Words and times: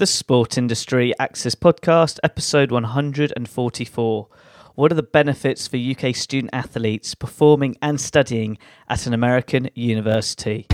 The 0.00 0.06
Sport 0.06 0.56
Industry 0.56 1.12
Access 1.18 1.54
Podcast, 1.54 2.20
episode 2.24 2.72
144. 2.72 4.28
What 4.74 4.90
are 4.90 4.94
the 4.94 5.02
benefits 5.02 5.68
for 5.68 5.76
UK 5.76 6.16
student 6.16 6.54
athletes 6.54 7.14
performing 7.14 7.76
and 7.82 8.00
studying 8.00 8.56
at 8.88 9.06
an 9.06 9.12
American 9.12 9.68
university? 9.74 10.66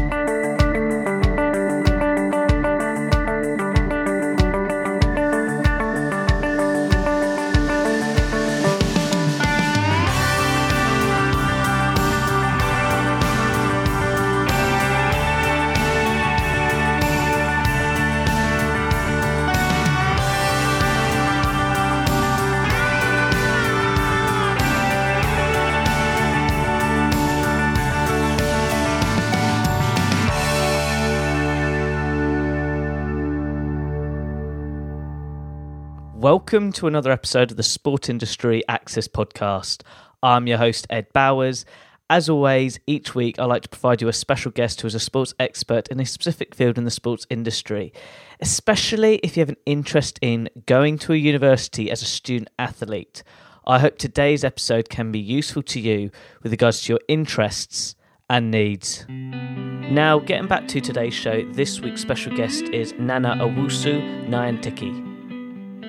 Welcome 36.47 36.71
to 36.75 36.87
another 36.87 37.11
episode 37.11 37.51
of 37.51 37.57
the 37.57 37.65
Sport 37.65 38.09
Industry 38.09 38.63
Access 38.69 39.09
Podcast. 39.09 39.83
I'm 40.23 40.47
your 40.47 40.59
host, 40.59 40.87
Ed 40.89 41.13
Bowers. 41.13 41.65
As 42.09 42.29
always, 42.29 42.79
each 42.87 43.17
week 43.17 43.41
I 43.41 43.47
like 43.47 43.63
to 43.63 43.69
provide 43.69 44.01
you 44.01 44.07
a 44.07 44.13
special 44.13 44.53
guest 44.53 44.81
who 44.81 44.87
is 44.87 44.95
a 44.95 45.01
sports 45.01 45.35
expert 45.41 45.89
in 45.89 45.99
a 45.99 46.07
specific 46.07 46.55
field 46.55 46.79
in 46.79 46.85
the 46.85 46.91
sports 46.93 47.27
industry, 47.31 47.93
especially 48.41 49.17
if 49.25 49.37
you 49.37 49.41
have 49.41 49.49
an 49.49 49.57
interest 49.67 50.21
in 50.23 50.49
going 50.67 50.99
to 50.99 51.15
a 51.15 51.17
university 51.17 51.91
as 51.91 52.01
a 52.01 52.05
student 52.07 52.49
athlete. 52.61 53.25
I 53.67 53.81
hope 53.81 53.99
today's 53.99 54.45
episode 54.45 54.89
can 54.89 55.11
be 55.11 55.19
useful 55.19 55.65
to 55.65 55.81
you 55.81 56.13
with 56.45 56.53
regards 56.53 56.81
to 56.83 56.93
your 56.93 57.01
interests 57.09 57.97
and 58.31 58.53
needs. 58.53 59.05
Now, 59.09 60.21
getting 60.21 60.47
back 60.47 60.69
to 60.69 60.81
today's 60.81 61.13
show, 61.13 61.43
this 61.55 61.81
week's 61.81 62.03
special 62.03 62.37
guest 62.37 62.67
is 62.67 62.93
Nana 63.01 63.35
Owusu-Nyantekyi. 63.41 65.16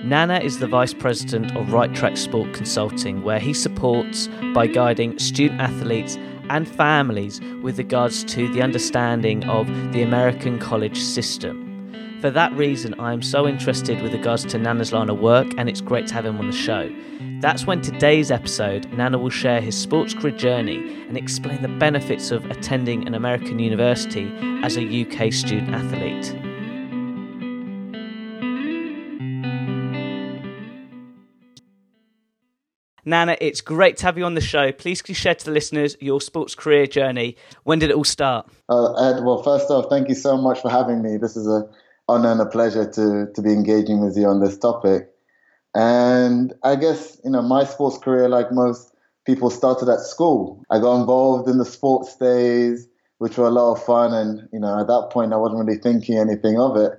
Nana 0.03 0.39
is 0.39 0.59
the 0.59 0.67
Vice 0.67 0.93
President 0.93 1.55
of 1.57 1.67
RightTrack 1.67 2.17
Sport 2.17 2.53
Consulting, 2.53 3.23
where 3.23 3.39
he 3.39 3.53
supports 3.53 4.29
by 4.53 4.67
guiding 4.67 5.17
student 5.19 5.59
athletes 5.59 6.17
and 6.49 6.67
families 6.67 7.41
with 7.61 7.77
regards 7.77 8.23
to 8.25 8.51
the 8.53 8.61
understanding 8.61 9.43
of 9.45 9.67
the 9.91 10.03
American 10.03 10.59
college 10.59 10.99
system. 10.99 11.67
For 12.21 12.29
that 12.31 12.53
reason, 12.53 12.95
I 12.99 13.11
am 13.11 13.21
so 13.21 13.47
interested 13.47 14.01
with 14.01 14.13
regards 14.13 14.45
to 14.45 14.57
Nana's 14.57 14.93
line 14.93 15.09
of 15.09 15.19
work, 15.19 15.47
and 15.57 15.67
it's 15.67 15.81
great 15.81 16.07
to 16.07 16.13
have 16.13 16.25
him 16.25 16.39
on 16.39 16.47
the 16.47 16.55
show. 16.55 16.89
That's 17.41 17.67
when 17.67 17.81
today's 17.81 18.31
episode, 18.31 18.91
Nana 18.93 19.17
will 19.17 19.29
share 19.29 19.61
his 19.61 19.77
sports 19.77 20.13
career 20.13 20.35
journey 20.35 21.05
and 21.07 21.17
explain 21.17 21.61
the 21.61 21.67
benefits 21.67 22.31
of 22.31 22.45
attending 22.45 23.05
an 23.05 23.13
American 23.13 23.59
university 23.59 24.31
as 24.63 24.77
a 24.77 24.81
UK 24.81 25.33
student 25.33 25.75
athlete. 25.75 26.46
Nana, 33.07 33.37
it's 33.39 33.61
great 33.61 33.95
to 33.97 34.05
have 34.05 34.17
you 34.17 34.25
on 34.25 34.33
the 34.33 34.41
show. 34.41 34.73
Please 34.73 35.01
can 35.01 35.13
you 35.13 35.15
share 35.15 35.33
to 35.33 35.45
the 35.45 35.51
listeners 35.51 35.95
your 36.01 36.19
sports 36.19 36.55
career 36.55 36.85
journey? 36.85 37.37
When 37.63 37.79
did 37.79 37.89
it 37.89 37.95
all 37.95 38.03
start? 38.03 38.49
Uh, 38.67 38.91
Ed, 38.95 39.23
well, 39.23 39.41
first 39.41 39.71
off, 39.71 39.85
thank 39.89 40.09
you 40.09 40.15
so 40.15 40.35
much 40.35 40.59
for 40.59 40.69
having 40.69 41.01
me. 41.01 41.15
This 41.15 41.37
is 41.37 41.47
an 41.47 41.69
honor 42.09 42.33
and 42.33 42.41
a 42.41 42.45
pleasure 42.45 42.85
to, 42.85 43.31
to 43.33 43.41
be 43.41 43.53
engaging 43.53 44.03
with 44.03 44.17
you 44.17 44.27
on 44.27 44.41
this 44.41 44.57
topic. 44.57 45.09
And 45.73 46.53
I 46.63 46.75
guess, 46.75 47.17
you 47.23 47.31
know, 47.31 47.41
my 47.41 47.63
sports 47.63 47.97
career, 47.97 48.27
like 48.27 48.51
most 48.51 48.93
people, 49.25 49.51
started 49.51 49.87
at 49.87 50.01
school. 50.01 50.61
I 50.69 50.79
got 50.79 50.99
involved 50.99 51.47
in 51.47 51.59
the 51.59 51.65
sports 51.65 52.17
days, 52.17 52.89
which 53.19 53.37
were 53.37 53.47
a 53.47 53.51
lot 53.51 53.71
of 53.71 53.81
fun. 53.85 54.13
And, 54.13 54.49
you 54.51 54.59
know, 54.59 54.81
at 54.81 54.87
that 54.87 55.11
point, 55.11 55.31
I 55.31 55.37
wasn't 55.37 55.65
really 55.65 55.79
thinking 55.79 56.17
anything 56.17 56.59
of 56.59 56.75
it. 56.75 56.91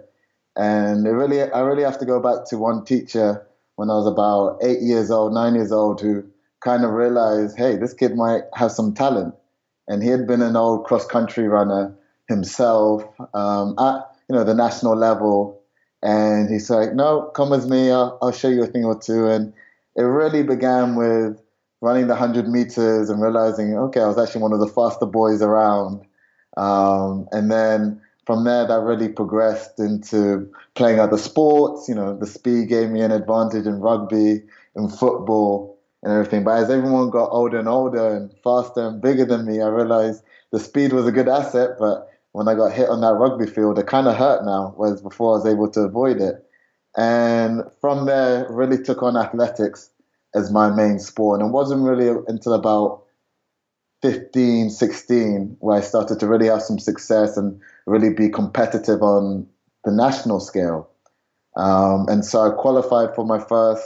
And 0.56 1.06
it 1.06 1.10
really, 1.10 1.42
I 1.42 1.60
really 1.60 1.82
have 1.82 1.98
to 1.98 2.06
go 2.06 2.18
back 2.18 2.46
to 2.48 2.56
one 2.56 2.86
teacher 2.86 3.46
when 3.78 3.90
I 3.90 3.94
was 3.94 4.08
about 4.08 4.58
eight 4.60 4.82
years 4.82 5.08
old, 5.08 5.32
nine 5.32 5.54
years 5.54 5.70
old, 5.70 6.00
who 6.00 6.24
kind 6.60 6.84
of 6.84 6.90
realized, 6.90 7.56
hey, 7.56 7.76
this 7.76 7.94
kid 7.94 8.16
might 8.16 8.42
have 8.54 8.72
some 8.72 8.92
talent. 8.92 9.36
And 9.86 10.02
he 10.02 10.08
had 10.08 10.26
been 10.26 10.42
an 10.42 10.56
old 10.56 10.84
cross 10.84 11.06
country 11.06 11.46
runner 11.46 11.96
himself 12.28 13.04
um, 13.34 13.76
at 13.78 14.04
you 14.28 14.34
know 14.34 14.42
the 14.42 14.52
national 14.52 14.96
level. 14.96 15.62
And 16.02 16.50
he's 16.50 16.68
like, 16.68 16.92
no, 16.92 17.30
come 17.36 17.50
with 17.50 17.68
me. 17.68 17.92
I'll, 17.92 18.18
I'll 18.20 18.32
show 18.32 18.48
you 18.48 18.64
a 18.64 18.66
thing 18.66 18.84
or 18.84 18.98
two. 18.98 19.28
And 19.28 19.52
it 19.94 20.02
really 20.02 20.42
began 20.42 20.96
with 20.96 21.40
running 21.80 22.08
the 22.08 22.14
100 22.14 22.48
meters 22.48 23.08
and 23.08 23.22
realizing, 23.22 23.78
okay, 23.78 24.00
I 24.00 24.08
was 24.08 24.18
actually 24.18 24.42
one 24.42 24.52
of 24.52 24.58
the 24.58 24.66
faster 24.66 25.06
boys 25.06 25.40
around. 25.40 26.04
Um, 26.56 27.28
and 27.30 27.48
then 27.48 28.00
from 28.28 28.44
there, 28.44 28.66
that 28.66 28.80
really 28.80 29.08
progressed 29.08 29.80
into 29.80 30.52
playing 30.74 31.00
other 31.00 31.16
sports. 31.16 31.88
You 31.88 31.94
know, 31.94 32.14
the 32.14 32.26
speed 32.26 32.68
gave 32.68 32.90
me 32.90 33.00
an 33.00 33.10
advantage 33.10 33.64
in 33.66 33.80
rugby 33.80 34.42
and 34.76 34.92
football 34.92 35.80
and 36.02 36.12
everything. 36.12 36.44
But 36.44 36.58
as 36.58 36.68
everyone 36.68 37.08
got 37.08 37.30
older 37.30 37.58
and 37.58 37.68
older 37.68 38.14
and 38.14 38.30
faster 38.44 38.86
and 38.86 39.00
bigger 39.00 39.24
than 39.24 39.46
me, 39.46 39.62
I 39.62 39.68
realized 39.68 40.22
the 40.52 40.60
speed 40.60 40.92
was 40.92 41.06
a 41.06 41.10
good 41.10 41.26
asset. 41.26 41.78
But 41.78 42.06
when 42.32 42.48
I 42.48 42.54
got 42.54 42.74
hit 42.74 42.90
on 42.90 43.00
that 43.00 43.14
rugby 43.14 43.46
field, 43.46 43.78
it 43.78 43.86
kind 43.86 44.06
of 44.06 44.14
hurt 44.14 44.44
now, 44.44 44.74
whereas 44.76 45.00
before 45.00 45.32
I 45.32 45.38
was 45.38 45.46
able 45.46 45.70
to 45.70 45.80
avoid 45.80 46.20
it. 46.20 46.46
And 46.98 47.62
from 47.80 48.04
there, 48.04 48.46
really 48.50 48.76
took 48.76 49.02
on 49.02 49.16
athletics 49.16 49.88
as 50.34 50.52
my 50.52 50.68
main 50.68 50.98
sport. 50.98 51.40
And 51.40 51.48
it 51.48 51.52
wasn't 51.54 51.82
really 51.82 52.14
until 52.28 52.52
about 52.52 53.04
15, 54.02 54.68
16 54.68 55.56
where 55.60 55.78
I 55.78 55.80
started 55.80 56.20
to 56.20 56.26
really 56.26 56.48
have 56.48 56.60
some 56.60 56.78
success 56.78 57.38
and 57.38 57.58
really 57.88 58.12
be 58.12 58.28
competitive 58.28 59.02
on 59.02 59.46
the 59.84 59.92
national 59.92 60.40
scale. 60.40 60.88
Um, 61.56 62.06
and 62.08 62.24
so 62.24 62.40
I 62.40 62.50
qualified 62.50 63.14
for 63.14 63.24
my 63.24 63.38
first 63.38 63.84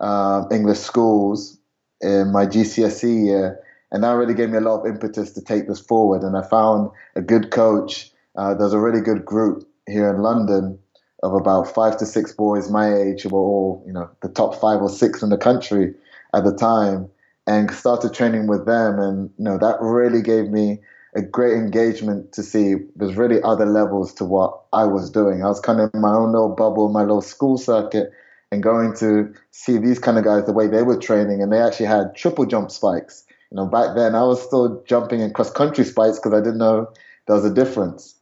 uh, 0.00 0.44
English 0.50 0.78
schools 0.78 1.58
in 2.00 2.30
my 2.30 2.46
GCSE 2.46 3.26
year. 3.26 3.60
And 3.90 4.04
that 4.04 4.12
really 4.12 4.34
gave 4.34 4.50
me 4.50 4.58
a 4.58 4.60
lot 4.60 4.80
of 4.80 4.86
impetus 4.86 5.32
to 5.32 5.40
take 5.40 5.66
this 5.66 5.80
forward. 5.80 6.22
And 6.22 6.36
I 6.36 6.42
found 6.42 6.90
a 7.16 7.22
good 7.22 7.50
coach. 7.50 8.10
Uh, 8.36 8.54
there's 8.54 8.74
a 8.74 8.78
really 8.78 9.00
good 9.00 9.24
group 9.24 9.66
here 9.86 10.10
in 10.14 10.22
London 10.22 10.78
of 11.22 11.34
about 11.34 11.66
five 11.74 11.96
to 11.98 12.06
six 12.06 12.32
boys 12.32 12.70
my 12.70 12.94
age 12.94 13.22
who 13.22 13.30
were 13.30 13.40
all, 13.40 13.82
you 13.86 13.92
know, 13.92 14.08
the 14.22 14.28
top 14.28 14.54
five 14.60 14.80
or 14.80 14.88
six 14.88 15.22
in 15.22 15.30
the 15.30 15.38
country 15.38 15.94
at 16.34 16.44
the 16.44 16.54
time 16.54 17.08
and 17.46 17.70
started 17.72 18.14
training 18.14 18.46
with 18.46 18.66
them. 18.66 18.98
And, 19.00 19.30
you 19.38 19.44
know, 19.44 19.58
that 19.58 19.78
really 19.80 20.22
gave 20.22 20.50
me 20.50 20.78
a 21.18 21.22
great 21.22 21.54
engagement 21.54 22.32
to 22.32 22.44
see 22.44 22.76
there's 22.94 23.16
really 23.16 23.42
other 23.42 23.66
levels 23.66 24.14
to 24.14 24.24
what 24.24 24.60
I 24.72 24.84
was 24.84 25.10
doing. 25.10 25.42
I 25.42 25.48
was 25.48 25.58
kind 25.58 25.80
of 25.80 25.90
in 25.92 26.00
my 26.00 26.14
own 26.14 26.30
little 26.30 26.54
bubble, 26.54 26.88
my 26.90 27.00
little 27.00 27.20
school 27.20 27.58
circuit, 27.58 28.12
and 28.52 28.62
going 28.62 28.94
to 28.98 29.34
see 29.50 29.78
these 29.78 29.98
kind 29.98 30.16
of 30.16 30.24
guys 30.24 30.46
the 30.46 30.52
way 30.52 30.68
they 30.68 30.82
were 30.82 30.96
training, 30.96 31.42
and 31.42 31.52
they 31.52 31.60
actually 31.60 31.86
had 31.86 32.14
triple 32.14 32.46
jump 32.46 32.70
spikes. 32.70 33.24
You 33.50 33.56
know, 33.56 33.66
back 33.66 33.96
then 33.96 34.14
I 34.14 34.22
was 34.22 34.40
still 34.40 34.82
jumping 34.86 35.20
in 35.20 35.32
cross 35.32 35.50
country 35.50 35.84
spikes 35.84 36.18
because 36.18 36.34
I 36.34 36.40
didn't 36.40 36.58
know 36.58 36.88
there 37.26 37.36
was 37.36 37.44
a 37.44 37.52
difference. 37.52 38.14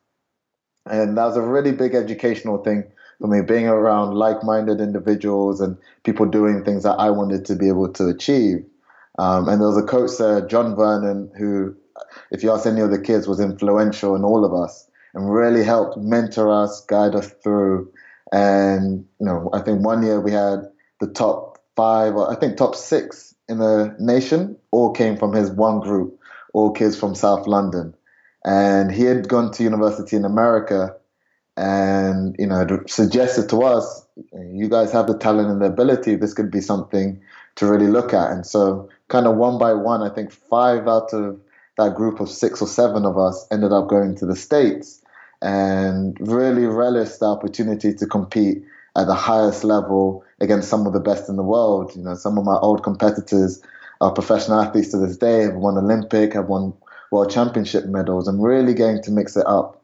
And 0.87 1.19
that 1.19 1.25
was 1.27 1.37
a 1.37 1.43
really 1.43 1.73
big 1.73 1.95
educational 1.95 2.59
thing 2.59 2.85
for 3.21 3.27
me, 3.27 3.43
being 3.43 3.67
around 3.67 4.15
like 4.15 4.43
minded 4.43 4.81
individuals 4.81 5.61
and 5.61 5.77
people 6.05 6.27
doing 6.27 6.65
things 6.65 6.85
that 6.85 6.95
I 6.95 7.11
wanted 7.11 7.45
to 7.47 7.57
be 7.57 7.69
able 7.69 7.93
to 7.93 8.09
achieve. 8.09 8.65
Um, 9.19 9.49
and 9.49 9.61
there 9.61 9.69
was 9.69 9.79
a 9.79 9.83
coach 9.83 10.13
there, 10.19 10.47
John 10.47 10.77
Vernon, 10.77 11.31
who, 11.37 11.75
if 12.31 12.43
you 12.43 12.53
ask 12.53 12.67
any 12.67 12.81
of 12.81 12.91
the 12.91 13.01
kids, 13.01 13.27
was 13.27 13.41
influential 13.41 14.15
in 14.17 14.25
all 14.25 14.45
of 14.45 14.53
us 14.53 14.89
and 15.15 15.33
really 15.33 15.65
helped 15.65 15.97
mentor 15.97 16.51
us, 16.51 16.85
guide 16.87 17.15
us 17.15 17.29
through. 17.43 17.91
And, 18.33 19.07
you 19.19 19.27
know, 19.27 19.51
I 19.53 19.61
think 19.61 19.85
one 19.85 20.03
year 20.03 20.21
we 20.21 20.33
had 20.33 20.61
the 21.01 21.07
top 21.07 21.59
five, 21.75 22.15
or 22.15 22.31
I 22.31 22.37
think 22.37 22.57
top 22.57 22.75
six 22.75 23.35
in 23.49 23.59
the 23.59 23.95
nation, 23.99 24.57
all 24.73 24.93
came 24.93 25.17
from 25.17 25.33
his 25.33 25.51
one 25.51 25.81
group, 25.81 26.19
all 26.53 26.73
kids 26.73 26.99
from 26.99 27.15
South 27.15 27.47
London. 27.47 27.95
And 28.45 28.93
he 28.93 29.05
had 29.05 29.29
gone 29.29 29.53
to 29.53 29.63
university 29.63 30.17
in 30.17 30.25
America 30.25 30.95
and, 31.57 32.37
you 32.39 32.47
know, 32.47 32.67
suggested 32.87 33.49
to 33.49 33.63
us, 33.63 34.07
you 34.33 34.69
guys 34.69 34.93
have 34.93 35.07
the 35.07 35.17
talent 35.17 35.51
and 35.51 35.63
the 35.63 35.67
ability, 35.67 36.17
this 36.17 36.35
could 36.35 36.51
be 36.51 36.61
something 36.61 37.21
to 37.57 37.67
really 37.67 37.87
look 37.89 38.13
at. 38.13 38.31
And 38.31 38.47
so, 38.47 38.89
kind 39.09 39.27
of 39.27 39.37
one 39.37 39.59
by 39.59 39.73
one, 39.73 40.03
I 40.03 40.15
think 40.15 40.31
five 40.31 40.87
out 40.87 41.13
of 41.15 41.41
that 41.77 41.95
group 41.95 42.21
of 42.21 42.29
six 42.29 42.63
or 42.63 42.69
seven 42.69 43.05
of 43.05 43.19
us 43.19 43.47
ended 43.51 43.73
up 43.73 43.89
going 43.89 44.15
to 44.17 44.27
the 44.27 44.37
States 44.37 45.03
and 45.43 46.17
really 46.21 46.67
relished 46.67 47.21
the 47.21 47.27
opportunity 47.27 47.93
to 47.93 48.07
compete 48.07 48.65
at 48.97 49.07
the 49.07 49.15
highest 49.15 49.63
level 49.65 50.25
against 50.41 50.69
some 50.69 50.87
of 50.87 50.93
the 50.93 51.01
best 51.01 51.29
in 51.29 51.37
the 51.37 51.43
world. 51.43 51.95
You 51.95 52.03
know, 52.03 52.15
some 52.15 52.39
of 52.39 52.45
my 52.45 52.57
old 52.57 52.83
competitors 52.83 53.63
are 54.01 54.13
professional 54.13 54.61
athletes 54.61 54.91
to 54.91 54.99
this 54.99 55.17
day, 55.17 55.43
have 55.43 55.55
won 55.55 55.77
Olympic, 55.77 56.33
have 56.33 56.49
won 56.49 56.73
world 57.11 57.31
championship 57.31 57.85
medals, 57.87 58.27
and 58.27 58.43
really 58.43 58.75
getting 58.75 59.03
to 59.03 59.11
mix 59.11 59.37
it 59.37 59.47
up 59.47 59.83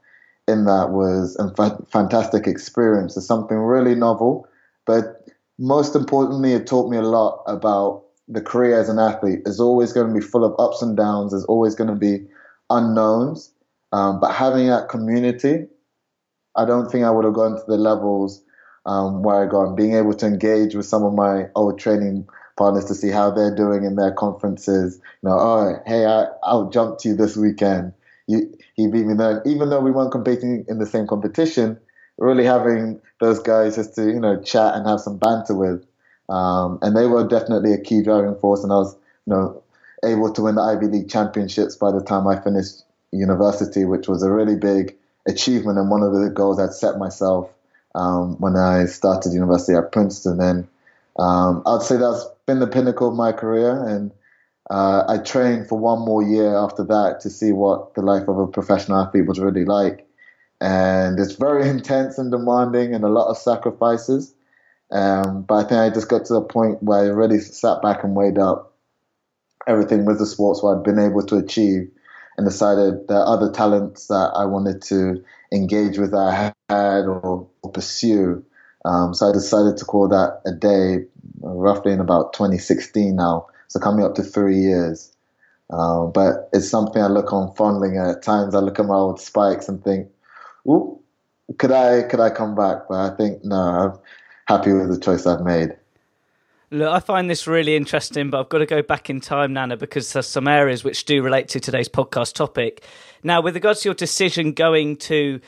in 0.48 0.64
that 0.64 0.90
was 0.90 1.36
a 1.36 1.50
fantastic 1.90 2.46
experience. 2.46 3.16
It's 3.16 3.26
something 3.26 3.56
really 3.56 3.94
novel, 3.94 4.48
but 4.86 5.26
most 5.58 5.94
importantly, 5.94 6.54
it 6.54 6.66
taught 6.66 6.90
me 6.90 6.96
a 6.96 7.02
lot 7.02 7.42
about 7.46 8.01
the 8.28 8.40
career 8.40 8.78
as 8.78 8.88
an 8.88 8.98
athlete. 8.98 9.40
is 9.46 9.60
always 9.60 9.92
going 9.92 10.08
to 10.08 10.14
be 10.14 10.24
full 10.24 10.44
of 10.44 10.54
ups 10.58 10.82
and 10.82 10.96
downs. 10.96 11.32
There's 11.32 11.44
always 11.44 11.74
going 11.74 11.90
to 11.90 11.96
be 11.96 12.26
unknowns. 12.70 13.52
Um, 13.92 14.20
but 14.20 14.32
having 14.32 14.68
that 14.68 14.88
community, 14.88 15.66
I 16.56 16.64
don't 16.64 16.90
think 16.90 17.04
I 17.04 17.10
would 17.10 17.24
have 17.24 17.34
gone 17.34 17.56
to 17.56 17.64
the 17.66 17.76
levels 17.76 18.42
um, 18.86 19.22
where 19.22 19.44
I 19.44 19.50
got. 19.50 19.74
Being 19.76 19.94
able 19.94 20.14
to 20.14 20.26
engage 20.26 20.74
with 20.74 20.86
some 20.86 21.04
of 21.04 21.12
my 21.14 21.46
old 21.54 21.78
training 21.78 22.26
partners 22.56 22.84
to 22.86 22.94
see 22.94 23.08
how 23.08 23.30
they're 23.30 23.54
doing 23.54 23.84
in 23.84 23.96
their 23.96 24.12
conferences. 24.12 25.00
You 25.22 25.30
know, 25.30 25.38
oh, 25.38 25.82
hey, 25.86 26.06
I, 26.06 26.26
I'll 26.42 26.70
jump 26.70 26.98
to 27.00 27.10
you 27.10 27.16
this 27.16 27.36
weekend. 27.36 27.92
You, 28.28 28.52
he 28.74 28.86
beat 28.86 29.06
me 29.06 29.14
then. 29.14 29.40
Even 29.44 29.70
though 29.70 29.80
we 29.80 29.90
weren't 29.90 30.12
competing 30.12 30.64
in 30.68 30.78
the 30.78 30.86
same 30.86 31.06
competition, 31.06 31.78
really 32.18 32.44
having 32.44 33.00
those 33.20 33.38
guys 33.38 33.76
just 33.76 33.94
to 33.96 34.06
you 34.06 34.20
know 34.20 34.40
chat 34.42 34.74
and 34.74 34.86
have 34.86 35.00
some 35.00 35.18
banter 35.18 35.54
with, 35.54 35.84
um, 36.28 36.78
and 36.82 36.96
they 36.96 37.06
were 37.06 37.26
definitely 37.26 37.72
a 37.72 37.80
key 37.80 38.02
driving 38.02 38.36
force. 38.36 38.62
And 38.62 38.72
I 38.72 38.76
was 38.76 38.94
you 39.26 39.34
know 39.34 39.62
able 40.04 40.32
to 40.32 40.42
win 40.42 40.56
the 40.56 40.62
Ivy 40.62 40.86
League 40.86 41.08
championships 41.08 41.76
by 41.76 41.92
the 41.92 42.02
time 42.02 42.26
I 42.26 42.40
finished 42.40 42.82
university, 43.12 43.84
which 43.84 44.08
was 44.08 44.22
a 44.22 44.30
really 44.30 44.56
big 44.56 44.96
achievement 45.26 45.78
and 45.78 45.90
one 45.90 46.02
of 46.02 46.12
the 46.12 46.30
goals 46.30 46.58
I'd 46.58 46.72
set 46.72 46.98
myself 46.98 47.50
um, 47.94 48.36
when 48.40 48.56
I 48.56 48.86
started 48.86 49.32
university 49.32 49.76
at 49.76 49.92
Princeton. 49.92 50.40
And 50.40 50.68
um, 51.18 51.62
I'd 51.66 51.82
say 51.82 51.96
that's 51.96 52.24
been 52.46 52.60
the 52.60 52.66
pinnacle 52.66 53.08
of 53.08 53.14
my 53.14 53.32
career. 53.32 53.86
And 53.86 54.10
uh, 54.70 55.04
I 55.08 55.18
trained 55.18 55.68
for 55.68 55.78
one 55.78 56.00
more 56.00 56.22
year 56.22 56.56
after 56.56 56.84
that 56.84 57.20
to 57.20 57.30
see 57.30 57.52
what 57.52 57.94
the 57.94 58.02
life 58.02 58.28
of 58.28 58.38
a 58.38 58.46
professional 58.46 59.00
athlete 59.00 59.26
was 59.26 59.38
really 59.38 59.64
like. 59.64 60.06
And 60.60 61.18
it's 61.18 61.34
very 61.34 61.68
intense 61.68 62.18
and 62.18 62.30
demanding 62.30 62.94
and 62.94 63.04
a 63.04 63.08
lot 63.08 63.28
of 63.28 63.38
sacrifices. 63.38 64.34
Um, 64.92 65.42
but 65.42 65.54
I 65.54 65.68
think 65.68 65.80
I 65.80 65.90
just 65.90 66.08
got 66.08 66.26
to 66.26 66.34
the 66.34 66.42
point 66.42 66.82
where 66.82 67.00
I 67.00 67.06
really 67.08 67.38
sat 67.40 67.80
back 67.82 68.04
and 68.04 68.14
weighed 68.14 68.38
up 68.38 68.74
everything 69.66 70.04
with 70.04 70.18
the 70.18 70.26
sports 70.26 70.62
what 70.62 70.76
I'd 70.76 70.84
been 70.84 70.98
able 70.98 71.24
to 71.26 71.36
achieve 71.36 71.90
and 72.36 72.46
decided 72.46 73.10
are 73.10 73.26
other 73.26 73.50
talents 73.50 74.08
that 74.08 74.32
I 74.34 74.44
wanted 74.44 74.82
to 74.82 75.22
engage 75.52 75.98
with 75.98 76.10
that 76.10 76.52
I 76.70 76.74
had 76.74 77.04
or, 77.04 77.48
or 77.62 77.70
pursue. 77.70 78.44
Um, 78.84 79.14
so 79.14 79.30
I 79.30 79.32
decided 79.32 79.76
to 79.78 79.84
call 79.84 80.08
that 80.08 80.40
a 80.44 80.52
day, 80.52 81.04
roughly 81.40 81.92
in 81.92 82.00
about 82.00 82.32
2016 82.32 83.14
now. 83.14 83.46
So 83.68 83.80
coming 83.80 84.04
up 84.04 84.14
to 84.16 84.22
three 84.22 84.58
years. 84.58 85.14
Um, 85.70 86.12
but 86.12 86.50
it's 86.52 86.68
something 86.68 87.02
I 87.02 87.06
look 87.06 87.32
on 87.32 87.54
fondling 87.54 87.96
at 87.96 88.22
times. 88.22 88.54
I 88.54 88.58
look 88.58 88.78
at 88.78 88.84
my 88.84 88.94
old 88.94 89.20
spikes 89.20 89.68
and 89.68 89.82
think, 89.82 90.08
"Ooh, 90.68 91.00
could 91.58 91.72
I 91.72 92.02
could 92.02 92.20
I 92.20 92.28
come 92.28 92.54
back?" 92.54 92.88
But 92.88 93.12
I 93.12 93.16
think 93.16 93.42
no, 93.42 93.56
I'm 93.56 93.92
happy 94.56 94.72
with 94.72 94.88
the 94.88 94.98
choice 94.98 95.26
I've 95.26 95.40
made. 95.40 95.76
Look, 96.70 96.88
I 96.88 97.00
find 97.00 97.28
this 97.28 97.46
really 97.46 97.76
interesting, 97.76 98.30
but 98.30 98.40
I've 98.40 98.48
got 98.48 98.58
to 98.58 98.66
go 98.66 98.82
back 98.82 99.10
in 99.10 99.20
time, 99.20 99.52
Nana, 99.52 99.76
because 99.76 100.12
there's 100.12 100.26
some 100.26 100.48
areas 100.48 100.84
which 100.84 101.04
do 101.04 101.22
relate 101.22 101.48
to 101.48 101.60
today's 101.60 101.88
podcast 101.88 102.34
topic. 102.34 102.82
Now, 103.22 103.40
with 103.40 103.54
regards 103.54 103.82
to 103.82 103.88
your 103.88 103.94
decision 103.94 104.52
going 104.52 104.96
to 104.98 105.40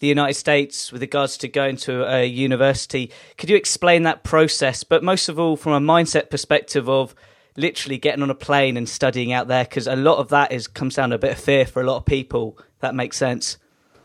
the 0.00 0.06
United 0.06 0.34
States, 0.34 0.92
with 0.92 1.00
regards 1.00 1.38
to 1.38 1.48
going 1.48 1.76
to 1.78 2.04
a 2.04 2.26
university, 2.26 3.10
could 3.38 3.48
you 3.48 3.56
explain 3.56 4.02
that 4.02 4.22
process? 4.22 4.84
But 4.84 5.02
most 5.02 5.28
of 5.28 5.38
all, 5.38 5.56
from 5.56 5.72
a 5.72 5.80
mindset 5.80 6.28
perspective 6.28 6.88
of 6.88 7.14
literally 7.56 7.96
getting 7.96 8.22
on 8.22 8.28
a 8.28 8.34
plane 8.34 8.76
and 8.76 8.86
studying 8.86 9.32
out 9.32 9.48
there, 9.48 9.64
because 9.64 9.86
a 9.86 9.96
lot 9.96 10.18
of 10.18 10.28
that 10.28 10.52
is 10.52 10.66
comes 10.66 10.96
down 10.96 11.10
to 11.10 11.16
a 11.16 11.18
bit 11.18 11.32
of 11.32 11.38
fear 11.38 11.64
for 11.64 11.80
a 11.80 11.86
lot 11.86 11.96
of 11.96 12.04
people. 12.04 12.58
That 12.80 12.94
makes 12.94 13.16
sense. 13.16 13.56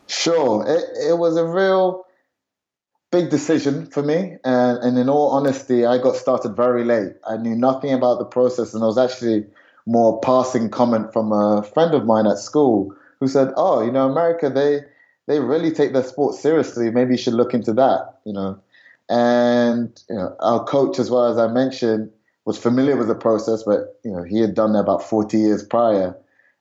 Sure, 0.08 0.66
it, 0.66 1.10
it 1.10 1.18
was 1.18 1.36
a 1.36 1.46
real 1.46 2.06
big 3.12 3.30
decision 3.30 3.86
for 3.86 4.02
me. 4.02 4.38
And, 4.44 4.78
and 4.80 4.98
in 4.98 5.10
all 5.10 5.30
honesty, 5.32 5.86
I 5.86 5.98
got 5.98 6.16
started 6.16 6.56
very 6.56 6.84
late. 6.84 7.14
I 7.28 7.38
knew 7.38 7.56
nothing 7.56 7.94
about 7.94 8.20
the 8.20 8.26
process, 8.26 8.74
and 8.74 8.82
it 8.82 8.86
was 8.86 8.98
actually 8.98 9.46
more 9.86 10.20
passing 10.22 10.70
comment 10.70 11.12
from 11.12 11.32
a 11.32 11.64
friend 11.64 11.94
of 11.94 12.06
mine 12.06 12.28
at 12.28 12.38
school 12.38 12.96
who 13.20 13.28
said, 13.28 13.54
"Oh, 13.56 13.84
you 13.84 13.92
know, 13.92 14.10
America, 14.10 14.50
they 14.50 14.82
they 15.28 15.40
really 15.40 15.72
take 15.72 15.94
their 15.94 16.04
sport 16.04 16.36
seriously. 16.36 16.90
Maybe 16.90 17.12
you 17.12 17.18
should 17.18 17.34
look 17.34 17.54
into 17.54 17.74
that." 17.74 18.20
You 18.26 18.34
know, 18.34 18.60
and 19.10 20.02
you 20.10 20.16
know, 20.16 20.36
our 20.40 20.64
coach, 20.64 20.98
as 20.98 21.12
well 21.12 21.26
as 21.26 21.38
I 21.38 21.48
mentioned, 21.48 22.12
was 22.46 22.58
familiar 22.58 22.96
with 22.96 23.08
the 23.08 23.16
process, 23.16 23.64
but 23.64 24.00
you 24.04 24.12
know, 24.12 24.24
he 24.24 24.40
had 24.40 24.56
done 24.56 24.76
it 24.76 24.80
about 24.80 25.04
40 25.04 25.38
years 25.38 25.64
prior, 25.64 26.16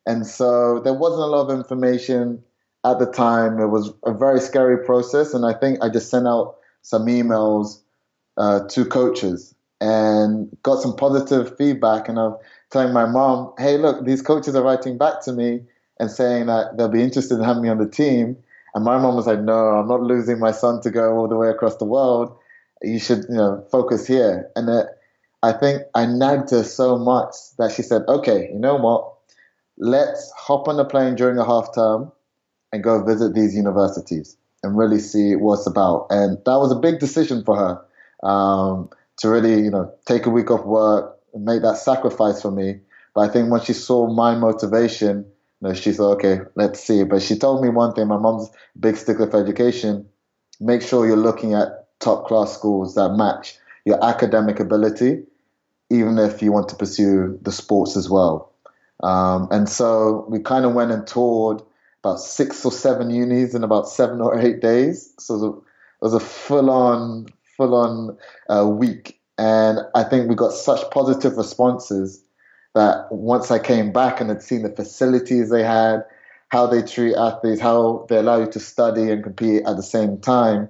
and 0.06 0.26
so 0.26 0.81
there 0.81 0.94
wasn't 0.94 1.23
a 1.23 1.26
lot 1.26 1.49
of 1.49 1.56
information 1.56 2.43
at 2.85 2.99
the 2.99 3.06
time, 3.06 3.61
it 3.61 3.69
was 3.69 3.93
a 4.05 4.12
very 4.12 4.41
scary 4.41 4.85
process. 4.85 5.35
And 5.35 5.44
I 5.44 5.53
think 5.53 5.82
I 5.82 5.88
just 5.88 6.11
sent 6.11 6.27
out 6.27 6.56
some 6.82 7.06
emails 7.06 7.81
uh, 8.37 8.67
to 8.69 8.85
coaches 8.85 9.55
and 9.81 10.56
got 10.62 10.81
some 10.81 10.97
positive 10.97 11.56
feedback. 11.56 12.09
And 12.09 12.19
I'm 12.19 12.37
telling 12.71 12.93
my 12.93 13.06
mom, 13.06 13.53
hey, 13.59 13.77
look, 13.77 14.05
these 14.05 14.23
coaches 14.23 14.55
are 14.55 14.62
writing 14.62 14.97
back 14.97 15.23
to 15.25 15.32
me 15.32 15.61
and 15.99 16.11
saying 16.11 16.47
that 16.47 16.77
they'll 16.77 16.88
be 16.88 17.03
interested 17.03 17.35
in 17.37 17.44
having 17.44 17.62
me 17.62 17.69
on 17.69 17.79
the 17.79 17.88
team. 17.88 18.37
And 18.75 18.85
my 18.85 18.99
mom 18.99 19.17
was 19.17 19.26
like, 19.26 19.41
no, 19.41 19.53
I'm 19.53 19.88
not 19.88 20.00
losing 20.00 20.38
my 20.38 20.53
son 20.53 20.81
to 20.83 20.91
go 20.91 21.17
all 21.17 21.29
the 21.29 21.37
way 21.37 21.49
across 21.49 21.76
the 21.76 21.85
world. 21.85 22.37
You 22.83 22.99
should, 22.99 23.25
you 23.29 23.35
know, 23.35 23.67
focus 23.71 24.06
here. 24.06 24.50
And 24.56 24.69
it, 24.71 24.87
I 25.43 25.53
think 25.53 25.83
I 25.94 26.06
nagged 26.06 26.50
her 26.50 26.65
so 26.65 26.97
much 26.97 27.35
that 27.59 27.73
she 27.73 27.83
said, 27.83 28.03
okay, 28.09 28.49
you 28.50 28.59
know 28.59 28.76
what? 28.76 29.12
Let's 29.76 30.31
hop 30.33 30.69
on 30.69 30.76
the 30.76 30.85
plane 30.85 31.17
during 31.17 31.38
a 31.38 31.44
half 31.44 31.75
term 31.75 32.12
and 32.72 32.82
go 32.82 33.02
visit 33.05 33.34
these 33.34 33.55
universities 33.55 34.37
and 34.62 34.76
really 34.76 34.99
see 34.99 35.37
what's 35.37 35.67
about. 35.67 36.06
And 36.11 36.38
that 36.44 36.58
was 36.58 36.72
a 36.72 36.76
big 36.76 36.99
decision 36.99 37.44
for 37.44 37.56
her 37.56 38.28
um, 38.28 38.90
to 39.19 39.28
really, 39.28 39.62
you 39.62 39.70
know, 39.70 39.93
take 40.06 40.26
a 40.26 40.31
week 40.31 40.50
off 40.50 40.64
work 40.64 41.19
and 41.34 41.44
make 41.44 41.62
that 41.62 41.78
sacrifice 41.78 42.43
for 42.43 42.50
me. 42.50 42.81
But 43.14 43.22
I 43.22 43.32
think 43.32 43.50
when 43.50 43.61
she 43.61 43.72
saw 43.72 44.08
my 44.08 44.34
motivation, 44.34 45.25
you 45.61 45.69
know, 45.69 45.75
she 45.75 45.93
thought, 45.93 46.14
okay, 46.14 46.40
let's 46.55 46.81
see. 46.81 47.05
But 47.05 47.22
she 47.22 47.37
told 47.37 47.62
me 47.62 47.69
one 47.69 47.94
thing. 47.94 48.06
My 48.06 48.19
mom's 48.19 48.50
big 48.78 48.96
stickler 48.96 49.31
for 49.31 49.43
education. 49.43 50.06
Make 50.61 50.82
sure 50.82 51.06
you're 51.06 51.16
looking 51.16 51.55
at 51.55 51.87
top 52.00 52.26
class 52.26 52.55
schools 52.55 52.94
that 52.94 53.11
match 53.11 53.58
your 53.84 54.02
academic 54.05 54.61
ability, 54.61 55.23
even 55.90 56.19
if 56.19 56.43
you 56.43 56.52
want 56.52 56.69
to 56.69 56.76
pursue 56.76 57.38
the 57.43 57.52
sports 57.52 57.96
as 57.96 58.08
well. 58.08 58.52
Um, 59.02 59.49
and 59.50 59.69
so 59.69 60.26
we 60.28 60.40
kind 60.40 60.64
of 60.64 60.75
went 60.75 60.90
and 60.90 61.06
toured 61.06 61.62
about 62.02 62.20
six 62.20 62.64
or 62.64 62.73
seven 62.73 63.11
unis 63.11 63.55
in 63.55 63.62
about 63.62 63.88
seven 63.88 64.20
or 64.20 64.38
eight 64.38 64.61
days. 64.61 65.12
So 65.19 65.64
it 66.00 66.05
was 66.05 66.14
a 66.14 66.20
full 66.20 66.70
on, 66.70 67.26
full 67.56 67.75
on 67.75 68.17
uh, 68.49 68.67
week. 68.67 69.21
And 69.38 69.80
I 69.95 70.04
think 70.04 70.28
we 70.28 70.35
got 70.35 70.52
such 70.52 70.90
positive 70.90 71.37
responses 71.37 72.23
that 72.75 73.07
once 73.11 73.50
I 73.50 73.59
came 73.59 73.92
back 73.92 74.21
and 74.21 74.30
had 74.30 74.42
seen 74.42 74.62
the 74.62 74.71
facilities 74.71 75.50
they 75.50 75.62
had, 75.62 76.04
how 76.49 76.66
they 76.66 76.83
treat 76.83 77.14
athletes, 77.14 77.61
how 77.61 78.07
they 78.09 78.16
allow 78.16 78.40
you 78.40 78.50
to 78.50 78.61
study 78.61 79.11
and 79.11 79.23
compete 79.23 79.62
at 79.66 79.76
the 79.76 79.83
same 79.83 80.19
time, 80.19 80.69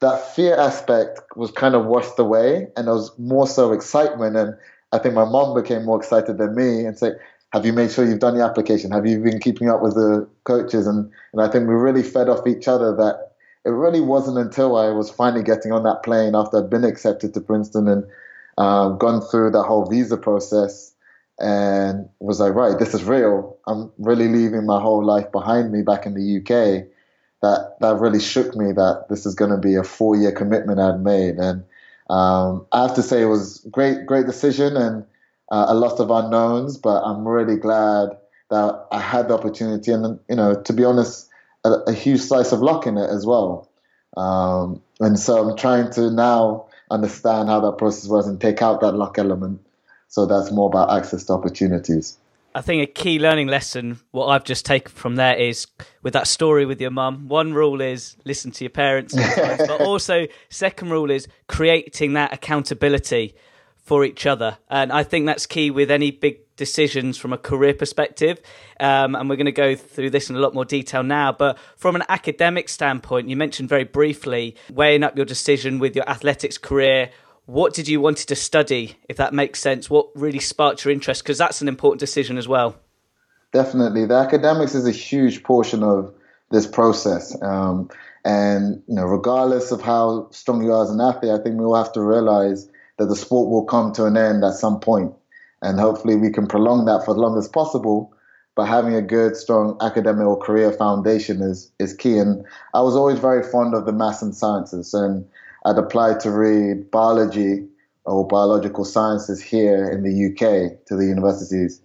that 0.00 0.34
fear 0.34 0.56
aspect 0.56 1.20
was 1.36 1.50
kind 1.50 1.74
of 1.74 1.86
washed 1.86 2.18
away. 2.18 2.68
And 2.76 2.86
there 2.86 2.94
was 2.94 3.16
more 3.18 3.46
so 3.46 3.72
excitement. 3.72 4.36
And 4.36 4.56
I 4.92 4.98
think 4.98 5.14
my 5.14 5.24
mom 5.24 5.60
became 5.60 5.84
more 5.84 5.98
excited 5.98 6.38
than 6.38 6.54
me 6.54 6.84
and 6.84 6.98
said, 6.98 7.18
have 7.52 7.66
you 7.66 7.72
made 7.72 7.90
sure 7.90 8.04
you've 8.04 8.20
done 8.20 8.36
the 8.36 8.44
application? 8.44 8.92
Have 8.92 9.06
you 9.06 9.18
been 9.18 9.40
keeping 9.40 9.68
up 9.68 9.82
with 9.82 9.94
the 9.94 10.28
coaches? 10.44 10.86
And, 10.86 11.10
and 11.32 11.42
I 11.42 11.48
think 11.48 11.68
we 11.68 11.74
really 11.74 12.02
fed 12.02 12.28
off 12.28 12.46
each 12.46 12.68
other 12.68 12.94
that 12.96 13.32
it 13.64 13.70
really 13.70 14.00
wasn't 14.00 14.38
until 14.38 14.76
I 14.76 14.90
was 14.90 15.10
finally 15.10 15.42
getting 15.42 15.72
on 15.72 15.82
that 15.82 16.02
plane 16.02 16.34
after 16.34 16.58
I'd 16.58 16.70
been 16.70 16.84
accepted 16.84 17.34
to 17.34 17.40
Princeton 17.40 17.88
and 17.88 18.04
uh, 18.56 18.90
gone 18.90 19.20
through 19.20 19.50
that 19.50 19.64
whole 19.64 19.86
visa 19.86 20.16
process 20.16 20.94
and 21.38 22.08
was 22.20 22.38
like, 22.38 22.54
right, 22.54 22.78
this 22.78 22.94
is 22.94 23.02
real. 23.04 23.58
I'm 23.66 23.90
really 23.98 24.28
leaving 24.28 24.66
my 24.66 24.80
whole 24.80 25.04
life 25.04 25.30
behind 25.32 25.72
me 25.72 25.82
back 25.82 26.06
in 26.06 26.14
the 26.14 26.38
UK. 26.38 26.86
That 27.42 27.76
that 27.80 27.98
really 27.98 28.20
shook 28.20 28.54
me 28.54 28.72
that 28.72 29.06
this 29.08 29.24
is 29.24 29.34
going 29.34 29.50
to 29.50 29.56
be 29.56 29.74
a 29.74 29.82
four 29.82 30.14
year 30.14 30.30
commitment 30.30 30.78
I'd 30.78 31.02
made. 31.02 31.36
And 31.36 31.64
um, 32.10 32.66
I 32.70 32.82
have 32.82 32.94
to 32.96 33.02
say 33.02 33.22
it 33.22 33.26
was 33.26 33.66
great, 33.70 34.04
great 34.04 34.26
decision 34.26 34.76
and 34.76 35.06
uh, 35.50 35.66
a 35.68 35.74
lot 35.74 36.00
of 36.00 36.10
unknowns, 36.10 36.76
but 36.76 37.02
I'm 37.02 37.26
really 37.26 37.56
glad 37.56 38.10
that 38.50 38.86
I 38.90 39.00
had 39.00 39.28
the 39.28 39.34
opportunity, 39.34 39.92
and 39.92 40.18
you 40.28 40.36
know, 40.36 40.60
to 40.62 40.72
be 40.72 40.84
honest, 40.84 41.28
a, 41.64 41.70
a 41.88 41.92
huge 41.92 42.20
slice 42.20 42.52
of 42.52 42.60
luck 42.60 42.86
in 42.86 42.96
it 42.96 43.08
as 43.10 43.26
well. 43.26 43.68
Um, 44.16 44.82
and 44.98 45.18
so 45.18 45.48
I'm 45.48 45.56
trying 45.56 45.90
to 45.92 46.10
now 46.10 46.66
understand 46.90 47.48
how 47.48 47.60
that 47.60 47.78
process 47.78 48.08
was 48.08 48.26
and 48.26 48.40
take 48.40 48.60
out 48.62 48.80
that 48.80 48.92
luck 48.92 49.18
element. 49.18 49.60
So 50.08 50.26
that's 50.26 50.50
more 50.50 50.68
about 50.68 50.90
access 50.90 51.24
to 51.24 51.34
opportunities. 51.34 52.18
I 52.52 52.62
think 52.62 52.82
a 52.82 52.92
key 52.92 53.20
learning 53.20 53.46
lesson, 53.46 54.00
what 54.10 54.26
I've 54.26 54.42
just 54.42 54.66
taken 54.66 54.90
from 54.90 55.14
there 55.14 55.36
is 55.36 55.68
with 56.02 56.14
that 56.14 56.26
story 56.26 56.66
with 56.66 56.80
your 56.80 56.90
mum, 56.90 57.28
one 57.28 57.54
rule 57.54 57.80
is 57.80 58.16
listen 58.24 58.50
to 58.52 58.64
your 58.64 58.70
parents, 58.70 59.14
but 59.36 59.80
also, 59.80 60.26
second 60.48 60.90
rule 60.90 61.12
is 61.12 61.28
creating 61.46 62.14
that 62.14 62.32
accountability 62.32 63.36
for 63.90 64.04
each 64.04 64.24
other. 64.24 64.56
And 64.68 64.92
I 64.92 65.02
think 65.02 65.26
that's 65.26 65.46
key 65.46 65.72
with 65.72 65.90
any 65.90 66.12
big 66.12 66.36
decisions 66.54 67.18
from 67.18 67.32
a 67.32 67.36
career 67.36 67.74
perspective. 67.74 68.40
Um, 68.78 69.16
and 69.16 69.28
we're 69.28 69.34
going 69.34 69.46
to 69.46 69.62
go 69.66 69.74
through 69.74 70.10
this 70.10 70.30
in 70.30 70.36
a 70.36 70.38
lot 70.38 70.54
more 70.54 70.64
detail 70.64 71.02
now. 71.02 71.32
But 71.32 71.58
from 71.76 71.96
an 71.96 72.04
academic 72.08 72.68
standpoint, 72.68 73.28
you 73.28 73.34
mentioned 73.34 73.68
very 73.68 73.82
briefly 73.82 74.54
weighing 74.72 75.02
up 75.02 75.16
your 75.16 75.26
decision 75.26 75.80
with 75.80 75.96
your 75.96 76.08
athletics 76.08 76.56
career. 76.56 77.10
What 77.46 77.74
did 77.74 77.88
you 77.88 78.00
wanted 78.00 78.28
to 78.28 78.36
study, 78.36 78.94
if 79.08 79.16
that 79.16 79.34
makes 79.34 79.58
sense? 79.58 79.90
What 79.90 80.06
really 80.14 80.38
sparked 80.38 80.84
your 80.84 80.92
interest? 80.92 81.24
Because 81.24 81.38
that's 81.38 81.60
an 81.60 81.66
important 81.66 81.98
decision 81.98 82.38
as 82.38 82.46
well. 82.46 82.76
Definitely. 83.52 84.06
The 84.06 84.14
academics 84.14 84.76
is 84.76 84.86
a 84.86 84.92
huge 84.92 85.42
portion 85.42 85.82
of 85.82 86.14
this 86.52 86.68
process. 86.68 87.36
Um, 87.42 87.90
and 88.24 88.84
you 88.86 88.94
know, 88.94 89.06
regardless 89.06 89.72
of 89.72 89.82
how 89.82 90.28
strong 90.30 90.62
you 90.62 90.72
are 90.72 90.84
as 90.84 90.90
an 90.90 91.00
athlete, 91.00 91.32
I 91.32 91.42
think 91.42 91.58
we 91.58 91.64
all 91.64 91.74
have 91.74 91.92
to 91.94 92.02
realize 92.02 92.69
that 93.00 93.06
the 93.06 93.16
sport 93.16 93.48
will 93.48 93.64
come 93.64 93.92
to 93.94 94.04
an 94.04 94.18
end 94.18 94.44
at 94.44 94.52
some 94.52 94.78
point, 94.78 95.10
and 95.62 95.80
hopefully 95.80 96.16
we 96.16 96.28
can 96.30 96.46
prolong 96.46 96.84
that 96.84 97.02
for 97.02 97.12
as 97.12 97.16
long 97.16 97.38
as 97.38 97.48
possible. 97.48 98.12
But 98.54 98.66
having 98.66 98.94
a 98.94 99.00
good, 99.00 99.36
strong 99.36 99.78
academic 99.80 100.26
or 100.26 100.36
career 100.36 100.70
foundation 100.70 101.40
is 101.40 101.72
is 101.78 101.94
key. 101.94 102.18
And 102.18 102.44
I 102.74 102.82
was 102.82 102.94
always 102.94 103.18
very 103.18 103.42
fond 103.42 103.74
of 103.74 103.86
the 103.86 103.92
maths 103.92 104.20
and 104.20 104.34
sciences, 104.34 104.92
and 104.92 105.24
I'd 105.64 105.78
applied 105.78 106.20
to 106.20 106.30
read 106.30 106.90
biology 106.90 107.66
or 108.04 108.28
biological 108.28 108.84
sciences 108.84 109.40
here 109.40 109.90
in 109.90 110.02
the 110.02 110.14
UK 110.28 110.84
to 110.88 110.94
the 110.94 111.06
universities, 111.06 111.80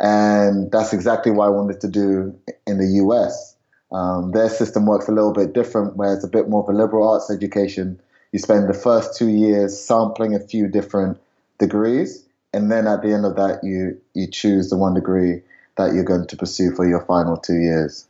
and 0.00 0.72
that's 0.72 0.92
exactly 0.92 1.30
what 1.30 1.46
I 1.46 1.50
wanted 1.50 1.80
to 1.82 1.88
do 1.88 2.34
in 2.66 2.78
the 2.78 3.04
US. 3.04 3.54
Um, 3.92 4.32
their 4.32 4.48
system 4.48 4.84
works 4.84 5.06
a 5.06 5.12
little 5.12 5.32
bit 5.32 5.52
different, 5.52 5.96
where 5.96 6.12
it's 6.12 6.24
a 6.24 6.28
bit 6.28 6.48
more 6.48 6.64
of 6.64 6.68
a 6.68 6.76
liberal 6.76 7.08
arts 7.08 7.30
education. 7.30 8.00
You 8.36 8.40
spend 8.40 8.68
the 8.68 8.74
first 8.74 9.16
two 9.16 9.28
years 9.28 9.80
sampling 9.80 10.34
a 10.34 10.38
few 10.38 10.68
different 10.68 11.18
degrees, 11.58 12.22
and 12.52 12.70
then 12.70 12.86
at 12.86 13.00
the 13.00 13.14
end 13.14 13.24
of 13.24 13.34
that, 13.36 13.64
you 13.64 13.98
you 14.12 14.26
choose 14.30 14.68
the 14.68 14.76
one 14.76 14.92
degree 14.92 15.40
that 15.78 15.94
you're 15.94 16.04
going 16.04 16.26
to 16.26 16.36
pursue 16.36 16.74
for 16.74 16.86
your 16.86 17.00
final 17.00 17.38
two 17.38 17.56
years. 17.56 18.06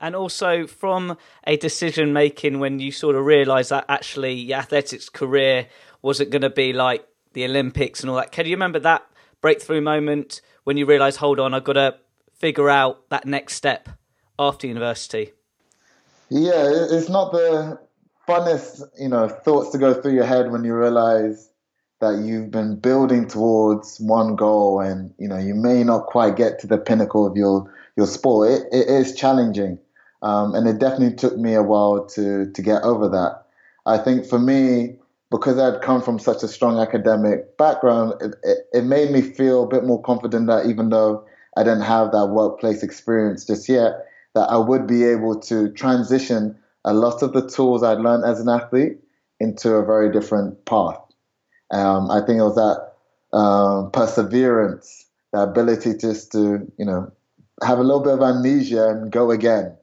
And 0.00 0.16
also 0.16 0.66
from 0.66 1.16
a 1.46 1.56
decision 1.56 2.12
making 2.12 2.58
when 2.58 2.80
you 2.80 2.90
sort 2.90 3.14
of 3.14 3.24
realise 3.24 3.68
that 3.68 3.84
actually 3.88 4.32
your 4.32 4.58
athletics 4.58 5.08
career 5.08 5.68
wasn't 6.02 6.30
going 6.30 6.42
to 6.42 6.50
be 6.50 6.72
like 6.72 7.06
the 7.32 7.44
Olympics 7.44 8.00
and 8.00 8.10
all 8.10 8.16
that. 8.16 8.32
Can 8.32 8.46
you 8.46 8.56
remember 8.56 8.80
that 8.80 9.06
breakthrough 9.40 9.80
moment 9.80 10.40
when 10.64 10.76
you 10.76 10.86
realise, 10.86 11.14
hold 11.14 11.38
on, 11.38 11.54
I've 11.54 11.62
got 11.62 11.74
to 11.74 11.98
figure 12.34 12.68
out 12.68 13.08
that 13.10 13.26
next 13.26 13.54
step? 13.54 13.88
after 14.38 14.66
university? 14.66 15.32
Yeah, 16.28 16.68
it's 16.90 17.08
not 17.08 17.30
the 17.32 17.78
funnest, 18.28 18.82
you 18.98 19.08
know, 19.08 19.28
thoughts 19.28 19.70
to 19.70 19.78
go 19.78 19.94
through 19.94 20.14
your 20.14 20.24
head 20.24 20.50
when 20.50 20.64
you 20.64 20.74
realize 20.74 21.50
that 22.00 22.18
you've 22.18 22.50
been 22.50 22.76
building 22.80 23.28
towards 23.28 23.98
one 23.98 24.34
goal 24.34 24.80
and 24.80 25.14
you 25.18 25.28
know 25.28 25.38
you 25.38 25.54
may 25.54 25.84
not 25.84 26.06
quite 26.06 26.36
get 26.36 26.58
to 26.58 26.66
the 26.66 26.76
pinnacle 26.76 27.26
of 27.26 27.36
your 27.36 27.72
your 27.96 28.06
sport. 28.06 28.50
It, 28.50 28.66
it 28.72 28.88
is 28.88 29.14
challenging, 29.14 29.78
um, 30.20 30.54
and 30.54 30.66
it 30.68 30.78
definitely 30.78 31.16
took 31.16 31.38
me 31.38 31.54
a 31.54 31.62
while 31.62 32.04
to 32.14 32.50
to 32.50 32.62
get 32.62 32.82
over 32.82 33.08
that. 33.08 33.44
I 33.86 33.98
think 33.98 34.26
for 34.26 34.38
me, 34.38 34.96
because 35.30 35.58
I'd 35.58 35.80
come 35.82 36.02
from 36.02 36.18
such 36.18 36.42
a 36.42 36.48
strong 36.48 36.78
academic 36.78 37.56
background, 37.56 38.14
it, 38.20 38.34
it, 38.42 38.58
it 38.72 38.84
made 38.84 39.10
me 39.10 39.22
feel 39.22 39.64
a 39.64 39.68
bit 39.68 39.84
more 39.84 40.02
confident 40.02 40.48
that 40.48 40.66
even 40.66 40.90
though 40.90 41.24
I 41.56 41.62
didn't 41.62 41.82
have 41.82 42.12
that 42.12 42.26
workplace 42.26 42.82
experience 42.82 43.44
just 43.44 43.68
yet, 43.68 44.06
that 44.34 44.48
I 44.50 44.56
would 44.56 44.86
be 44.86 45.04
able 45.04 45.38
to 45.40 45.70
transition 45.70 46.58
a 46.84 46.92
lot 46.92 47.22
of 47.22 47.32
the 47.32 47.48
tools 47.48 47.82
I'd 47.82 47.98
learned 47.98 48.24
as 48.24 48.40
an 48.40 48.48
athlete 48.48 48.98
into 49.40 49.74
a 49.74 49.84
very 49.84 50.12
different 50.12 50.64
path. 50.64 51.00
Um, 51.70 52.10
I 52.10 52.20
think 52.20 52.38
it 52.38 52.44
was 52.44 52.56
that 52.56 53.36
um, 53.36 53.90
perseverance, 53.90 55.06
the 55.32 55.42
ability 55.42 55.96
just 55.96 56.32
to, 56.32 56.70
you 56.78 56.84
know, 56.84 57.10
have 57.62 57.78
a 57.78 57.82
little 57.82 58.02
bit 58.02 58.14
of 58.14 58.22
amnesia 58.22 58.88
and 58.88 59.10
go 59.10 59.30
again. 59.30 59.76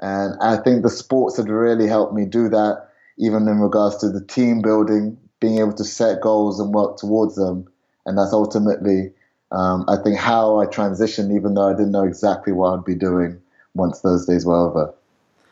And 0.00 0.34
I 0.40 0.56
think 0.56 0.82
the 0.82 0.90
sports 0.90 1.36
had 1.36 1.48
really 1.48 1.86
helped 1.86 2.14
me 2.14 2.24
do 2.24 2.48
that, 2.48 2.88
even 3.18 3.48
in 3.48 3.60
regards 3.60 3.98
to 3.98 4.08
the 4.08 4.24
team 4.24 4.62
building, 4.62 5.16
being 5.40 5.58
able 5.58 5.74
to 5.74 5.84
set 5.84 6.20
goals 6.20 6.60
and 6.60 6.74
work 6.74 6.96
towards 6.96 7.36
them. 7.36 7.66
And 8.06 8.18
that's 8.18 8.32
ultimately, 8.32 9.12
um, 9.52 9.84
I 9.88 9.96
think, 10.02 10.18
how 10.18 10.58
I 10.58 10.66
transitioned, 10.66 11.34
even 11.34 11.54
though 11.54 11.68
I 11.68 11.72
didn't 11.72 11.92
know 11.92 12.04
exactly 12.04 12.52
what 12.52 12.78
I'd 12.78 12.84
be 12.84 12.94
doing 12.94 13.40
once 13.74 14.00
those 14.00 14.26
days 14.26 14.44
were 14.44 14.56
over. 14.56 14.94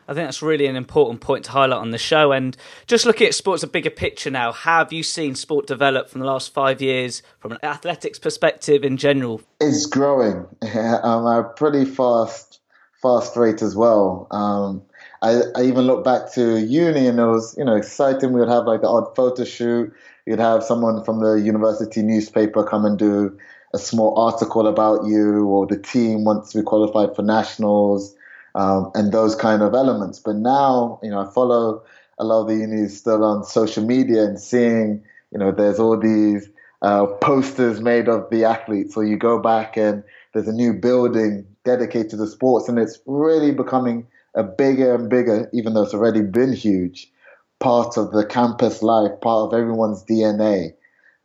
I 0.09 0.13
think 0.15 0.25
that's 0.25 0.41
really 0.41 0.65
an 0.65 0.75
important 0.75 1.21
point 1.21 1.45
to 1.45 1.51
highlight 1.51 1.81
on 1.81 1.91
the 1.91 1.99
show. 1.99 2.31
And 2.31 2.57
just 2.87 3.05
looking 3.05 3.27
at 3.27 3.35
sports 3.35 3.61
a 3.61 3.67
bigger 3.67 3.91
picture 3.91 4.31
now, 4.31 4.51
have 4.51 4.91
you 4.91 5.03
seen 5.03 5.35
sport 5.35 5.67
develop 5.67 6.09
from 6.09 6.19
the 6.19 6.25
last 6.25 6.51
five 6.51 6.81
years 6.81 7.21
from 7.37 7.51
an 7.51 7.59
athletics 7.61 8.17
perspective 8.17 8.83
in 8.83 8.97
general? 8.97 9.39
It's 9.61 9.85
growing 9.85 10.47
um, 10.63 11.27
at 11.27 11.39
a 11.39 11.53
pretty 11.55 11.85
fast, 11.85 12.59
fast 12.99 13.37
rate 13.37 13.61
as 13.61 13.75
well. 13.75 14.25
Um, 14.31 14.81
I, 15.21 15.41
I, 15.55 15.65
even 15.65 15.85
look 15.85 16.03
back 16.03 16.33
to 16.33 16.59
uni 16.59 17.05
and 17.05 17.19
it 17.19 17.25
was, 17.25 17.53
you 17.55 17.63
know, 17.63 17.75
exciting. 17.75 18.33
We 18.33 18.39
would 18.39 18.49
have 18.49 18.65
like 18.65 18.81
the 18.81 18.87
odd 18.87 19.15
photo 19.15 19.43
shoot. 19.43 19.93
You'd 20.25 20.39
have 20.39 20.63
someone 20.63 21.03
from 21.03 21.19
the 21.19 21.33
university 21.33 22.01
newspaper 22.01 22.63
come 22.63 22.83
and 22.83 22.97
do 22.97 23.37
a 23.75 23.77
small 23.77 24.17
article 24.17 24.65
about 24.65 25.05
you 25.05 25.45
or 25.45 25.67
the 25.67 25.77
team 25.77 26.23
once 26.23 26.55
we 26.55 26.63
qualified 26.63 27.15
for 27.15 27.21
nationals 27.21 28.15
um, 28.55 28.91
and 28.95 29.11
those 29.11 29.35
kind 29.35 29.61
of 29.61 29.73
elements. 29.73 30.19
But 30.19 30.35
now, 30.35 30.99
you 31.03 31.09
know, 31.09 31.19
I 31.19 31.31
follow 31.33 31.83
a 32.17 32.23
lot 32.23 32.41
of 32.41 32.47
the 32.47 32.55
unis 32.55 32.97
still 32.97 33.23
on 33.23 33.43
social 33.43 33.85
media 33.85 34.23
and 34.23 34.39
seeing, 34.39 35.03
you 35.31 35.39
know, 35.39 35.51
there's 35.51 35.79
all 35.79 35.97
these 35.97 36.49
uh, 36.81 37.05
posters 37.21 37.81
made 37.81 38.07
of 38.07 38.29
the 38.29 38.45
athletes. 38.45 38.93
So 38.93 39.01
you 39.01 39.17
go 39.17 39.41
back 39.41 39.77
and 39.77 40.03
there's 40.33 40.47
a 40.47 40.53
new 40.53 40.73
building 40.73 41.45
dedicated 41.63 42.11
to 42.11 42.27
sports, 42.27 42.69
and 42.69 42.77
it's 42.79 42.99
really 43.05 43.51
becoming 43.51 44.07
a 44.35 44.43
bigger 44.43 44.95
and 44.95 45.09
bigger, 45.09 45.49
even 45.53 45.73
though 45.73 45.83
it's 45.83 45.93
already 45.93 46.21
been 46.21 46.53
huge, 46.53 47.11
part 47.59 47.97
of 47.97 48.11
the 48.11 48.25
campus 48.25 48.81
life, 48.81 49.11
part 49.21 49.51
of 49.51 49.59
everyone's 49.59 50.03
DNA. 50.03 50.73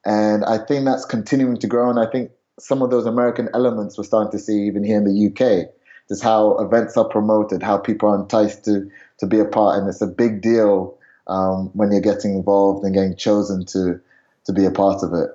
And 0.04 0.44
I 0.44 0.58
think 0.58 0.84
that's 0.84 1.04
continuing 1.04 1.58
to 1.58 1.66
grow. 1.66 1.90
And 1.90 1.98
I 1.98 2.10
think 2.10 2.30
some 2.58 2.82
of 2.82 2.90
those 2.90 3.06
American 3.06 3.48
elements 3.54 3.96
we're 3.96 4.04
starting 4.04 4.32
to 4.32 4.38
see 4.38 4.66
even 4.66 4.84
here 4.84 4.98
in 4.98 5.04
the 5.04 5.28
UK. 5.28 5.70
Just 6.08 6.22
how 6.22 6.58
events 6.58 6.96
are 6.96 7.08
promoted, 7.08 7.62
how 7.62 7.78
people 7.78 8.08
are 8.10 8.20
enticed 8.20 8.64
to, 8.66 8.90
to 9.18 9.26
be 9.26 9.38
a 9.38 9.44
part. 9.44 9.78
And 9.78 9.88
it's 9.88 10.02
a 10.02 10.06
big 10.06 10.42
deal 10.42 10.98
um, 11.26 11.70
when 11.74 11.90
you're 11.90 12.00
getting 12.00 12.34
involved 12.34 12.84
and 12.84 12.94
getting 12.94 13.16
chosen 13.16 13.64
to, 13.66 14.00
to 14.44 14.52
be 14.52 14.64
a 14.64 14.70
part 14.70 15.02
of 15.02 15.14
it. 15.14 15.30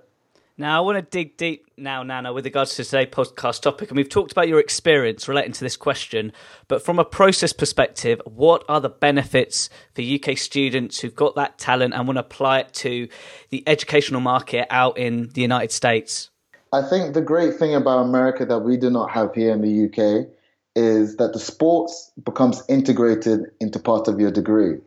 Now, 0.59 0.77
I 0.77 0.81
want 0.81 0.97
to 0.97 1.01
dig 1.01 1.37
deep 1.37 1.67
now, 1.77 2.03
Nana, 2.03 2.33
with 2.33 2.43
regards 2.43 2.75
to 2.75 2.83
today's 2.83 3.07
podcast 3.07 3.61
topic. 3.61 3.89
And 3.89 3.95
we've 3.95 4.09
talked 4.09 4.33
about 4.33 4.49
your 4.49 4.59
experience 4.59 5.25
relating 5.29 5.53
to 5.53 5.63
this 5.63 5.77
question. 5.77 6.33
But 6.67 6.83
from 6.83 6.99
a 6.99 7.05
process 7.05 7.53
perspective, 7.53 8.21
what 8.25 8.65
are 8.67 8.81
the 8.81 8.89
benefits 8.89 9.69
for 9.95 10.01
UK 10.01 10.37
students 10.37 10.99
who've 10.99 11.15
got 11.15 11.35
that 11.35 11.59
talent 11.59 11.93
and 11.93 12.05
want 12.05 12.17
to 12.17 12.21
apply 12.21 12.59
it 12.59 12.73
to 12.73 13.07
the 13.51 13.63
educational 13.67 14.19
market 14.19 14.67
out 14.69 14.97
in 14.97 15.29
the 15.29 15.41
United 15.41 15.71
States? 15.71 16.29
I 16.73 16.81
think 16.81 17.13
the 17.13 17.21
great 17.21 17.55
thing 17.55 17.73
about 17.73 17.99
America 17.99 18.45
that 18.45 18.59
we 18.59 18.75
do 18.75 18.89
not 18.89 19.11
have 19.11 19.33
here 19.33 19.53
in 19.53 19.61
the 19.61 19.85
UK 19.85 20.27
is 20.79 21.17
that 21.17 21.33
the 21.33 21.39
sports 21.39 22.09
becomes 22.23 22.63
integrated 22.69 23.51
into 23.59 23.79
part 23.79 24.07
of 24.07 24.17
your 24.17 24.31
degree. 24.31 24.77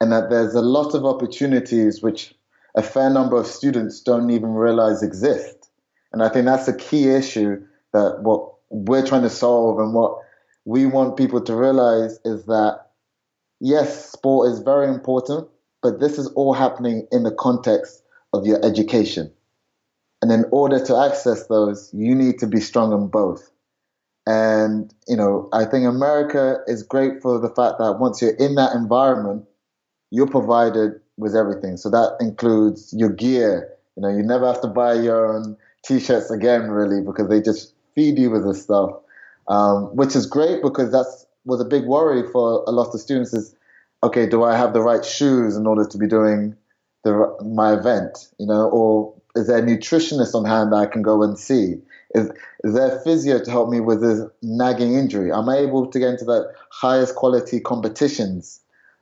And 0.00 0.10
that 0.10 0.28
there's 0.28 0.54
a 0.54 0.60
lot 0.60 0.94
of 0.94 1.04
opportunities 1.04 2.02
which 2.02 2.34
a 2.74 2.82
fair 2.82 3.10
number 3.10 3.36
of 3.36 3.46
students 3.46 4.00
don't 4.00 4.30
even 4.30 4.54
realize 4.54 5.04
exist. 5.04 5.70
And 6.12 6.20
I 6.20 6.28
think 6.28 6.46
that's 6.46 6.66
a 6.66 6.76
key 6.76 7.08
issue 7.08 7.64
that 7.92 8.22
what 8.22 8.54
we're 8.70 9.06
trying 9.06 9.22
to 9.22 9.30
solve 9.30 9.78
and 9.78 9.94
what 9.94 10.18
we 10.64 10.86
want 10.86 11.16
people 11.16 11.40
to 11.42 11.54
realize 11.54 12.18
is 12.24 12.46
that 12.46 12.86
yes, 13.60 14.10
sport 14.10 14.50
is 14.50 14.58
very 14.58 14.88
important, 14.88 15.48
but 15.80 16.00
this 16.00 16.18
is 16.18 16.26
all 16.28 16.54
happening 16.54 17.06
in 17.12 17.22
the 17.22 17.30
context 17.30 18.02
of 18.32 18.46
your 18.46 18.64
education. 18.64 19.30
And 20.22 20.32
in 20.32 20.44
order 20.50 20.84
to 20.86 20.96
access 20.96 21.46
those, 21.46 21.88
you 21.94 22.16
need 22.16 22.40
to 22.40 22.48
be 22.48 22.60
strong 22.60 22.92
in 22.92 23.06
both. 23.08 23.48
And, 24.26 24.92
you 25.08 25.16
know, 25.16 25.48
I 25.52 25.64
think 25.64 25.86
America 25.86 26.58
is 26.66 26.82
great 26.82 27.22
for 27.22 27.38
the 27.38 27.48
fact 27.48 27.78
that 27.78 27.98
once 27.98 28.20
you're 28.20 28.36
in 28.36 28.54
that 28.56 28.74
environment, 28.74 29.44
you're 30.10 30.28
provided 30.28 31.00
with 31.16 31.34
everything. 31.34 31.76
So 31.76 31.90
that 31.90 32.16
includes 32.20 32.92
your 32.96 33.10
gear. 33.10 33.72
You 33.96 34.02
know, 34.02 34.08
you 34.08 34.22
never 34.22 34.46
have 34.46 34.60
to 34.62 34.68
buy 34.68 34.94
your 34.94 35.34
own 35.34 35.56
t-shirts 35.84 36.30
again, 36.30 36.70
really, 36.70 37.02
because 37.02 37.28
they 37.28 37.40
just 37.40 37.74
feed 37.94 38.18
you 38.18 38.30
with 38.30 38.46
this 38.46 38.62
stuff, 38.62 38.90
um, 39.48 39.94
which 39.96 40.14
is 40.14 40.26
great 40.26 40.62
because 40.62 40.92
that's 40.92 41.26
was 41.44 41.60
a 41.60 41.64
big 41.64 41.84
worry 41.84 42.22
for 42.30 42.62
a 42.66 42.70
lot 42.70 42.94
of 42.94 43.00
students. 43.00 43.32
Is 43.32 43.54
okay, 44.02 44.26
do 44.26 44.44
I 44.44 44.56
have 44.56 44.72
the 44.72 44.80
right 44.80 45.04
shoes 45.04 45.56
in 45.56 45.66
order 45.66 45.86
to 45.86 45.98
be 45.98 46.06
doing 46.06 46.54
the 47.04 47.36
my 47.44 47.72
event? 47.72 48.28
You 48.38 48.46
know, 48.46 48.68
or 48.68 49.14
is 49.34 49.46
there 49.46 49.58
a 49.58 49.62
nutritionist 49.62 50.34
on 50.34 50.44
hand 50.44 50.72
that 50.72 50.76
I 50.76 50.86
can 50.86 51.02
go 51.02 51.22
and 51.22 51.38
see? 51.38 51.76
Is, 52.14 52.30
a 52.64 53.00
physio 53.00 53.42
to 53.42 53.50
help 53.50 53.70
me 53.70 53.80
with 53.80 54.00
this 54.00 54.20
nagging 54.42 54.94
injury? 54.94 55.30
Am 55.32 55.48
I 55.48 55.58
able 55.58 55.86
to 55.86 55.98
get 55.98 56.08
into 56.10 56.24
the 56.24 56.52
highest 56.70 57.14
quality 57.14 57.60
competitions? 57.60 58.60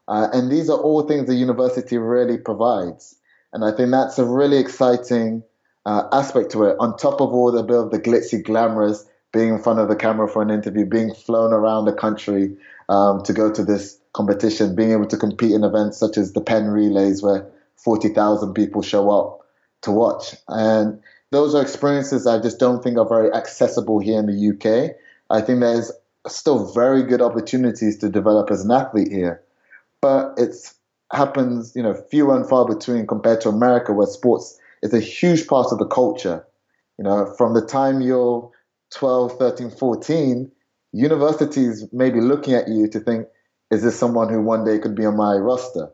Uh, 0.08 0.28
and 0.32 0.50
these 0.50 0.70
are 0.70 0.78
all 0.78 1.02
things 1.02 1.26
the 1.26 1.34
university 1.34 1.98
really 1.98 2.38
provides. 2.38 3.16
And 3.52 3.64
I 3.64 3.72
think 3.72 3.90
that's 3.90 4.18
a 4.18 4.24
really 4.24 4.58
exciting 4.58 5.42
uh, 5.86 6.08
aspect 6.12 6.50
to 6.52 6.64
it. 6.64 6.76
On 6.80 6.96
top 6.96 7.20
of 7.20 7.32
all 7.32 7.50
the 7.50 7.62
bit 7.62 7.76
of 7.76 7.90
the 7.90 7.98
glitzy, 7.98 8.42
glamorous, 8.42 9.06
being 9.32 9.50
in 9.50 9.62
front 9.62 9.78
of 9.78 9.88
the 9.88 9.96
camera 9.96 10.28
for 10.28 10.42
an 10.42 10.50
interview, 10.50 10.84
being 10.86 11.14
flown 11.14 11.52
around 11.52 11.84
the 11.84 11.92
country 11.92 12.56
um, 12.88 13.22
to 13.22 13.32
go 13.32 13.52
to 13.52 13.64
this 13.64 13.98
competition, 14.12 14.74
being 14.74 14.92
able 14.92 15.06
to 15.06 15.16
compete 15.16 15.52
in 15.52 15.64
events 15.64 15.98
such 15.98 16.16
as 16.16 16.32
the 16.32 16.40
Penn 16.40 16.68
Relays, 16.68 17.22
where 17.22 17.46
40,000 17.76 18.54
people 18.54 18.82
show 18.82 19.10
up 19.10 19.46
to 19.82 19.92
watch. 19.92 20.34
And 20.48 21.00
those 21.30 21.54
are 21.54 21.62
experiences 21.62 22.26
I 22.26 22.40
just 22.40 22.58
don't 22.58 22.82
think 22.82 22.98
are 22.98 23.08
very 23.08 23.32
accessible 23.32 23.98
here 23.98 24.18
in 24.18 24.26
the 24.26 24.50
UK. 24.50 24.96
I 25.30 25.40
think 25.40 25.60
there's 25.60 25.92
still 26.26 26.72
very 26.72 27.02
good 27.02 27.20
opportunities 27.20 27.98
to 27.98 28.08
develop 28.08 28.50
as 28.50 28.64
an 28.64 28.70
athlete 28.70 29.12
here, 29.12 29.42
but 30.00 30.34
it 30.38 30.54
happens, 31.12 31.74
you 31.74 31.82
know, 31.82 31.94
few 32.10 32.30
and 32.30 32.48
far 32.48 32.66
between 32.66 33.06
compared 33.06 33.40
to 33.42 33.48
America, 33.48 33.92
where 33.92 34.06
sports 34.06 34.58
is 34.82 34.92
a 34.92 35.00
huge 35.00 35.46
part 35.46 35.72
of 35.72 35.78
the 35.78 35.86
culture. 35.86 36.46
You 36.98 37.04
know, 37.04 37.32
from 37.36 37.54
the 37.54 37.64
time 37.64 38.00
you're 38.00 38.50
12, 38.94 39.38
13, 39.38 39.70
14, 39.70 40.50
universities 40.92 41.86
may 41.92 42.10
be 42.10 42.20
looking 42.20 42.54
at 42.54 42.68
you 42.68 42.88
to 42.88 43.00
think, 43.00 43.26
is 43.70 43.82
this 43.82 43.98
someone 43.98 44.32
who 44.32 44.40
one 44.40 44.64
day 44.64 44.78
could 44.78 44.94
be 44.94 45.04
on 45.04 45.16
my 45.16 45.34
roster? 45.34 45.90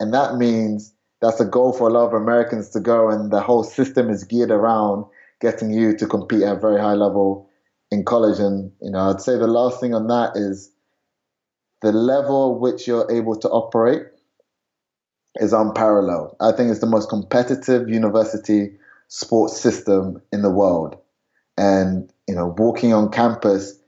And 0.00 0.12
that 0.12 0.36
means 0.36 0.92
that's 1.22 1.40
a 1.40 1.44
goal 1.44 1.72
for 1.72 1.88
a 1.88 1.92
lot 1.92 2.08
of 2.08 2.14
Americans 2.14 2.68
to 2.70 2.80
go, 2.80 3.08
and 3.08 3.30
the 3.30 3.40
whole 3.40 3.62
system 3.62 4.10
is 4.10 4.24
geared 4.24 4.50
around 4.50 5.06
getting 5.40 5.72
you 5.72 5.96
to 5.96 6.06
compete 6.06 6.42
at 6.42 6.56
a 6.56 6.60
very 6.60 6.80
high 6.80 6.94
level 6.94 7.48
in 7.92 8.04
college. 8.04 8.40
And 8.40 8.72
you 8.82 8.90
know, 8.90 9.10
I'd 9.10 9.20
say 9.20 9.38
the 9.38 9.46
last 9.46 9.80
thing 9.80 9.94
on 9.94 10.08
that 10.08 10.32
is 10.36 10.70
the 11.80 11.92
level 11.92 12.58
which 12.58 12.88
you're 12.88 13.10
able 13.10 13.36
to 13.36 13.48
operate 13.48 14.02
is 15.36 15.52
unparalleled. 15.52 16.36
I 16.40 16.52
think 16.52 16.70
it's 16.70 16.80
the 16.80 16.86
most 16.86 17.08
competitive 17.08 17.88
university 17.88 18.72
sports 19.06 19.60
system 19.60 20.20
in 20.32 20.42
the 20.42 20.50
world. 20.50 20.96
And 21.56 22.12
you 22.26 22.34
know, 22.34 22.54
walking 22.58 22.92
on 22.92 23.12
campus, 23.12 23.78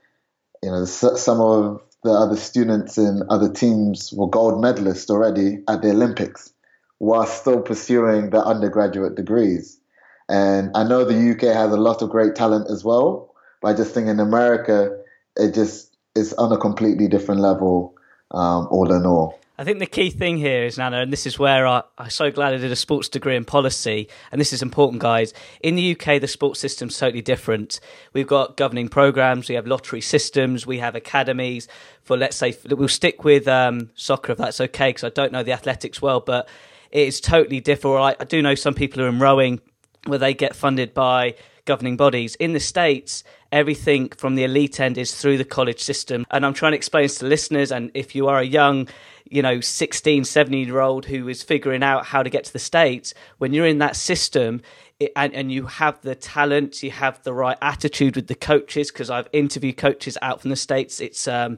you 0.63 0.71
know, 0.71 0.85
some 0.85 1.41
of 1.41 1.81
the 2.03 2.11
other 2.11 2.37
students 2.37 2.97
in 2.97 3.23
other 3.29 3.51
teams 3.51 4.13
were 4.13 4.29
gold 4.29 4.63
medalists 4.63 5.09
already 5.09 5.63
at 5.67 5.81
the 5.81 5.89
Olympics 5.89 6.53
while 6.99 7.25
still 7.25 7.61
pursuing 7.61 8.29
their 8.29 8.45
undergraduate 8.45 9.15
degrees. 9.15 9.79
And 10.27 10.71
I 10.75 10.83
know 10.83 11.03
the 11.03 11.31
UK 11.31 11.55
has 11.55 11.71
a 11.71 11.77
lot 11.77 12.01
of 12.01 12.09
great 12.09 12.35
talent 12.35 12.69
as 12.69 12.83
well, 12.83 13.33
but 13.61 13.69
I 13.69 13.73
just 13.77 13.93
think 13.93 14.07
in 14.07 14.19
America, 14.19 14.97
it 15.35 15.53
just 15.53 15.95
is 16.15 16.33
on 16.33 16.51
a 16.51 16.57
completely 16.57 17.07
different 17.07 17.41
level, 17.41 17.95
um, 18.31 18.67
all 18.71 18.91
in 18.91 19.05
all. 19.05 19.39
I 19.57 19.63
think 19.63 19.79
the 19.79 19.85
key 19.85 20.09
thing 20.09 20.37
here 20.37 20.65
is, 20.65 20.77
Nana, 20.77 20.97
and 20.97 21.13
this 21.13 21.25
is 21.25 21.39
where 21.39 21.65
I, 21.65 21.83
I'm 21.97 22.09
so 22.09 22.29
glad 22.29 22.53
I 22.53 22.57
did 22.57 22.73
a 22.73 22.75
sports 22.75 23.07
degree 23.07 23.37
in 23.37 23.45
policy, 23.45 24.09
and 24.29 24.41
this 24.41 24.51
is 24.51 24.61
important, 24.61 25.01
guys. 25.01 25.33
In 25.61 25.75
the 25.75 25.91
UK, 25.97 26.19
the 26.19 26.27
sports 26.27 26.59
system's 26.59 26.97
totally 26.97 27.21
different. 27.21 27.79
We've 28.11 28.27
got 28.27 28.57
governing 28.57 28.89
programs, 28.89 29.47
we 29.47 29.55
have 29.55 29.65
lottery 29.65 30.01
systems, 30.01 30.67
we 30.67 30.79
have 30.79 30.93
academies 30.93 31.69
for, 32.01 32.17
let's 32.17 32.35
say, 32.35 32.57
we'll 32.69 32.89
stick 32.89 33.23
with 33.23 33.47
um, 33.47 33.91
soccer 33.95 34.33
if 34.33 34.39
that's 34.39 34.59
okay, 34.59 34.89
because 34.89 35.05
I 35.05 35.09
don't 35.09 35.31
know 35.31 35.43
the 35.43 35.53
athletics 35.53 36.01
well, 36.01 36.19
but 36.19 36.49
it 36.95 37.09
is 37.09 37.19
totally 37.19 37.59
different. 37.59 37.97
I, 37.97 38.15
I 38.21 38.23
do 38.23 38.41
know 38.41 38.55
some 38.55 38.73
people 38.73 39.01
who 39.01 39.05
are 39.05 39.09
in 39.09 39.19
rowing 39.19 39.59
where 40.05 40.17
they 40.17 40.33
get 40.33 40.55
funded 40.55 40.93
by 40.93 41.35
governing 41.65 41.97
bodies. 41.97 42.35
In 42.35 42.53
the 42.53 42.59
States, 42.61 43.25
everything 43.51 44.07
from 44.09 44.35
the 44.35 44.45
elite 44.45 44.79
end 44.79 44.97
is 44.97 45.13
through 45.13 45.37
the 45.37 45.43
college 45.43 45.81
system. 45.81 46.25
And 46.31 46.45
I'm 46.45 46.53
trying 46.53 46.71
to 46.71 46.77
explain 46.77 47.03
this 47.03 47.17
to 47.17 47.25
listeners. 47.25 47.69
And 47.73 47.91
if 47.93 48.15
you 48.15 48.29
are 48.29 48.39
a 48.39 48.45
young, 48.45 48.87
you 49.29 49.41
know, 49.41 49.59
16, 49.59 50.23
17 50.23 50.65
year 50.65 50.79
old 50.79 51.05
who 51.05 51.27
is 51.27 51.43
figuring 51.43 51.83
out 51.83 52.05
how 52.05 52.23
to 52.23 52.29
get 52.29 52.45
to 52.45 52.53
the 52.53 52.59
States, 52.59 53.13
when 53.39 53.51
you're 53.51 53.67
in 53.67 53.79
that 53.79 53.97
system, 53.97 54.61
it, 54.97 55.11
and, 55.17 55.33
and 55.33 55.51
you 55.51 55.65
have 55.65 55.99
the 56.01 56.15
talent, 56.15 56.81
you 56.81 56.91
have 56.91 57.21
the 57.23 57.33
right 57.33 57.57
attitude 57.61 58.15
with 58.15 58.27
the 58.27 58.35
coaches, 58.35 58.89
because 58.89 59.09
I've 59.09 59.27
interviewed 59.33 59.75
coaches 59.75 60.17
out 60.21 60.39
from 60.39 60.49
the 60.49 60.55
States. 60.55 61.01
It's, 61.01 61.27
um, 61.27 61.57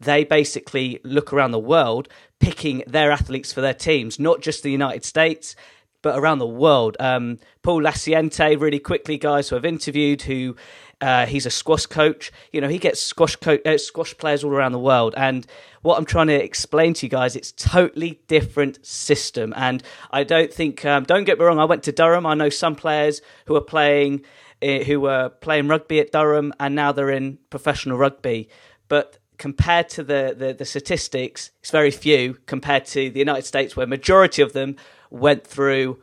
they 0.00 0.24
basically 0.24 1.00
look 1.04 1.32
around 1.32 1.50
the 1.50 1.58
world 1.58 2.08
picking 2.40 2.82
their 2.86 3.10
athletes 3.10 3.52
for 3.52 3.60
their 3.60 3.74
teams, 3.74 4.18
not 4.18 4.40
just 4.40 4.62
the 4.62 4.70
United 4.70 5.04
States, 5.04 5.56
but 6.02 6.18
around 6.18 6.38
the 6.38 6.46
world. 6.46 6.96
Um, 7.00 7.38
Paul 7.62 7.82
Laciente, 7.82 8.60
really 8.60 8.78
quickly, 8.78 9.18
guys 9.18 9.48
who 9.48 9.56
I've 9.56 9.64
interviewed, 9.64 10.22
who 10.22 10.56
uh, 11.00 11.26
he's 11.26 11.46
a 11.46 11.50
squash 11.50 11.86
coach. 11.86 12.32
You 12.52 12.60
know, 12.60 12.68
he 12.68 12.78
gets 12.78 13.00
squash 13.00 13.36
co- 13.36 13.58
uh, 13.64 13.78
squash 13.78 14.16
players 14.16 14.44
all 14.44 14.52
around 14.52 14.72
the 14.72 14.78
world. 14.78 15.14
And 15.16 15.46
what 15.82 15.98
I'm 15.98 16.04
trying 16.04 16.28
to 16.28 16.42
explain 16.42 16.94
to 16.94 17.06
you 17.06 17.10
guys, 17.10 17.36
it's 17.36 17.52
totally 17.52 18.20
different 18.28 18.84
system. 18.84 19.52
And 19.56 19.82
I 20.10 20.24
don't 20.24 20.52
think, 20.52 20.84
um, 20.84 21.04
don't 21.04 21.24
get 21.24 21.38
me 21.38 21.44
wrong, 21.44 21.58
I 21.58 21.64
went 21.64 21.84
to 21.84 21.92
Durham. 21.92 22.26
I 22.26 22.34
know 22.34 22.48
some 22.48 22.74
players 22.74 23.20
who 23.46 23.56
are 23.56 23.60
playing, 23.60 24.22
uh, 24.62 24.78
who 24.84 25.00
were 25.00 25.28
playing 25.28 25.68
rugby 25.68 26.00
at 26.00 26.12
Durham, 26.12 26.52
and 26.58 26.74
now 26.74 26.92
they're 26.92 27.10
in 27.10 27.38
professional 27.50 27.96
rugby. 27.96 28.48
But 28.88 29.18
compared 29.38 29.88
to 29.90 30.02
the, 30.02 30.34
the, 30.36 30.52
the 30.52 30.64
statistics, 30.64 31.50
it's 31.60 31.70
very 31.70 31.90
few 31.90 32.34
compared 32.46 32.84
to 32.86 33.10
the 33.10 33.18
United 33.18 33.44
States, 33.44 33.76
where 33.76 33.86
majority 33.86 34.42
of 34.42 34.52
them 34.52 34.76
went 35.10 35.46
through 35.46 36.02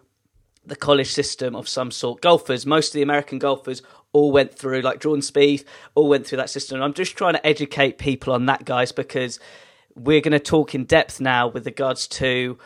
the 0.65 0.76
college 0.76 1.12
system 1.12 1.56
of 1.56 1.67
some 1.67 1.91
sort. 1.91 2.21
Golfers, 2.21 2.65
most 2.65 2.89
of 2.89 2.93
the 2.93 3.02
American 3.04 3.38
golfers, 3.38 3.84
all 4.13 4.32
went 4.32 4.58
through, 4.58 4.82
like 4.82 5.02
Jordan 5.02 5.21
Spieth, 5.21 5.65
all 5.93 6.08
went 6.08 6.26
through 6.26 6.38
that 6.38 6.50
system. 6.50 6.76
And 6.76 6.84
I'm 6.84 6.93
just 6.93 7.15
trying 7.17 7.34
to 7.34 7.45
educate 7.45 7.98
people 7.98 8.34
on 8.34 8.45
that, 8.48 8.65
guys, 8.65 8.91
because 8.91 9.39
we're 9.93 10.21
going 10.21 10.32
to 10.32 10.39
talk 10.39 10.74
in 10.74 10.86
depth 10.86 11.21
now 11.21 11.48
with 11.48 11.65
regards 11.65 12.08
to 12.08 12.58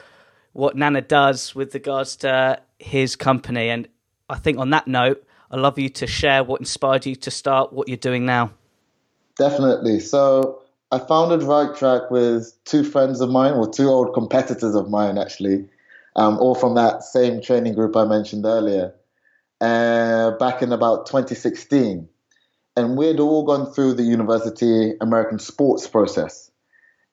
what 0.54 0.76
Nana 0.76 1.02
does 1.02 1.56
with 1.56 1.74
regards 1.74 2.16
to 2.18 2.62
his 2.78 3.16
company. 3.16 3.70
And 3.70 3.88
I 4.30 4.36
think 4.36 4.60
on 4.60 4.70
that 4.72 4.88
note, 4.88 5.24
I'd 5.52 5.60
love 5.60 5.80
you 5.80 5.90
to 5.90 6.08
share 6.08 6.44
what 6.44 6.62
inspired 6.62 7.06
you 7.06 7.16
to 7.16 7.32
start 7.32 7.74
what 7.74 7.88
you're 7.88 7.98
doing 7.98 8.26
now. 8.26 8.52
Definitely. 9.38 10.00
So 10.00 10.59
I 10.92 10.98
founded 10.98 11.42
RightTrack 11.42 12.10
with 12.10 12.52
two 12.66 12.84
friends 12.84 13.22
of 13.22 13.30
mine, 13.30 13.54
or 13.54 13.70
two 13.70 13.88
old 13.88 14.14
competitors 14.14 14.74
of 14.74 14.90
mine, 14.90 15.20
actually, 15.20 15.70
um, 16.16 16.40
all 16.40 16.56
from 16.56 16.74
that 16.76 17.04
same 17.04 17.42
training 17.42 17.76
group 17.76 17.96
I 17.96 18.06
mentioned 18.06 18.44
earlier, 18.46 18.96
uh, 19.62 20.32
back 20.32 20.64
in 20.64 20.72
about 20.72 21.06
2016. 21.06 22.10
And 22.76 22.98
we'd 22.98 23.20
all 23.20 23.44
gone 23.44 23.72
through 23.72 23.94
the 23.96 24.04
University 24.04 24.94
American 25.00 25.38
sports 25.38 25.88
process. 25.88 26.50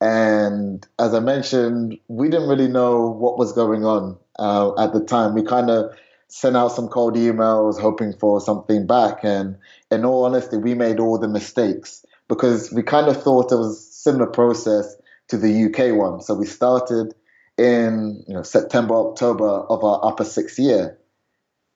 And 0.01 0.87
as 0.99 1.13
I 1.13 1.21
mentioned, 1.21 1.99
we 2.09 2.31
didn't 2.31 2.49
really 2.49 2.69
know 2.69 3.11
what 3.11 3.39
was 3.39 3.53
going 3.53 3.85
on 3.85 4.17
uh, 4.39 4.73
at 4.83 4.95
the 4.95 5.01
time. 5.01 5.35
We 5.35 5.43
kind 5.43 5.69
of 5.69 5.95
sent 6.29 6.57
out 6.57 6.69
some 6.69 6.89
cold 6.89 7.15
emails 7.15 7.79
hoping 7.79 8.15
for 8.15 8.41
something 8.41 8.87
back. 8.87 9.21
And 9.23 9.57
in 9.91 10.05
all 10.05 10.25
honesty, 10.25 10.57
we 10.57 10.75
made 10.75 10.99
all 10.99 11.19
the 11.19 11.29
mistakes 11.29 12.07
because 12.29 12.73
we 12.73 12.83
kind 12.83 13.09
of 13.09 13.23
thought 13.23 13.53
it 13.53 13.57
was 13.57 13.87
similar 13.95 14.27
process 14.27 14.97
to 15.29 15.37
the 15.37 15.65
UK 15.65 15.97
one. 15.97 16.21
So 16.21 16.35
we 16.35 16.47
started 16.47 17.15
in 17.59 18.25
you 18.29 18.35
know, 18.35 18.43
September, 18.43 18.95
October 18.95 19.49
of 19.49 19.83
our 19.83 20.01
upper 20.05 20.25
sixth 20.25 20.59
year. 20.59 20.99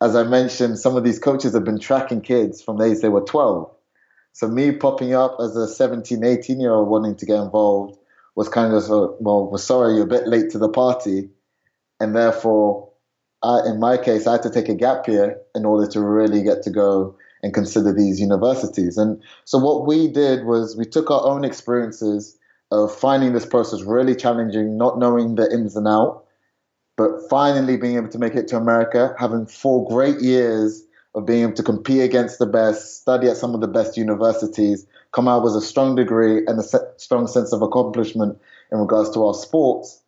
As 0.02 0.16
I 0.16 0.22
mentioned, 0.22 0.78
some 0.78 0.96
of 0.96 1.04
these 1.04 1.18
coaches 1.18 1.54
have 1.54 1.64
been 1.64 1.78
tracking 1.78 2.22
kids 2.22 2.62
from 2.62 2.78
the 2.78 2.84
age 2.84 3.00
they 3.00 3.08
were 3.08 3.20
12. 3.20 3.70
So 4.32 4.48
me 4.48 4.72
popping 4.72 5.14
up 5.14 5.36
as 5.40 5.56
a 5.56 5.68
17, 5.68 6.24
18 6.24 6.60
year 6.60 6.72
old 6.72 6.88
wanting 6.88 7.16
to 7.16 7.26
get 7.26 7.40
involved 7.40 7.98
was 8.36 8.48
kind 8.48 8.72
of, 8.72 8.88
well, 8.88 9.50
we're 9.50 9.58
sorry, 9.58 9.94
you're 9.94 10.04
a 10.04 10.08
bit 10.08 10.26
late 10.26 10.50
to 10.50 10.58
the 10.58 10.68
party. 10.68 11.30
And 11.98 12.14
therefore, 12.14 12.90
I, 13.42 13.60
in 13.66 13.80
my 13.80 13.96
case, 13.96 14.26
I 14.26 14.32
had 14.32 14.42
to 14.44 14.50
take 14.50 14.68
a 14.68 14.74
gap 14.74 15.08
year 15.08 15.38
in 15.54 15.64
order 15.64 15.90
to 15.90 16.00
really 16.00 16.42
get 16.42 16.62
to 16.62 16.70
go 16.70 17.16
and 17.42 17.54
consider 17.54 17.92
these 17.92 18.20
universities. 18.20 18.98
And 18.98 19.22
so 19.44 19.58
what 19.58 19.86
we 19.86 20.08
did 20.08 20.44
was 20.44 20.76
we 20.76 20.84
took 20.84 21.10
our 21.10 21.24
own 21.24 21.44
experiences 21.44 22.36
of 22.70 22.94
finding 22.94 23.32
this 23.32 23.46
process 23.46 23.82
really 23.82 24.14
challenging, 24.14 24.76
not 24.76 24.98
knowing 24.98 25.34
the 25.34 25.50
ins 25.52 25.76
and 25.76 25.88
out, 25.88 26.24
but 26.96 27.10
finally 27.28 27.76
being 27.76 27.96
able 27.96 28.08
to 28.08 28.18
make 28.18 28.34
it 28.34 28.48
to 28.48 28.56
America, 28.56 29.14
having 29.18 29.46
four 29.46 29.88
great 29.88 30.20
years 30.20 30.84
of 31.14 31.26
being 31.26 31.42
able 31.42 31.54
to 31.54 31.62
compete 31.62 32.02
against 32.02 32.38
the 32.38 32.46
best, 32.46 33.00
study 33.00 33.28
at 33.28 33.36
some 33.36 33.54
of 33.54 33.60
the 33.60 33.66
best 33.66 33.96
universities, 33.96 34.86
come 35.12 35.26
out 35.26 35.42
with 35.42 35.56
a 35.56 35.60
strong 35.60 35.96
degree 35.96 36.44
and 36.46 36.60
a 36.60 36.62
strong 36.98 37.26
sense 37.26 37.52
of 37.52 37.62
accomplishment 37.62 38.38
in 38.70 38.78
regards 38.78 39.10
to 39.10 39.24
our 39.24 39.34
sports, 39.34 40.00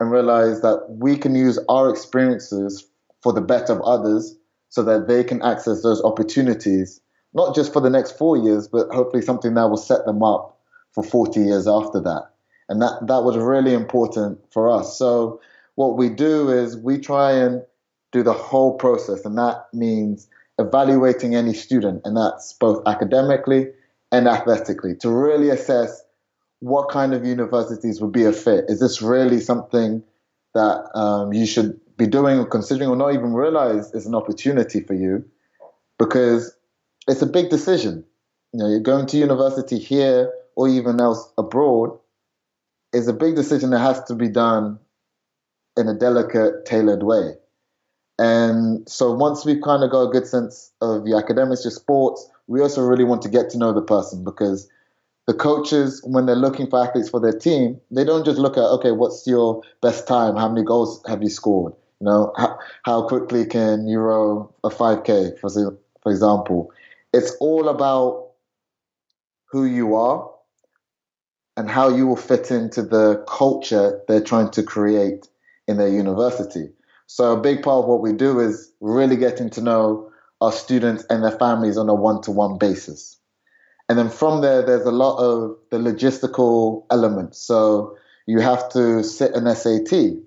and 0.00 0.10
realize 0.10 0.62
that 0.62 0.86
we 0.88 1.16
can 1.16 1.34
use 1.34 1.58
our 1.68 1.90
experiences 1.90 2.86
for 3.22 3.32
the 3.32 3.40
better 3.40 3.72
of 3.72 3.80
others 3.82 4.36
so 4.68 4.82
that 4.82 5.08
they 5.08 5.24
can 5.24 5.42
access 5.42 5.82
those 5.82 6.02
opportunities, 6.02 7.00
not 7.34 7.54
just 7.54 7.72
for 7.72 7.80
the 7.80 7.90
next 7.90 8.18
four 8.18 8.36
years, 8.36 8.68
but 8.68 8.88
hopefully 8.88 9.22
something 9.22 9.54
that 9.54 9.68
will 9.68 9.76
set 9.76 10.04
them 10.04 10.22
up 10.22 10.58
for 10.92 11.02
40 11.04 11.40
years 11.40 11.66
after 11.68 12.00
that. 12.00 12.30
And 12.68 12.82
that, 12.82 13.06
that 13.06 13.22
was 13.22 13.36
really 13.36 13.74
important 13.74 14.38
for 14.50 14.68
us. 14.68 14.98
So 14.98 15.40
what 15.76 15.96
we 15.96 16.08
do 16.08 16.50
is 16.50 16.76
we 16.76 16.98
try 16.98 17.32
and 17.32 17.62
do 18.12 18.22
the 18.22 18.32
whole 18.32 18.76
process, 18.76 19.24
and 19.24 19.38
that 19.38 19.66
means 19.72 20.28
evaluating 20.58 21.34
any 21.34 21.52
student, 21.52 22.02
and 22.04 22.16
that's 22.16 22.52
both 22.54 22.82
academically 22.86 23.68
and 24.10 24.26
athletically, 24.26 24.96
to 24.96 25.10
really 25.10 25.50
assess 25.50 26.02
what 26.60 26.88
kind 26.88 27.12
of 27.12 27.24
universities 27.26 28.00
would 28.00 28.12
be 28.12 28.24
a 28.24 28.32
fit. 28.32 28.64
Is 28.68 28.80
this 28.80 29.02
really 29.02 29.40
something 29.40 30.02
that 30.54 30.90
um, 30.98 31.32
you 31.32 31.44
should 31.44 31.78
be 31.96 32.06
doing 32.06 32.38
or 32.38 32.46
considering 32.46 32.90
or 32.90 32.96
not 32.96 33.14
even 33.14 33.32
realize 33.32 33.92
is 33.92 34.06
an 34.06 34.14
opportunity 34.14 34.80
for 34.80 34.94
you 34.94 35.24
because 35.98 36.54
it's 37.08 37.22
a 37.22 37.26
big 37.26 37.50
decision. 37.50 38.04
You 38.52 38.58
know, 38.60 38.68
you're 38.68 38.80
going 38.80 39.06
to 39.06 39.16
university 39.16 39.78
here 39.78 40.32
or 40.56 40.68
even 40.68 41.00
else 41.00 41.32
abroad 41.38 41.98
is 42.92 43.08
a 43.08 43.12
big 43.12 43.36
decision 43.36 43.70
that 43.70 43.80
has 43.80 44.02
to 44.04 44.14
be 44.14 44.28
done 44.28 44.78
in 45.76 45.88
a 45.88 45.94
delicate, 45.94 46.64
tailored 46.64 47.02
way. 47.02 47.34
And 48.18 48.88
so 48.88 49.12
once 49.12 49.44
we've 49.44 49.62
kind 49.62 49.82
of 49.82 49.90
got 49.90 50.04
a 50.04 50.10
good 50.10 50.26
sense 50.26 50.72
of 50.80 51.06
your 51.06 51.18
academics, 51.18 51.64
your 51.64 51.70
sports, 51.70 52.26
we 52.46 52.60
also 52.60 52.82
really 52.82 53.04
want 53.04 53.22
to 53.22 53.28
get 53.28 53.50
to 53.50 53.58
know 53.58 53.72
the 53.72 53.82
person 53.82 54.24
because 54.24 54.68
the 55.26 55.34
coaches, 55.34 56.00
when 56.04 56.24
they're 56.24 56.36
looking 56.36 56.70
for 56.70 56.82
athletes 56.82 57.10
for 57.10 57.20
their 57.20 57.36
team, 57.36 57.80
they 57.90 58.04
don't 58.04 58.24
just 58.24 58.38
look 58.38 58.56
at, 58.56 58.62
okay, 58.62 58.92
what's 58.92 59.26
your 59.26 59.60
best 59.82 60.06
time? 60.06 60.36
How 60.36 60.48
many 60.48 60.64
goals 60.64 61.02
have 61.06 61.22
you 61.22 61.28
scored? 61.28 61.74
You 62.00 62.06
know, 62.06 62.32
how, 62.36 62.58
how 62.84 63.08
quickly 63.08 63.46
can 63.46 63.86
you 63.86 63.98
row 63.98 64.54
a 64.62 64.68
5K, 64.68 65.38
for, 65.38 65.50
for 66.02 66.12
example? 66.12 66.70
It's 67.12 67.32
all 67.40 67.68
about 67.68 68.30
who 69.46 69.64
you 69.64 69.94
are 69.94 70.30
and 71.56 71.70
how 71.70 71.88
you 71.88 72.06
will 72.06 72.16
fit 72.16 72.50
into 72.50 72.82
the 72.82 73.24
culture 73.26 74.00
they're 74.08 74.20
trying 74.20 74.50
to 74.50 74.62
create 74.62 75.26
in 75.66 75.78
their 75.78 75.88
university. 75.88 76.68
So 77.06 77.32
a 77.32 77.40
big 77.40 77.62
part 77.62 77.84
of 77.84 77.88
what 77.88 78.02
we 78.02 78.12
do 78.12 78.40
is 78.40 78.72
really 78.80 79.16
getting 79.16 79.48
to 79.50 79.62
know 79.62 80.10
our 80.40 80.52
students 80.52 81.04
and 81.08 81.24
their 81.24 81.38
families 81.38 81.78
on 81.78 81.88
a 81.88 81.94
one-to-one 81.94 82.58
basis. 82.58 83.18
And 83.88 83.98
then 83.98 84.10
from 84.10 84.42
there, 84.42 84.62
there's 84.62 84.84
a 84.84 84.90
lot 84.90 85.18
of 85.18 85.56
the 85.70 85.78
logistical 85.78 86.84
elements. 86.90 87.38
So 87.38 87.96
you 88.26 88.40
have 88.40 88.68
to 88.70 89.02
sit 89.02 89.34
an 89.34 89.54
SAT 89.54 90.25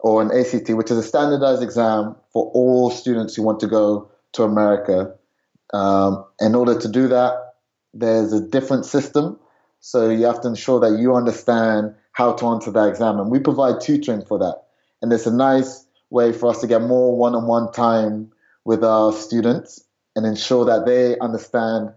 or 0.00 0.22
an 0.22 0.30
ACT, 0.30 0.70
which 0.70 0.90
is 0.90 0.98
a 0.98 1.02
standardized 1.02 1.62
exam 1.62 2.14
for 2.32 2.50
all 2.54 2.90
students 2.90 3.34
who 3.34 3.42
want 3.42 3.60
to 3.60 3.66
go 3.66 4.10
to 4.32 4.42
America. 4.44 5.14
Um, 5.72 6.24
in 6.40 6.54
order 6.54 6.78
to 6.78 6.88
do 6.88 7.08
that, 7.08 7.34
there's 7.94 8.32
a 8.32 8.40
different 8.40 8.86
system. 8.86 9.38
So 9.80 10.10
you 10.10 10.26
have 10.26 10.40
to 10.42 10.48
ensure 10.48 10.80
that 10.80 10.98
you 11.00 11.14
understand 11.14 11.94
how 12.12 12.32
to 12.34 12.46
answer 12.46 12.70
that 12.70 12.88
exam. 12.88 13.18
And 13.18 13.30
we 13.30 13.38
provide 13.40 13.80
tutoring 13.80 14.24
for 14.24 14.38
that. 14.38 14.62
And 15.02 15.12
it's 15.12 15.26
a 15.26 15.34
nice 15.34 15.86
way 16.10 16.32
for 16.32 16.50
us 16.50 16.60
to 16.60 16.66
get 16.66 16.82
more 16.82 17.16
one 17.16 17.34
on 17.34 17.46
one 17.46 17.72
time 17.72 18.32
with 18.64 18.82
our 18.84 19.12
students 19.12 19.84
and 20.16 20.26
ensure 20.26 20.64
that 20.64 20.84
they 20.86 21.18
understand 21.20 21.90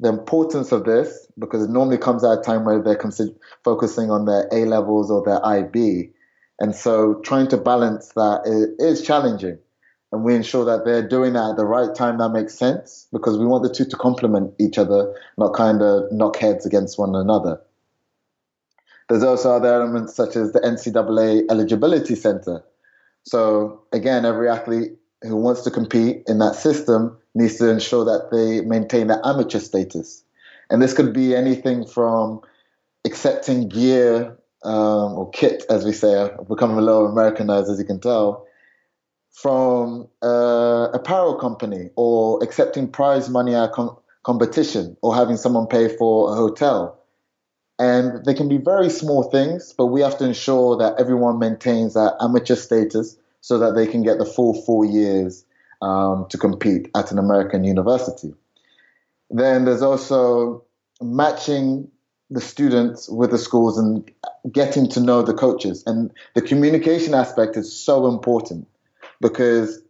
the 0.00 0.08
importance 0.08 0.72
of 0.72 0.84
this 0.84 1.26
because 1.38 1.62
it 1.62 1.70
normally 1.70 1.98
comes 1.98 2.24
at 2.24 2.38
a 2.38 2.42
time 2.42 2.64
where 2.64 2.82
they're 2.82 2.96
consider- 2.96 3.36
focusing 3.62 4.10
on 4.10 4.24
their 4.24 4.48
A 4.50 4.64
levels 4.64 5.10
or 5.10 5.22
their 5.22 5.44
IB. 5.44 6.10
And 6.60 6.74
so 6.74 7.14
trying 7.22 7.48
to 7.48 7.56
balance 7.56 8.08
that 8.14 8.42
is, 8.44 8.98
is 9.00 9.06
challenging. 9.06 9.58
And 10.12 10.24
we 10.24 10.34
ensure 10.34 10.64
that 10.64 10.84
they're 10.84 11.06
doing 11.06 11.32
that 11.34 11.50
at 11.50 11.56
the 11.56 11.64
right 11.64 11.94
time 11.94 12.18
that 12.18 12.30
makes 12.30 12.54
sense 12.54 13.06
because 13.12 13.38
we 13.38 13.46
want 13.46 13.62
the 13.62 13.72
two 13.72 13.84
to 13.84 13.96
complement 13.96 14.52
each 14.58 14.76
other, 14.76 15.14
not 15.38 15.54
kind 15.54 15.82
of 15.82 16.10
knock 16.12 16.36
heads 16.36 16.66
against 16.66 16.98
one 16.98 17.14
another. 17.14 17.60
There's 19.08 19.22
also 19.22 19.52
other 19.52 19.72
elements 19.72 20.14
such 20.14 20.36
as 20.36 20.52
the 20.52 20.60
NCAA 20.60 21.50
Eligibility 21.50 22.14
Center. 22.14 22.62
So, 23.24 23.82
again, 23.92 24.24
every 24.24 24.48
athlete 24.48 24.92
who 25.22 25.36
wants 25.36 25.62
to 25.62 25.70
compete 25.70 26.22
in 26.26 26.38
that 26.38 26.54
system 26.54 27.16
needs 27.34 27.56
to 27.56 27.68
ensure 27.68 28.04
that 28.04 28.30
they 28.30 28.60
maintain 28.62 29.08
their 29.08 29.20
amateur 29.24 29.58
status. 29.58 30.24
And 30.70 30.80
this 30.80 30.94
could 30.94 31.12
be 31.12 31.34
anything 31.34 31.86
from 31.86 32.40
accepting 33.04 33.68
gear 33.68 34.36
um, 34.62 35.14
or 35.14 35.30
kit, 35.30 35.64
as 35.70 35.84
we 35.84 35.92
say, 35.92 36.14
I've 36.16 36.48
become 36.48 36.76
a 36.76 36.80
little 36.80 37.06
Americanized, 37.06 37.70
as 37.70 37.78
you 37.78 37.84
can 37.84 38.00
tell, 38.00 38.46
from 39.32 40.08
uh, 40.22 40.88
apparel 40.92 41.36
company 41.36 41.90
or 41.96 42.42
accepting 42.42 42.88
prize 42.88 43.28
money 43.28 43.54
at 43.54 43.72
com- 43.72 43.96
competition 44.22 44.96
or 45.02 45.14
having 45.14 45.36
someone 45.36 45.66
pay 45.66 45.88
for 45.88 46.32
a 46.32 46.34
hotel. 46.34 46.98
And 47.78 48.24
they 48.26 48.34
can 48.34 48.48
be 48.48 48.58
very 48.58 48.90
small 48.90 49.22
things, 49.22 49.72
but 49.72 49.86
we 49.86 50.02
have 50.02 50.18
to 50.18 50.26
ensure 50.26 50.76
that 50.76 51.00
everyone 51.00 51.38
maintains 51.38 51.94
that 51.94 52.16
amateur 52.20 52.56
status 52.56 53.16
so 53.40 53.58
that 53.58 53.74
they 53.74 53.86
can 53.86 54.02
get 54.02 54.18
the 54.18 54.26
full 54.26 54.60
four 54.62 54.84
years 54.84 55.46
um, 55.80 56.26
to 56.28 56.36
compete 56.36 56.90
at 56.94 57.10
an 57.10 57.18
American 57.18 57.64
university. 57.64 58.34
Then 59.30 59.64
there's 59.64 59.80
also 59.80 60.64
matching 61.00 61.90
the 62.30 62.40
students 62.40 63.08
with 63.08 63.32
the 63.32 63.38
schools 63.38 63.76
and 63.76 64.08
getting 64.52 64.88
to 64.90 65.00
know 65.00 65.22
the 65.22 65.34
coaches. 65.34 65.82
And 65.86 66.12
the 66.34 66.42
communication 66.42 67.12
aspect 67.12 67.56
is 67.56 67.76
so 67.76 68.06
important 68.06 68.68
because 69.20 69.82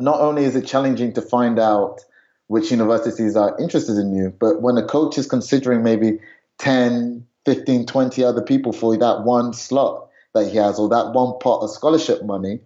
not 0.00 0.20
only 0.20 0.44
is 0.44 0.56
it 0.56 0.66
challenging 0.66 1.12
to 1.14 1.22
find 1.22 1.58
out 1.58 2.00
which 2.46 2.70
universities 2.70 3.36
are 3.36 3.56
interested 3.58 3.98
in 3.98 4.14
you, 4.14 4.34
but 4.40 4.62
when 4.62 4.78
a 4.78 4.86
coach 4.86 5.18
is 5.18 5.26
considering 5.26 5.82
maybe 5.82 6.18
10, 6.58 7.26
15, 7.44 7.86
20 7.86 8.24
other 8.24 8.42
people 8.42 8.72
for 8.72 8.96
that 8.96 9.22
one 9.24 9.52
slot 9.52 10.08
that 10.34 10.50
he 10.50 10.56
has 10.56 10.78
or 10.78 10.88
that 10.88 11.12
one 11.12 11.38
pot 11.40 11.62
of 11.62 11.70
scholarship 11.70 12.24
money, 12.24 12.60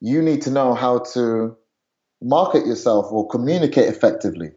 you 0.00 0.20
need 0.20 0.42
to 0.42 0.50
know 0.50 0.74
how 0.74 0.98
to 0.98 1.56
market 2.22 2.66
yourself 2.66 3.10
or 3.10 3.26
communicate 3.26 3.88
effectively. 3.88 4.50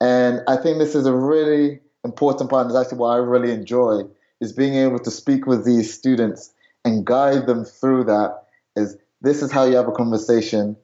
And 0.00 0.40
I 0.48 0.56
think 0.56 0.78
this 0.78 0.94
is 0.94 1.06
a 1.06 1.14
really 1.14 1.80
important 2.04 2.50
part, 2.50 2.66
and 2.66 2.70
it's 2.70 2.80
actually 2.80 2.98
what 2.98 3.10
I 3.10 3.16
really 3.16 3.52
enjoy, 3.52 4.02
is 4.40 4.52
being 4.52 4.74
able 4.74 4.98
to 4.98 5.10
speak 5.10 5.46
with 5.46 5.64
these 5.64 5.92
students 5.92 6.52
and 6.84 7.04
guide 7.04 7.46
them 7.46 7.64
through 7.64 8.04
that 8.04 8.44
is 8.76 8.96
this 9.20 9.42
is 9.42 9.50
how 9.50 9.64
you 9.64 9.76
have 9.76 9.88
a 9.88 9.92
conversation 9.92 10.76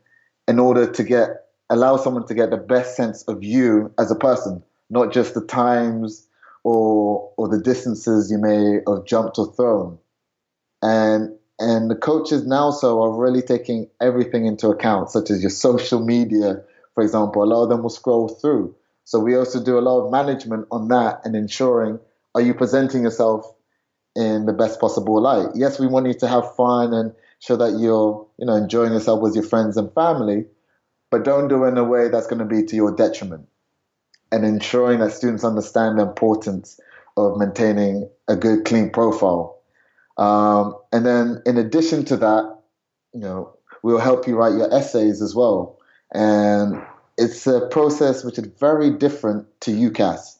in 0.48 0.58
order 0.58 0.90
to 0.90 1.04
get 1.04 1.46
allow 1.68 1.96
someone 1.96 2.26
to 2.26 2.34
get 2.34 2.50
the 2.50 2.56
best 2.56 2.96
sense 2.96 3.22
of 3.24 3.44
you 3.44 3.92
as 3.98 4.10
a 4.10 4.16
person, 4.16 4.62
not 4.88 5.12
just 5.12 5.34
the 5.34 5.44
times 5.44 6.26
or 6.64 7.32
or 7.36 7.48
the 7.48 7.60
distances 7.60 8.30
you 8.30 8.38
may 8.38 8.80
have 8.88 9.04
jumped 9.04 9.38
or 9.38 9.52
thrown. 9.54 9.98
And 10.82 11.36
and 11.58 11.90
the 11.90 11.94
coaches 11.94 12.46
now 12.46 12.70
so 12.70 13.02
are 13.02 13.12
really 13.12 13.42
taking 13.42 13.88
everything 14.00 14.46
into 14.46 14.68
account, 14.68 15.10
such 15.10 15.30
as 15.30 15.42
your 15.42 15.50
social 15.50 16.02
media, 16.04 16.62
for 16.94 17.02
example. 17.02 17.42
A 17.42 17.44
lot 17.44 17.64
of 17.64 17.68
them 17.68 17.82
will 17.82 17.90
scroll 17.90 18.28
through. 18.28 18.74
So 19.10 19.18
we 19.18 19.34
also 19.34 19.60
do 19.60 19.76
a 19.76 19.80
lot 19.80 20.04
of 20.04 20.12
management 20.12 20.68
on 20.70 20.86
that 20.86 21.22
and 21.24 21.34
ensuring 21.34 21.98
are 22.36 22.40
you 22.40 22.54
presenting 22.54 23.02
yourself 23.02 23.44
in 24.14 24.46
the 24.46 24.52
best 24.52 24.78
possible 24.78 25.20
light? 25.20 25.48
Yes, 25.56 25.80
we 25.80 25.88
want 25.88 26.06
you 26.06 26.14
to 26.14 26.28
have 26.28 26.54
fun 26.54 26.94
and 26.94 27.12
show 27.40 27.56
that 27.56 27.76
you're, 27.80 28.24
you 28.38 28.46
know, 28.46 28.54
enjoying 28.54 28.92
yourself 28.92 29.20
with 29.20 29.34
your 29.34 29.42
friends 29.42 29.76
and 29.76 29.92
family, 29.94 30.44
but 31.10 31.24
don't 31.24 31.48
do 31.48 31.64
it 31.64 31.70
in 31.70 31.78
a 31.78 31.82
way 31.82 32.08
that's 32.08 32.28
going 32.28 32.38
to 32.38 32.44
be 32.44 32.62
to 32.66 32.76
your 32.76 32.94
detriment. 32.94 33.48
And 34.30 34.44
ensuring 34.44 35.00
that 35.00 35.10
students 35.10 35.42
understand 35.42 35.98
the 35.98 36.04
importance 36.04 36.78
of 37.16 37.36
maintaining 37.36 38.08
a 38.28 38.36
good, 38.36 38.64
clean 38.64 38.90
profile. 38.90 39.60
Um, 40.18 40.76
and 40.92 41.04
then, 41.04 41.42
in 41.46 41.56
addition 41.56 42.04
to 42.04 42.16
that, 42.18 42.58
you 43.12 43.18
know, 43.18 43.56
we'll 43.82 43.98
help 43.98 44.28
you 44.28 44.36
write 44.36 44.54
your 44.54 44.72
essays 44.72 45.20
as 45.20 45.34
well. 45.34 45.80
And 46.14 46.80
it's 47.20 47.46
a 47.46 47.68
process 47.68 48.24
which 48.24 48.38
is 48.38 48.46
very 48.58 48.90
different 48.90 49.46
to 49.62 49.70
UCAS. 49.70 50.38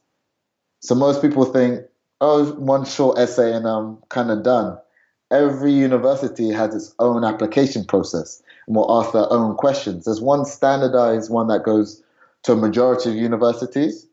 So 0.81 0.95
most 0.95 1.23
people 1.23 1.45
think, 1.45 1.83
oh, 2.21 2.53
one 2.53 2.85
short 2.85 3.19
essay 3.19 3.53
and 3.53 3.67
I'm 3.67 3.99
kind 4.09 4.31
of 4.31 4.43
done 4.43 4.79
every 5.31 5.73
university 5.73 6.51
has 6.51 6.75
its 6.75 6.95
own 6.99 7.25
application 7.25 7.85
process 7.85 8.43
and 8.67 8.77
will 8.77 9.01
ask 9.01 9.13
their 9.13 9.33
own 9.33 9.55
questions. 9.57 10.05
There's 10.05 10.21
one 10.21 10.45
standardized 10.45 11.31
one 11.31 11.49
that 11.49 11.65
goes 11.65 12.03
to 12.45 12.53
a 12.53 12.57
majority 12.57 13.11
of 13.11 13.17
universities, 13.17 14.07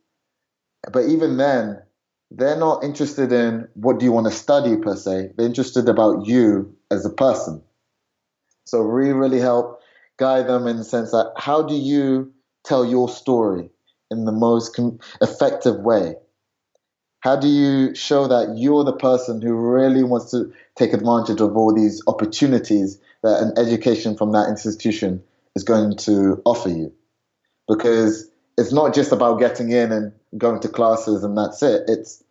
but 0.92 1.06
even 1.06 1.38
then, 1.38 1.82
they're 2.30 2.60
not 2.60 2.84
interested 2.84 3.32
in 3.32 3.68
what 3.76 4.00
do 4.00 4.06
you 4.06 4.12
want 4.12 4.28
to 4.28 4.34
study 4.34 4.76
per 4.76 4.96
se. 4.96 5.32
They're 5.38 5.46
interested 5.46 5.88
about 5.88 6.28
you 6.28 6.76
as 6.92 7.06
a 7.06 7.10
person. 7.10 7.64
So 8.66 8.84
we 8.84 9.12
really 9.12 9.40
help 9.40 9.82
guide 10.18 10.48
them 10.48 10.68
in 10.68 10.76
the 10.76 10.84
sense 10.84 11.12
that 11.12 11.32
how 11.38 11.62
do 11.62 11.74
you 11.74 12.34
tell 12.68 12.86
your 12.86 13.10
story 13.10 13.70
in 14.12 14.26
the 14.26 14.32
most 14.32 14.76
com- 14.76 15.00
effective 15.22 15.80
way? 15.80 16.16
How 17.20 17.36
do 17.36 17.48
you 17.48 17.96
show 17.96 18.28
that 18.28 18.56
you're 18.58 18.84
the 18.84 18.96
person 18.96 19.42
who 19.42 19.54
really 19.54 20.04
wants 20.04 20.32
to 20.32 20.54
take 20.76 20.94
advantage 20.94 21.42
of 21.42 21.58
all 21.58 21.74
these 21.74 22.02
opportunities 22.08 23.00
that 23.24 23.42
an 23.42 23.54
education 23.58 24.16
from 24.16 24.32
that 24.34 24.48
institution 24.50 25.24
is 25.56 25.64
going 25.64 25.98
to 25.98 26.42
offer 26.46 26.70
you? 26.70 26.94
Because 27.68 28.30
it's 28.58 28.72
not 28.72 28.94
just 28.94 29.12
about 29.12 29.40
getting 29.40 29.72
in 29.72 29.92
and 29.92 30.14
going 30.38 30.62
to 30.62 30.70
classes 30.70 31.24
and 31.24 31.38
that's 31.38 31.62
it. 31.64 31.84
It's 31.88 32.24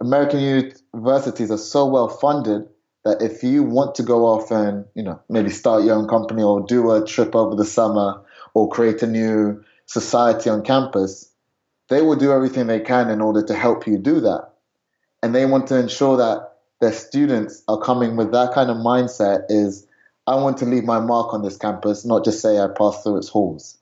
American 0.00 0.40
universities 0.40 1.50
are 1.50 1.58
so 1.58 1.86
well 1.86 2.08
funded 2.08 2.68
that 3.04 3.20
if 3.20 3.42
you 3.42 3.62
want 3.62 3.96
to 3.96 4.02
go 4.02 4.26
off 4.26 4.50
and 4.50 4.84
you 4.94 5.02
know 5.02 5.20
maybe 5.28 5.50
start 5.50 5.84
your 5.84 5.96
own 5.96 6.08
company 6.08 6.42
or 6.42 6.64
do 6.66 6.90
a 6.92 7.04
trip 7.04 7.34
over 7.34 7.54
the 7.56 7.64
summer 7.64 8.22
or 8.54 8.68
create 8.68 9.02
a 9.02 9.06
new 9.06 9.62
society 9.86 10.50
on 10.50 10.62
campus, 10.62 11.30
they 11.88 12.02
will 12.02 12.16
do 12.16 12.32
everything 12.32 12.66
they 12.66 12.80
can 12.80 13.10
in 13.10 13.20
order 13.20 13.42
to 13.42 13.54
help 13.54 13.86
you 13.86 13.98
do 13.98 14.20
that. 14.20 14.50
And 15.22 15.34
they 15.34 15.46
want 15.46 15.66
to 15.68 15.78
ensure 15.78 16.16
that 16.18 16.52
their 16.80 16.92
students 16.92 17.62
are 17.66 17.80
coming 17.80 18.16
with 18.16 18.32
that 18.32 18.52
kind 18.52 18.70
of 18.70 18.76
mindset 18.76 19.44
is 19.48 19.86
I 20.26 20.36
want 20.36 20.58
to 20.58 20.66
leave 20.66 20.84
my 20.84 21.00
mark 21.00 21.32
on 21.32 21.42
this 21.42 21.56
campus, 21.56 22.04
not 22.04 22.24
just 22.24 22.40
say 22.40 22.58
I 22.58 22.68
passed 22.68 23.02
through 23.02 23.16
its 23.16 23.28
halls. 23.28 23.78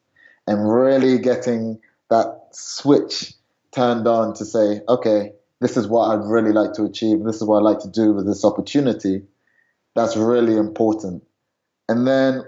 And 0.47 0.73
really 0.73 1.19
getting 1.19 1.81
that 2.09 2.49
switch 2.53 3.35
turned 3.73 4.07
on 4.07 4.35
to 4.35 4.45
say, 4.45 4.81
okay, 4.89 5.33
this 5.61 5.77
is 5.77 5.89
what 5.89 6.09
I'd 6.11 6.25
really 6.25 6.53
like 6.53 6.75
to 6.75 6.85
achieve. 6.85 7.25
This 7.25 7.37
is 7.37 7.45
what 7.45 7.59
I'd 7.59 7.71
like 7.71 7.81
to 7.81 7.91
do 7.91 8.13
with 8.13 8.27
this 8.27 8.45
opportunity. 8.45 9.23
That's 9.95 10.17
really 10.17 10.57
important. 10.57 11.25
And 11.89 12.07
then 12.07 12.45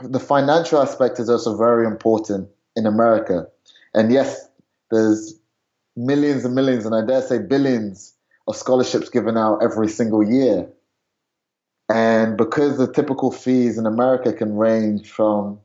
the 0.00 0.20
financial 0.20 0.80
aspect 0.80 1.18
is 1.18 1.28
also 1.28 1.56
very 1.56 1.86
important 1.86 2.48
in 2.76 2.86
America. 2.86 3.46
And 3.94 4.10
yes, 4.12 4.48
there's 4.90 5.38
millions 5.96 6.44
and 6.44 6.54
millions, 6.54 6.84
and 6.84 6.94
I 6.94 7.04
dare 7.04 7.22
say 7.22 7.38
billions 7.38 8.14
of 8.48 8.56
scholarships 8.56 9.08
given 9.08 9.36
out 9.36 9.62
every 9.62 9.88
single 9.88 10.22
year. 10.22 10.68
And 11.88 12.36
because 12.36 12.78
the 12.78 12.90
typical 12.90 13.30
fees 13.30 13.78
in 13.78 13.86
America 13.86 14.32
can 14.32 14.56
range 14.56 15.10
from 15.10 15.60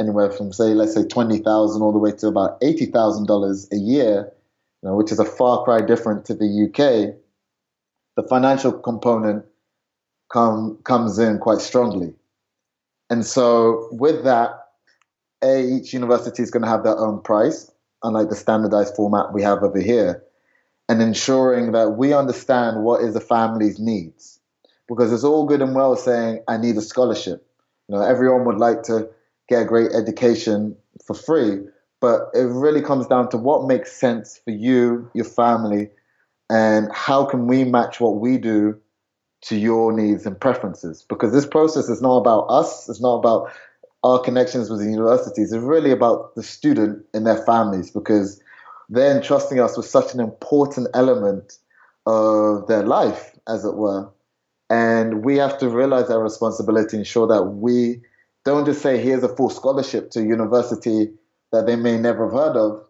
anywhere 0.00 0.30
from 0.30 0.52
say, 0.52 0.74
let's 0.74 0.94
say 0.94 1.04
twenty 1.06 1.38
thousand 1.38 1.82
all 1.82 1.92
the 1.92 1.98
way 1.98 2.12
to 2.12 2.28
about 2.28 2.58
eighty 2.62 2.86
thousand 2.86 3.26
dollars 3.26 3.68
a 3.72 3.76
year, 3.76 4.32
you 4.82 4.88
know, 4.88 4.96
which 4.96 5.12
is 5.12 5.18
a 5.18 5.24
far 5.24 5.64
cry 5.64 5.80
different 5.80 6.24
to 6.26 6.34
the 6.34 6.46
UK, 6.46 7.14
the 8.16 8.22
financial 8.28 8.72
component 8.72 9.44
come 10.32 10.78
comes 10.84 11.18
in 11.18 11.38
quite 11.38 11.60
strongly. 11.60 12.14
And 13.10 13.24
so 13.24 13.88
with 13.92 14.24
that, 14.24 14.50
a 15.42 15.62
each 15.62 15.92
university 15.92 16.42
is 16.42 16.50
going 16.50 16.62
to 16.62 16.68
have 16.68 16.82
their 16.82 16.98
own 16.98 17.20
price, 17.20 17.70
unlike 18.02 18.28
the 18.28 18.36
standardized 18.36 18.96
format 18.96 19.32
we 19.32 19.42
have 19.42 19.62
over 19.62 19.80
here, 19.80 20.22
and 20.88 21.02
ensuring 21.02 21.72
that 21.72 21.92
we 21.92 22.12
understand 22.12 22.82
what 22.82 23.02
is 23.02 23.14
the 23.14 23.20
family's 23.20 23.78
needs. 23.78 24.40
Because 24.88 25.12
it's 25.12 25.24
all 25.24 25.46
good 25.46 25.62
and 25.62 25.74
well 25.74 25.96
saying, 25.96 26.42
I 26.48 26.56
need 26.56 26.76
a 26.76 26.80
scholarship. 26.80 27.46
You 27.88 27.96
know, 27.96 28.02
everyone 28.02 28.44
would 28.44 28.58
like 28.58 28.82
to 28.84 29.08
get 29.48 29.62
a 29.62 29.64
great 29.64 29.92
education 29.92 30.76
for 31.04 31.14
free, 31.14 31.60
but 32.00 32.30
it 32.34 32.42
really 32.42 32.82
comes 32.82 33.06
down 33.06 33.28
to 33.30 33.36
what 33.36 33.66
makes 33.66 33.92
sense 33.92 34.40
for 34.44 34.50
you, 34.50 35.10
your 35.14 35.24
family, 35.24 35.90
and 36.50 36.88
how 36.92 37.24
can 37.24 37.46
we 37.46 37.64
match 37.64 38.00
what 38.00 38.16
we 38.16 38.38
do 38.38 38.80
to 39.42 39.56
your 39.56 39.92
needs 39.92 40.26
and 40.26 40.38
preferences. 40.38 41.04
Because 41.08 41.32
this 41.32 41.46
process 41.46 41.88
is 41.88 42.02
not 42.02 42.16
about 42.18 42.46
us, 42.46 42.88
it's 42.88 43.00
not 43.00 43.16
about 43.16 43.50
our 44.02 44.20
connections 44.20 44.70
with 44.70 44.80
the 44.80 44.90
universities, 44.90 45.52
it's 45.52 45.62
really 45.62 45.90
about 45.90 46.34
the 46.34 46.42
student 46.42 47.04
and 47.12 47.26
their 47.26 47.42
families 47.44 47.90
because 47.90 48.40
they're 48.88 49.16
entrusting 49.16 49.58
us 49.58 49.76
with 49.76 49.86
such 49.86 50.14
an 50.14 50.20
important 50.20 50.88
element 50.94 51.58
of 52.06 52.68
their 52.68 52.84
life, 52.84 53.32
as 53.48 53.64
it 53.64 53.74
were. 53.74 54.08
And 54.70 55.24
we 55.24 55.36
have 55.38 55.58
to 55.58 55.68
realize 55.68 56.10
our 56.10 56.22
responsibility, 56.22 56.96
ensure 56.96 57.26
that 57.26 57.42
we 57.42 58.00
don't 58.44 58.64
just 58.64 58.82
say, 58.82 58.98
here's 58.98 59.24
a 59.24 59.34
full 59.34 59.50
scholarship 59.50 60.10
to 60.12 60.20
a 60.20 60.24
university 60.24 61.10
that 61.52 61.66
they 61.66 61.76
may 61.76 61.96
never 61.98 62.26
have 62.26 62.34
heard 62.34 62.56
of, 62.56 62.88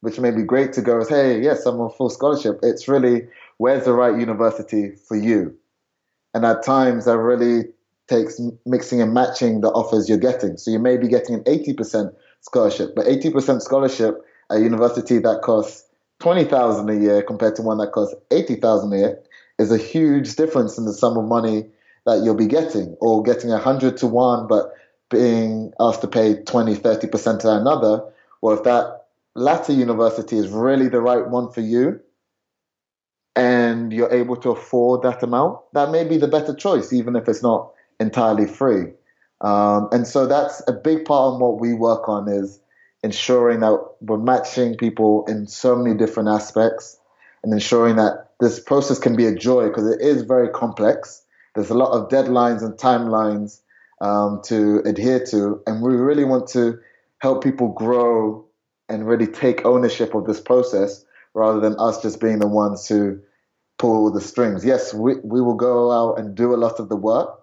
which 0.00 0.18
may 0.18 0.30
be 0.30 0.42
great 0.42 0.74
to 0.74 0.82
go 0.82 1.00
as, 1.00 1.08
hey, 1.08 1.40
yes, 1.40 1.64
I'm 1.66 1.80
on 1.80 1.90
full 1.90 2.10
scholarship. 2.10 2.60
It's 2.62 2.88
really, 2.88 3.26
where's 3.56 3.84
the 3.84 3.92
right 3.92 4.18
university 4.18 4.92
for 5.06 5.16
you? 5.16 5.56
And 6.34 6.44
at 6.44 6.62
times 6.62 7.06
that 7.06 7.18
really 7.18 7.64
takes 8.08 8.40
mixing 8.64 9.00
and 9.00 9.12
matching 9.12 9.60
the 9.60 9.68
offers 9.68 10.08
you're 10.08 10.18
getting. 10.18 10.56
So 10.56 10.70
you 10.70 10.78
may 10.78 10.96
be 10.96 11.08
getting 11.08 11.34
an 11.34 11.44
80% 11.44 12.14
scholarship, 12.40 12.94
but 12.94 13.06
80% 13.06 13.60
scholarship 13.60 14.24
at 14.50 14.58
a 14.58 14.60
university 14.60 15.18
that 15.18 15.42
costs 15.42 15.84
20,000 16.20 16.88
a 16.88 16.94
year 16.94 17.22
compared 17.22 17.54
to 17.56 17.62
one 17.62 17.78
that 17.78 17.92
costs 17.92 18.14
80,000 18.30 18.92
a 18.92 18.96
year 18.96 19.18
is 19.58 19.70
a 19.70 19.78
huge 19.78 20.36
difference 20.36 20.78
in 20.78 20.84
the 20.84 20.92
sum 20.92 21.16
of 21.16 21.24
money 21.24 21.66
that 22.06 22.22
you'll 22.24 22.34
be 22.34 22.46
getting 22.46 22.96
or 23.00 23.22
getting 23.22 23.50
100 23.50 23.96
to 23.98 24.06
1 24.06 24.46
but 24.48 24.72
being 25.10 25.72
asked 25.80 26.00
to 26.00 26.08
pay 26.08 26.34
20 26.42 26.74
30% 26.74 27.40
to 27.40 27.50
another 27.50 28.02
or 28.40 28.54
if 28.54 28.62
that 28.64 29.06
latter 29.34 29.72
university 29.72 30.36
is 30.36 30.48
really 30.48 30.88
the 30.88 31.00
right 31.00 31.28
one 31.28 31.50
for 31.52 31.60
you 31.60 32.00
and 33.36 33.92
you're 33.92 34.12
able 34.12 34.36
to 34.36 34.50
afford 34.50 35.02
that 35.02 35.22
amount 35.22 35.58
that 35.72 35.90
may 35.90 36.04
be 36.04 36.16
the 36.16 36.28
better 36.28 36.54
choice 36.54 36.92
even 36.92 37.16
if 37.16 37.28
it's 37.28 37.42
not 37.42 37.70
entirely 38.00 38.46
free 38.46 38.86
um, 39.40 39.88
and 39.92 40.06
so 40.06 40.26
that's 40.26 40.62
a 40.66 40.72
big 40.72 41.04
part 41.04 41.34
of 41.34 41.40
what 41.40 41.60
we 41.60 41.72
work 41.72 42.08
on 42.08 42.28
is 42.28 42.60
ensuring 43.02 43.60
that 43.60 43.78
we're 44.00 44.18
matching 44.18 44.76
people 44.76 45.24
in 45.28 45.46
so 45.46 45.76
many 45.76 45.96
different 45.96 46.28
aspects 46.28 46.98
and 47.42 47.52
ensuring 47.52 47.96
that 47.96 48.30
this 48.40 48.58
process 48.60 48.98
can 48.98 49.16
be 49.16 49.26
a 49.26 49.34
joy 49.34 49.68
because 49.68 49.88
it 49.88 50.00
is 50.00 50.22
very 50.22 50.48
complex. 50.48 51.22
There's 51.54 51.70
a 51.70 51.74
lot 51.74 51.92
of 51.92 52.08
deadlines 52.08 52.62
and 52.62 52.74
timelines 52.74 53.60
um, 54.00 54.40
to 54.44 54.82
adhere 54.84 55.24
to, 55.26 55.60
and 55.66 55.82
we 55.82 55.94
really 55.94 56.24
want 56.24 56.48
to 56.48 56.78
help 57.18 57.42
people 57.42 57.68
grow 57.68 58.46
and 58.88 59.06
really 59.06 59.26
take 59.26 59.64
ownership 59.64 60.14
of 60.14 60.26
this 60.26 60.40
process 60.40 61.04
rather 61.34 61.60
than 61.60 61.76
us 61.78 62.02
just 62.02 62.20
being 62.20 62.38
the 62.38 62.48
ones 62.48 62.88
who 62.88 63.20
pull 63.78 64.10
the 64.10 64.20
strings. 64.20 64.64
Yes, 64.64 64.92
we, 64.92 65.16
we 65.22 65.40
will 65.40 65.54
go 65.54 65.92
out 65.92 66.18
and 66.18 66.34
do 66.34 66.54
a 66.54 66.56
lot 66.56 66.80
of 66.80 66.88
the 66.88 66.96
work, 66.96 67.38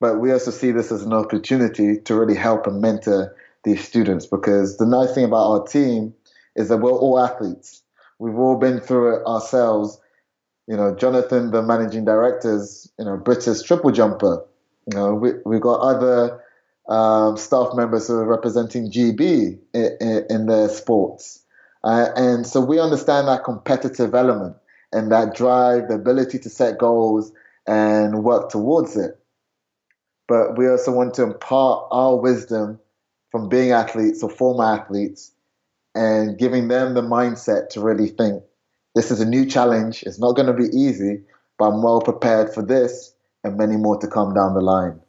but 0.00 0.20
we 0.20 0.32
also 0.32 0.50
see 0.50 0.70
this 0.70 0.92
as 0.92 1.02
an 1.02 1.12
opportunity 1.12 1.98
to 2.00 2.14
really 2.14 2.36
help 2.36 2.66
and 2.66 2.80
mentor 2.80 3.34
these 3.64 3.86
students 3.86 4.26
because 4.26 4.76
the 4.76 4.86
nice 4.86 5.14
thing 5.14 5.24
about 5.24 5.50
our 5.50 5.66
team 5.66 6.14
is 6.56 6.68
that 6.68 6.78
we're 6.78 6.92
all 6.92 7.18
athletes. 7.18 7.82
We've 8.18 8.38
all 8.38 8.56
been 8.56 8.80
through 8.80 9.16
it 9.16 9.26
ourselves. 9.26 9.98
You 10.66 10.76
know, 10.76 10.94
Jonathan, 10.94 11.50
the 11.50 11.62
managing 11.62 12.04
director's, 12.04 12.90
you 12.98 13.04
know, 13.04 13.16
British 13.16 13.62
triple 13.62 13.90
jumper. 13.90 14.44
You 14.90 14.96
know, 14.96 15.14
we, 15.14 15.30
we've 15.44 15.60
got 15.60 15.80
other 15.80 16.42
um, 16.88 17.36
staff 17.36 17.74
members 17.74 18.08
who 18.08 18.14
are 18.14 18.26
representing 18.26 18.90
GB 18.90 19.58
in, 19.74 19.96
in, 20.00 20.26
in 20.30 20.46
their 20.46 20.68
sports. 20.68 21.44
Uh, 21.84 22.08
and 22.16 22.46
so 22.46 22.60
we 22.60 22.80
understand 22.80 23.28
that 23.28 23.44
competitive 23.44 24.14
element 24.14 24.56
and 24.92 25.12
that 25.12 25.34
drive, 25.34 25.88
the 25.88 25.94
ability 25.94 26.38
to 26.38 26.50
set 26.50 26.78
goals 26.78 27.32
and 27.66 28.24
work 28.24 28.50
towards 28.50 28.96
it. 28.96 29.18
But 30.26 30.58
we 30.58 30.68
also 30.68 30.92
want 30.92 31.14
to 31.14 31.22
impart 31.22 31.88
our 31.90 32.16
wisdom 32.16 32.78
from 33.30 33.48
being 33.48 33.72
athletes 33.72 34.22
or 34.22 34.30
former 34.30 34.64
athletes 34.64 35.32
and 35.94 36.38
giving 36.38 36.68
them 36.68 36.94
the 36.94 37.02
mindset 37.02 37.70
to 37.70 37.80
really 37.80 38.08
think 38.08 38.42
this 38.94 39.10
is 39.10 39.20
a 39.20 39.28
new 39.28 39.46
challenge. 39.46 40.02
It's 40.04 40.18
not 40.18 40.32
going 40.32 40.46
to 40.46 40.52
be 40.52 40.76
easy, 40.76 41.20
but 41.58 41.70
I'm 41.70 41.82
well 41.82 42.00
prepared 42.00 42.52
for 42.52 42.62
this 42.62 43.14
and 43.44 43.56
many 43.56 43.76
more 43.76 43.98
to 43.98 44.08
come 44.08 44.34
down 44.34 44.54
the 44.54 44.60
line. 44.60 45.00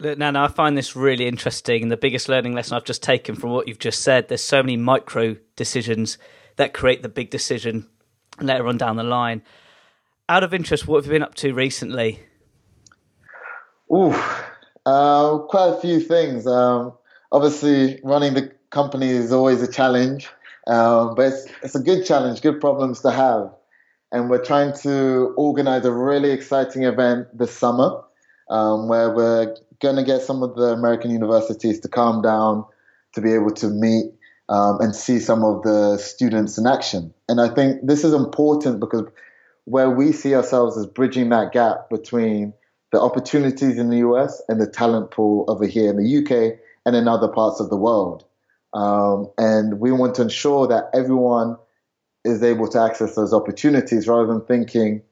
Nana, 0.00 0.44
I 0.44 0.48
find 0.48 0.76
this 0.76 0.96
really 0.96 1.26
interesting. 1.26 1.82
And 1.82 1.92
the 1.92 1.96
biggest 1.96 2.28
learning 2.28 2.54
lesson 2.54 2.76
I've 2.76 2.84
just 2.84 3.02
taken 3.02 3.34
from 3.34 3.50
what 3.50 3.68
you've 3.68 3.78
just 3.78 4.02
said 4.02 4.28
there's 4.28 4.42
so 4.42 4.62
many 4.62 4.76
micro 4.76 5.36
decisions 5.56 6.18
that 6.56 6.72
create 6.72 7.02
the 7.02 7.08
big 7.08 7.30
decision 7.30 7.88
later 8.40 8.66
on 8.66 8.78
down 8.78 8.96
the 8.96 9.02
line. 9.02 9.42
Out 10.28 10.44
of 10.44 10.54
interest, 10.54 10.86
what 10.86 10.98
have 10.98 11.06
you 11.06 11.12
been 11.12 11.22
up 11.22 11.34
to 11.36 11.52
recently? 11.52 12.20
Ooh, 13.92 14.14
uh, 14.86 15.38
quite 15.38 15.68
a 15.68 15.80
few 15.80 16.00
things. 16.00 16.46
Um, 16.46 16.92
obviously, 17.32 18.00
running 18.04 18.34
the 18.34 18.52
company 18.70 19.08
is 19.08 19.32
always 19.32 19.60
a 19.62 19.70
challenge, 19.70 20.28
uh, 20.66 21.12
but 21.14 21.32
it's, 21.32 21.46
it's 21.62 21.74
a 21.74 21.80
good 21.80 22.06
challenge, 22.06 22.42
good 22.42 22.60
problems 22.60 23.00
to 23.00 23.10
have. 23.10 23.52
And 24.12 24.30
we're 24.30 24.44
trying 24.44 24.72
to 24.82 25.34
organize 25.36 25.84
a 25.84 25.92
really 25.92 26.30
exciting 26.30 26.84
event 26.84 27.36
this 27.36 27.52
summer 27.52 28.02
um, 28.48 28.88
where 28.88 29.10
we're 29.10 29.56
going 29.80 29.96
to 29.96 30.04
get 30.04 30.22
some 30.22 30.42
of 30.42 30.54
the 30.54 30.72
American 30.72 31.10
universities 31.10 31.80
to 31.80 31.88
calm 31.88 32.22
down 32.22 32.64
to 33.14 33.20
be 33.20 33.32
able 33.32 33.50
to 33.50 33.68
meet 33.68 34.12
um, 34.48 34.80
and 34.80 34.94
see 34.94 35.18
some 35.18 35.44
of 35.44 35.62
the 35.62 35.96
students 35.98 36.58
in 36.58 36.66
action. 36.66 37.14
And 37.28 37.40
I 37.40 37.48
think 37.48 37.86
this 37.86 38.04
is 38.04 38.12
important 38.12 38.80
because 38.80 39.06
where 39.64 39.90
we 39.90 40.12
see 40.12 40.34
ourselves 40.34 40.76
as 40.76 40.86
bridging 40.86 41.28
that 41.30 41.52
gap 41.52 41.88
between 41.88 42.52
the 42.92 43.00
opportunities 43.00 43.78
in 43.78 43.88
the 43.88 43.98
US 43.98 44.42
and 44.48 44.60
the 44.60 44.66
talent 44.66 45.12
pool 45.12 45.44
over 45.48 45.66
here 45.66 45.90
in 45.90 45.96
the 45.96 46.18
UK 46.18 46.58
and 46.84 46.96
in 46.96 47.06
other 47.06 47.28
parts 47.28 47.60
of 47.60 47.70
the 47.70 47.76
world. 47.76 48.24
Um, 48.72 49.30
and 49.38 49.80
we 49.80 49.92
want 49.92 50.16
to 50.16 50.22
ensure 50.22 50.66
that 50.68 50.90
everyone 50.94 51.56
is 52.24 52.42
able 52.42 52.68
to 52.68 52.80
access 52.80 53.14
those 53.14 53.32
opportunities 53.32 54.06
rather 54.06 54.26
than 54.26 54.44
thinking, 54.44 55.02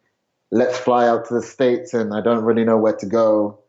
let's 0.51 0.77
fly 0.77 1.09
out 1.09 1.27
to 1.27 1.35
the 1.35 1.43
States 1.43 1.95
and 1.95 2.13
I 2.15 2.21
don't 2.21 2.45
really 2.45 2.65
know 2.65 2.77
where 2.77 2.97
to 2.97 3.07
go. 3.07 3.61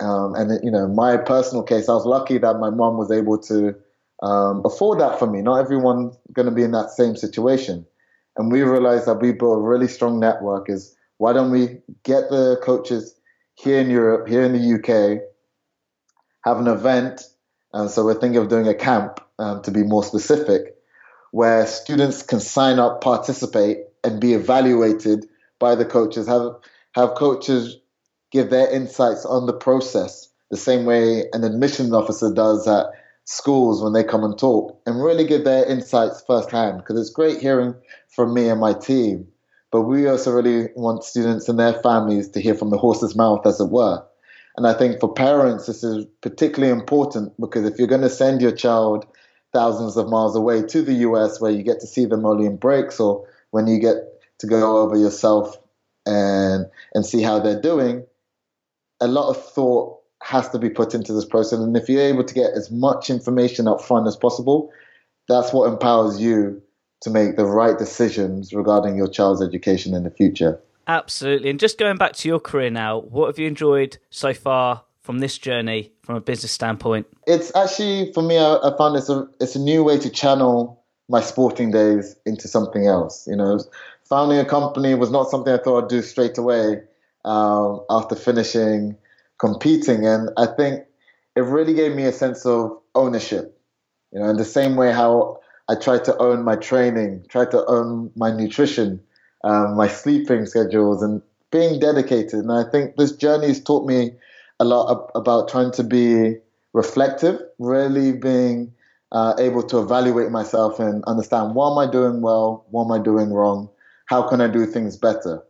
Um, 0.00 0.34
and, 0.34 0.62
you 0.62 0.70
know, 0.70 0.86
my 0.88 1.16
personal 1.16 1.62
case, 1.62 1.88
I 1.88 1.94
was 1.94 2.04
lucky 2.04 2.38
that 2.38 2.58
my 2.58 2.70
mom 2.70 2.98
was 2.98 3.10
able 3.10 3.38
to 3.38 3.74
um, 4.22 4.62
afford 4.64 5.00
that 5.00 5.18
for 5.18 5.26
me. 5.26 5.42
Not 5.42 5.60
everyone's 5.60 6.16
going 6.32 6.46
to 6.46 6.54
be 6.54 6.62
in 6.62 6.72
that 6.72 6.90
same 6.90 7.16
situation. 7.16 7.86
And 8.36 8.52
we 8.52 8.62
realized 8.62 9.06
that 9.06 9.20
we 9.20 9.32
built 9.32 9.58
a 9.58 9.62
really 9.62 9.88
strong 9.88 10.20
network 10.20 10.68
is 10.68 10.94
why 11.18 11.32
don't 11.32 11.50
we 11.50 11.80
get 12.02 12.28
the 12.28 12.60
coaches 12.62 13.14
here 13.54 13.80
in 13.80 13.90
Europe, 13.90 14.28
here 14.28 14.44
in 14.44 14.52
the 14.52 14.74
UK, 14.74 15.22
have 16.44 16.58
an 16.58 16.68
event. 16.68 17.22
And 17.72 17.90
so 17.90 18.04
we're 18.04 18.14
thinking 18.14 18.40
of 18.40 18.48
doing 18.48 18.68
a 18.68 18.74
camp 18.74 19.20
um, 19.38 19.62
to 19.62 19.70
be 19.70 19.82
more 19.82 20.04
specific, 20.04 20.76
where 21.30 21.66
students 21.66 22.22
can 22.22 22.40
sign 22.40 22.78
up, 22.78 23.00
participate, 23.00 23.78
and 24.04 24.20
be 24.20 24.34
evaluated 24.34 25.26
by 25.58 25.74
the 25.74 25.84
coaches. 25.84 26.28
Have 26.28 26.56
have 26.92 27.14
coaches 27.14 27.76
give 28.30 28.50
their 28.50 28.70
insights 28.70 29.24
on 29.24 29.46
the 29.46 29.52
process 29.52 30.28
the 30.50 30.56
same 30.56 30.84
way 30.84 31.24
an 31.32 31.44
admissions 31.44 31.92
officer 31.92 32.32
does 32.32 32.66
at 32.68 32.86
schools 33.24 33.82
when 33.82 33.92
they 33.92 34.04
come 34.04 34.22
and 34.22 34.38
talk 34.38 34.80
and 34.86 35.02
really 35.02 35.26
give 35.26 35.44
their 35.44 35.64
insights 35.64 36.22
firsthand 36.26 36.78
because 36.78 37.00
it's 37.00 37.10
great 37.10 37.40
hearing 37.40 37.74
from 38.08 38.32
me 38.32 38.48
and 38.48 38.60
my 38.60 38.72
team. 38.72 39.26
But 39.72 39.82
we 39.82 40.06
also 40.06 40.30
really 40.30 40.68
want 40.76 41.02
students 41.02 41.48
and 41.48 41.58
their 41.58 41.74
families 41.74 42.28
to 42.30 42.40
hear 42.40 42.54
from 42.54 42.70
the 42.70 42.78
horse's 42.78 43.16
mouth 43.16 43.44
as 43.44 43.60
it 43.60 43.70
were. 43.70 44.04
And 44.56 44.66
i 44.66 44.72
think 44.72 45.00
for 45.00 45.12
parents 45.12 45.66
this 45.66 45.84
is 45.84 46.06
particularly 46.22 46.72
important 46.72 47.32
because 47.38 47.66
if 47.66 47.78
you're 47.78 47.88
going 47.88 48.00
to 48.02 48.08
send 48.08 48.40
your 48.40 48.52
child 48.52 49.06
thousands 49.52 49.96
of 49.96 50.08
miles 50.08 50.34
away 50.36 50.62
to 50.62 50.82
the 50.82 50.94
us 50.94 51.40
where 51.40 51.50
you 51.50 51.62
get 51.62 51.80
to 51.80 51.86
see 51.86 52.06
them 52.06 52.24
only 52.24 52.46
in 52.46 52.56
breaks 52.56 52.98
or 52.98 53.28
when 53.50 53.66
you 53.66 53.78
get 53.78 53.96
to 54.38 54.46
go 54.46 54.78
over 54.78 54.96
yourself 54.96 55.58
and 56.06 56.66
and 56.94 57.04
see 57.04 57.20
how 57.20 57.38
they're 57.38 57.60
doing 57.60 58.06
a 59.00 59.08
lot 59.08 59.30
of 59.30 59.44
thought 59.52 60.00
has 60.22 60.48
to 60.50 60.58
be 60.58 60.70
put 60.70 60.94
into 60.94 61.12
this 61.12 61.24
process. 61.24 61.58
And 61.58 61.76
if 61.76 61.88
you're 61.88 62.02
able 62.02 62.24
to 62.24 62.34
get 62.34 62.52
as 62.52 62.70
much 62.70 63.10
information 63.10 63.68
up 63.68 63.82
front 63.82 64.06
as 64.06 64.16
possible, 64.16 64.72
that's 65.28 65.52
what 65.52 65.70
empowers 65.70 66.20
you 66.20 66.62
to 67.02 67.10
make 67.10 67.36
the 67.36 67.44
right 67.44 67.78
decisions 67.78 68.52
regarding 68.52 68.96
your 68.96 69.08
child's 69.08 69.42
education 69.42 69.94
in 69.94 70.02
the 70.02 70.10
future. 70.10 70.60
Absolutely. 70.88 71.50
And 71.50 71.60
just 71.60 71.78
going 71.78 71.96
back 71.96 72.14
to 72.14 72.28
your 72.28 72.40
career 72.40 72.70
now, 72.70 73.00
what 73.00 73.26
have 73.26 73.38
you 73.38 73.46
enjoyed 73.46 73.98
so 74.10 74.32
far 74.32 74.84
from 75.02 75.18
this 75.18 75.36
journey 75.38 75.92
from 76.02 76.16
a 76.16 76.20
business 76.20 76.52
standpoint? 76.52 77.06
It's 77.26 77.54
actually, 77.54 78.12
for 78.12 78.22
me, 78.22 78.38
I, 78.38 78.56
I 78.56 78.76
found 78.76 78.96
it's 78.96 79.08
a, 79.08 79.28
it's 79.40 79.56
a 79.56 79.60
new 79.60 79.84
way 79.84 79.98
to 79.98 80.10
channel 80.10 80.82
my 81.08 81.20
sporting 81.20 81.70
days 81.70 82.16
into 82.24 82.48
something 82.48 82.86
else. 82.86 83.26
You 83.26 83.36
know, 83.36 83.60
founding 84.08 84.38
a 84.38 84.44
company 84.44 84.94
was 84.94 85.10
not 85.10 85.28
something 85.28 85.52
I 85.52 85.58
thought 85.58 85.84
I'd 85.84 85.88
do 85.90 86.02
straight 86.02 86.38
away 86.38 86.82
um, 87.26 87.84
after 87.90 88.14
finishing 88.14 88.96
competing. 89.38 90.06
And 90.06 90.30
I 90.36 90.46
think 90.46 90.84
it 91.34 91.42
really 91.42 91.74
gave 91.74 91.94
me 91.94 92.04
a 92.04 92.12
sense 92.12 92.46
of 92.46 92.78
ownership. 92.94 93.60
You 94.12 94.20
know, 94.20 94.30
in 94.30 94.36
the 94.36 94.44
same 94.44 94.76
way 94.76 94.92
how 94.92 95.40
I 95.68 95.74
tried 95.74 96.04
to 96.04 96.16
own 96.16 96.44
my 96.44 96.56
training, 96.56 97.26
tried 97.28 97.50
to 97.50 97.64
own 97.66 98.10
my 98.16 98.30
nutrition, 98.34 99.00
um, 99.44 99.76
my 99.76 99.88
sleeping 99.88 100.46
schedules, 100.46 101.02
and 101.02 101.20
being 101.50 101.80
dedicated. 101.80 102.34
And 102.34 102.52
I 102.52 102.64
think 102.70 102.96
this 102.96 103.12
journey 103.12 103.48
has 103.48 103.62
taught 103.62 103.86
me 103.86 104.12
a 104.58 104.64
lot 104.64 105.10
about 105.14 105.48
trying 105.48 105.72
to 105.72 105.82
be 105.82 106.36
reflective, 106.72 107.40
really 107.58 108.12
being 108.12 108.72
uh, 109.12 109.34
able 109.38 109.62
to 109.64 109.78
evaluate 109.78 110.30
myself 110.30 110.80
and 110.80 111.04
understand 111.04 111.54
what 111.54 111.72
am 111.72 111.78
I 111.78 111.90
doing 111.90 112.20
well, 112.20 112.64
what 112.70 112.84
am 112.84 112.92
I 112.92 113.02
doing 113.02 113.32
wrong, 113.32 113.68
how 114.06 114.28
can 114.28 114.40
I 114.40 114.48
do 114.48 114.66
things 114.66 114.96
better. 114.96 115.42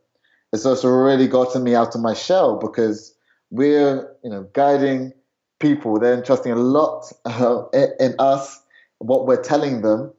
It's 0.52 0.64
also 0.64 0.88
really 0.88 1.26
gotten 1.28 1.62
me 1.64 1.74
out 1.74 1.94
of 1.94 2.00
my 2.00 2.14
shell 2.14 2.56
because 2.56 3.14
we're 3.50 4.08
you 4.22 4.30
know 4.30 4.48
guiding 4.52 5.12
people. 5.58 5.98
They're 5.98 6.14
entrusting 6.14 6.52
a 6.52 6.56
lot 6.56 7.12
uh, 7.24 7.64
in 7.72 8.14
us, 8.18 8.62
what 8.98 9.26
we're 9.26 9.42
telling 9.42 9.82
them, 9.82 10.12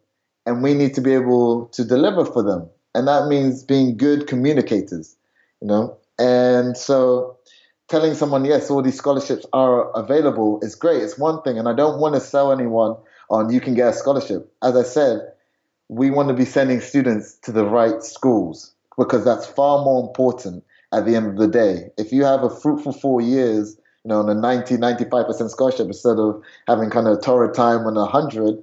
and 0.45 0.63
we 0.63 0.73
need 0.73 0.93
to 0.95 1.01
be 1.01 1.13
able 1.13 1.67
to 1.67 1.83
deliver 1.83 2.25
for 2.25 2.43
them. 2.43 2.69
And 2.95 3.07
that 3.07 3.27
means 3.27 3.63
being 3.63 3.97
good 3.97 4.27
communicators, 4.27 5.15
you 5.61 5.67
know. 5.67 5.97
And 6.19 6.75
so 6.75 7.37
telling 7.89 8.15
someone, 8.15 8.43
yes, 8.43 8.69
all 8.69 8.81
these 8.81 8.97
scholarships 8.97 9.45
are 9.53 9.91
available 9.91 10.59
is 10.61 10.75
great. 10.75 11.03
It's 11.03 11.17
one 11.17 11.41
thing. 11.43 11.57
And 11.59 11.69
I 11.69 11.73
don't 11.73 11.99
want 11.99 12.15
to 12.15 12.21
sell 12.21 12.51
anyone 12.51 12.95
on 13.29 13.51
you 13.51 13.61
can 13.61 13.75
get 13.75 13.89
a 13.89 13.93
scholarship. 13.93 14.51
As 14.63 14.75
I 14.75 14.83
said, 14.83 15.21
we 15.89 16.09
want 16.09 16.29
to 16.29 16.33
be 16.33 16.45
sending 16.45 16.81
students 16.81 17.35
to 17.43 17.51
the 17.51 17.65
right 17.65 18.01
schools 18.01 18.73
because 18.97 19.23
that's 19.23 19.45
far 19.45 19.83
more 19.83 20.07
important 20.07 20.63
at 20.91 21.05
the 21.05 21.15
end 21.15 21.27
of 21.27 21.37
the 21.37 21.47
day. 21.47 21.89
If 21.97 22.11
you 22.11 22.23
have 22.23 22.43
a 22.43 22.49
fruitful 22.49 22.93
four 22.93 23.21
years, 23.21 23.77
you 24.03 24.09
know, 24.09 24.19
on 24.19 24.29
a 24.29 24.33
90, 24.33 24.77
95% 24.77 25.49
scholarship 25.49 25.87
instead 25.87 26.17
of 26.17 26.41
having 26.67 26.89
kind 26.89 27.07
of 27.07 27.17
a 27.17 27.21
torrid 27.21 27.53
time 27.53 27.81
on 27.81 27.97
a 27.97 28.01
100, 28.01 28.57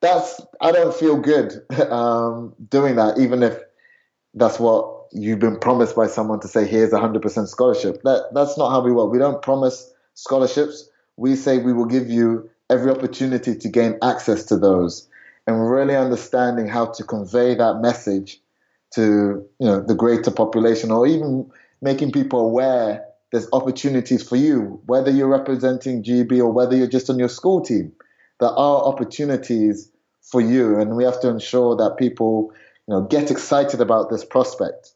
that's, 0.00 0.40
I 0.60 0.72
don't 0.72 0.94
feel 0.94 1.16
good 1.16 1.52
um, 1.90 2.54
doing 2.68 2.96
that, 2.96 3.18
even 3.18 3.42
if 3.42 3.58
that's 4.34 4.58
what 4.58 5.06
you've 5.12 5.38
been 5.38 5.58
promised 5.58 5.96
by 5.96 6.06
someone 6.06 6.40
to 6.40 6.48
say, 6.48 6.66
here's 6.66 6.92
a 6.92 6.98
100% 6.98 7.48
scholarship. 7.48 8.02
That, 8.02 8.28
that's 8.32 8.56
not 8.56 8.70
how 8.70 8.80
we 8.80 8.92
work. 8.92 9.10
We 9.10 9.18
don't 9.18 9.42
promise 9.42 9.92
scholarships. 10.14 10.88
We 11.16 11.36
say 11.36 11.58
we 11.58 11.72
will 11.72 11.86
give 11.86 12.08
you 12.08 12.48
every 12.70 12.90
opportunity 12.90 13.54
to 13.54 13.68
gain 13.68 13.98
access 14.02 14.44
to 14.44 14.56
those 14.56 15.08
and 15.46 15.70
really 15.70 15.96
understanding 15.96 16.68
how 16.68 16.86
to 16.86 17.04
convey 17.04 17.54
that 17.54 17.80
message 17.80 18.40
to 18.94 19.46
you 19.58 19.66
know 19.66 19.80
the 19.80 19.94
greater 19.94 20.30
population 20.30 20.90
or 20.90 21.06
even 21.06 21.50
making 21.80 22.12
people 22.12 22.40
aware 22.40 23.04
there's 23.30 23.48
opportunities 23.52 24.26
for 24.26 24.36
you 24.36 24.80
whether 24.86 25.10
you're 25.10 25.28
representing 25.28 26.02
GB 26.02 26.38
or 26.38 26.52
whether 26.52 26.76
you're 26.76 26.86
just 26.86 27.10
on 27.10 27.18
your 27.18 27.28
school 27.28 27.62
team. 27.62 27.92
There 28.40 28.50
are 28.50 28.84
opportunities 28.84 29.90
for 30.22 30.40
you 30.40 30.78
and 30.78 30.96
we 30.96 31.04
have 31.04 31.20
to 31.20 31.28
ensure 31.28 31.76
that 31.76 31.96
people 31.98 32.52
you 32.86 32.94
know 32.94 33.02
get 33.02 33.30
excited 33.30 33.80
about 33.80 34.10
this 34.10 34.24
prospect. 34.24 34.92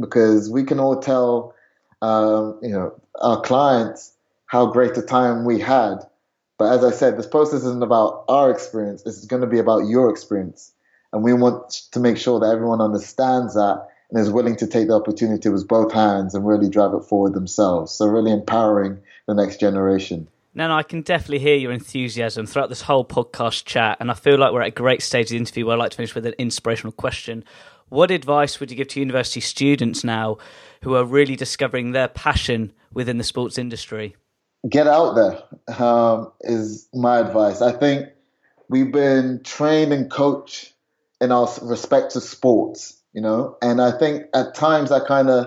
Because 0.00 0.50
we 0.50 0.64
can 0.64 0.80
all 0.80 0.98
tell 0.98 1.54
um, 2.02 2.58
you 2.62 2.70
know 2.70 3.00
our 3.20 3.40
clients 3.40 4.12
how 4.46 4.66
great 4.66 4.96
a 4.96 5.02
time 5.02 5.44
we 5.44 5.60
had. 5.60 5.96
But 6.58 6.72
as 6.72 6.84
I 6.84 6.90
said 6.90 7.16
this 7.16 7.26
process 7.26 7.60
isn't 7.60 7.82
about 7.82 8.24
our 8.28 8.50
experience. 8.50 9.02
It's 9.06 9.26
going 9.26 9.42
to 9.42 9.48
be 9.48 9.58
about 9.58 9.86
your 9.86 10.10
experience 10.10 10.73
and 11.14 11.22
we 11.22 11.32
want 11.32 11.70
to 11.92 12.00
make 12.00 12.16
sure 12.16 12.40
that 12.40 12.46
everyone 12.46 12.80
understands 12.80 13.54
that 13.54 13.86
and 14.10 14.20
is 14.20 14.30
willing 14.30 14.56
to 14.56 14.66
take 14.66 14.88
the 14.88 14.94
opportunity 14.94 15.48
with 15.48 15.68
both 15.68 15.92
hands 15.92 16.34
and 16.34 16.44
really 16.44 16.68
drive 16.68 16.92
it 16.92 17.04
forward 17.04 17.34
themselves. 17.34 17.92
So, 17.92 18.06
really 18.06 18.32
empowering 18.32 18.98
the 19.26 19.34
next 19.34 19.60
generation. 19.60 20.28
Now, 20.56 20.68
no, 20.68 20.74
I 20.74 20.82
can 20.82 21.02
definitely 21.02 21.38
hear 21.38 21.56
your 21.56 21.70
enthusiasm 21.70 22.46
throughout 22.46 22.68
this 22.68 22.82
whole 22.82 23.04
podcast 23.04 23.64
chat, 23.64 23.98
and 24.00 24.10
I 24.10 24.14
feel 24.14 24.38
like 24.38 24.52
we're 24.52 24.62
at 24.62 24.68
a 24.68 24.72
great 24.72 25.02
stage 25.02 25.26
of 25.26 25.30
the 25.30 25.36
interview 25.36 25.66
where 25.66 25.76
I'd 25.76 25.78
like 25.78 25.92
to 25.92 25.96
finish 25.96 26.14
with 26.16 26.26
an 26.26 26.34
inspirational 26.36 26.92
question. 26.92 27.44
What 27.88 28.10
advice 28.10 28.58
would 28.58 28.72
you 28.72 28.76
give 28.76 28.88
to 28.88 29.00
university 29.00 29.40
students 29.40 30.02
now 30.02 30.38
who 30.82 30.96
are 30.96 31.04
really 31.04 31.36
discovering 31.36 31.92
their 31.92 32.08
passion 32.08 32.72
within 32.92 33.18
the 33.18 33.24
sports 33.24 33.56
industry? 33.56 34.16
Get 34.68 34.88
out 34.88 35.14
there 35.14 35.78
um, 35.78 36.32
is 36.40 36.88
my 36.92 37.18
advice. 37.18 37.62
I 37.62 37.72
think 37.72 38.08
we've 38.68 38.92
been 38.92 39.42
trained 39.44 39.92
and 39.92 40.10
coached 40.10 40.73
in 41.24 41.32
our 41.32 41.48
respect 41.62 42.12
to 42.12 42.20
sports, 42.20 43.02
you 43.12 43.22
know. 43.22 43.56
And 43.62 43.80
I 43.80 43.98
think 43.98 44.26
at 44.34 44.54
times 44.54 44.90
that 44.90 45.06
kind 45.06 45.30
of 45.30 45.46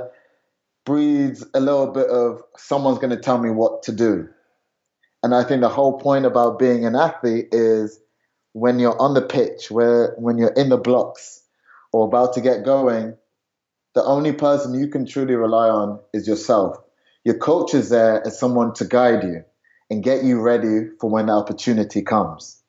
breeds 0.86 1.46
a 1.54 1.60
little 1.60 1.92
bit 1.92 2.08
of 2.08 2.42
someone's 2.58 2.98
going 2.98 3.12
to 3.12 3.22
tell 3.22 3.38
me 3.38 3.50
what 3.50 3.84
to 3.84 3.92
do. 3.92 4.28
And 5.22 5.36
I 5.36 5.44
think 5.44 5.62
the 5.62 5.70
whole 5.70 6.00
point 6.00 6.26
about 6.26 6.60
being 6.60 6.86
an 6.86 6.96
athlete 6.96 7.50
is 7.52 8.00
when 8.54 8.80
you're 8.80 9.00
on 9.00 9.14
the 9.14 9.22
pitch, 9.22 9.70
where 9.70 10.16
when 10.18 10.38
you're 10.38 10.54
in 10.54 10.70
the 10.70 10.78
blocks 10.78 11.44
or 11.94 12.08
about 12.08 12.34
to 12.34 12.42
get 12.42 12.66
going, 12.66 13.16
the 13.94 14.04
only 14.04 14.32
person 14.34 14.74
you 14.74 14.88
can 14.88 15.06
truly 15.06 15.36
rely 15.36 15.70
on 15.70 16.00
is 16.14 16.28
yourself. 16.28 16.78
Your 17.24 17.38
coach 17.38 17.74
is 17.74 17.90
there 17.90 18.26
as 18.26 18.40
someone 18.40 18.74
to 18.76 18.86
guide 18.86 19.24
you 19.24 19.44
and 19.90 20.04
get 20.04 20.24
you 20.24 20.42
ready 20.42 20.90
for 21.00 21.10
when 21.10 21.28
the 21.28 21.34
opportunity 21.34 22.02
comes. 22.02 22.62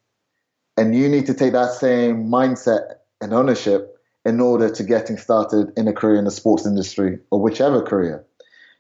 And 0.77 0.95
you 0.95 1.09
need 1.09 1.27
to 1.27 1.35
take 1.35 1.53
that 1.53 1.73
same 1.73 2.29
mindset 2.29 2.98
and 3.21 3.33
ownership 3.33 3.99
in 4.25 4.41
order 4.41 4.69
to 4.71 4.83
getting 4.85 5.17
started 5.17 5.73
in 5.77 5.89
a 5.89 5.93
career 5.93 6.17
in 6.17 6.25
the 6.25 6.31
sports 6.31 6.67
industry 6.67 7.19
or 7.31 7.41
whichever 7.41 7.83
career. 7.83 8.25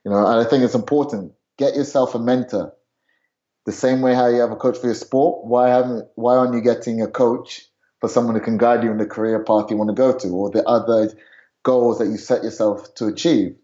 You 0.05 0.11
know, 0.11 0.27
and 0.27 0.47
I 0.47 0.49
think 0.49 0.65
it's 0.65 0.75
important. 0.75 1.33
Get 1.57 1.75
yourself 1.75 2.15
a 2.15 2.19
mentor. 2.19 2.73
The 3.67 3.73
same 3.73 4.01
way 4.01 4.15
how 4.15 4.29
you 4.29 4.41
have 4.41 4.51
a 4.51 4.57
coach 4.57 4.79
for 4.79 4.87
your 4.87 4.95
sport, 4.95 5.45
why 5.45 5.69
haven't 5.69 6.09
why 6.15 6.37
aren't 6.37 6.55
you 6.55 6.61
getting 6.61 7.03
a 7.03 7.09
coach 7.09 7.67
for 8.01 8.09
someone 8.09 8.35
who 8.35 8.41
can 8.41 8.57
guide 8.57 8.83
you 8.83 8.91
in 8.91 8.99
the 8.99 9.07
career 9.07 9.43
path 9.43 9.71
you 9.71 9.77
want 9.77 9.89
to 9.89 9.95
go 9.95 10.17
to 10.17 10.29
or 10.29 10.51
the 10.51 10.65
other 10.65 11.13
goals 11.65 11.99
that 11.99 12.07
you 12.07 12.17
set 12.17 12.43
yourself 12.43 12.95
to 12.95 13.07
achieve? 13.07 13.55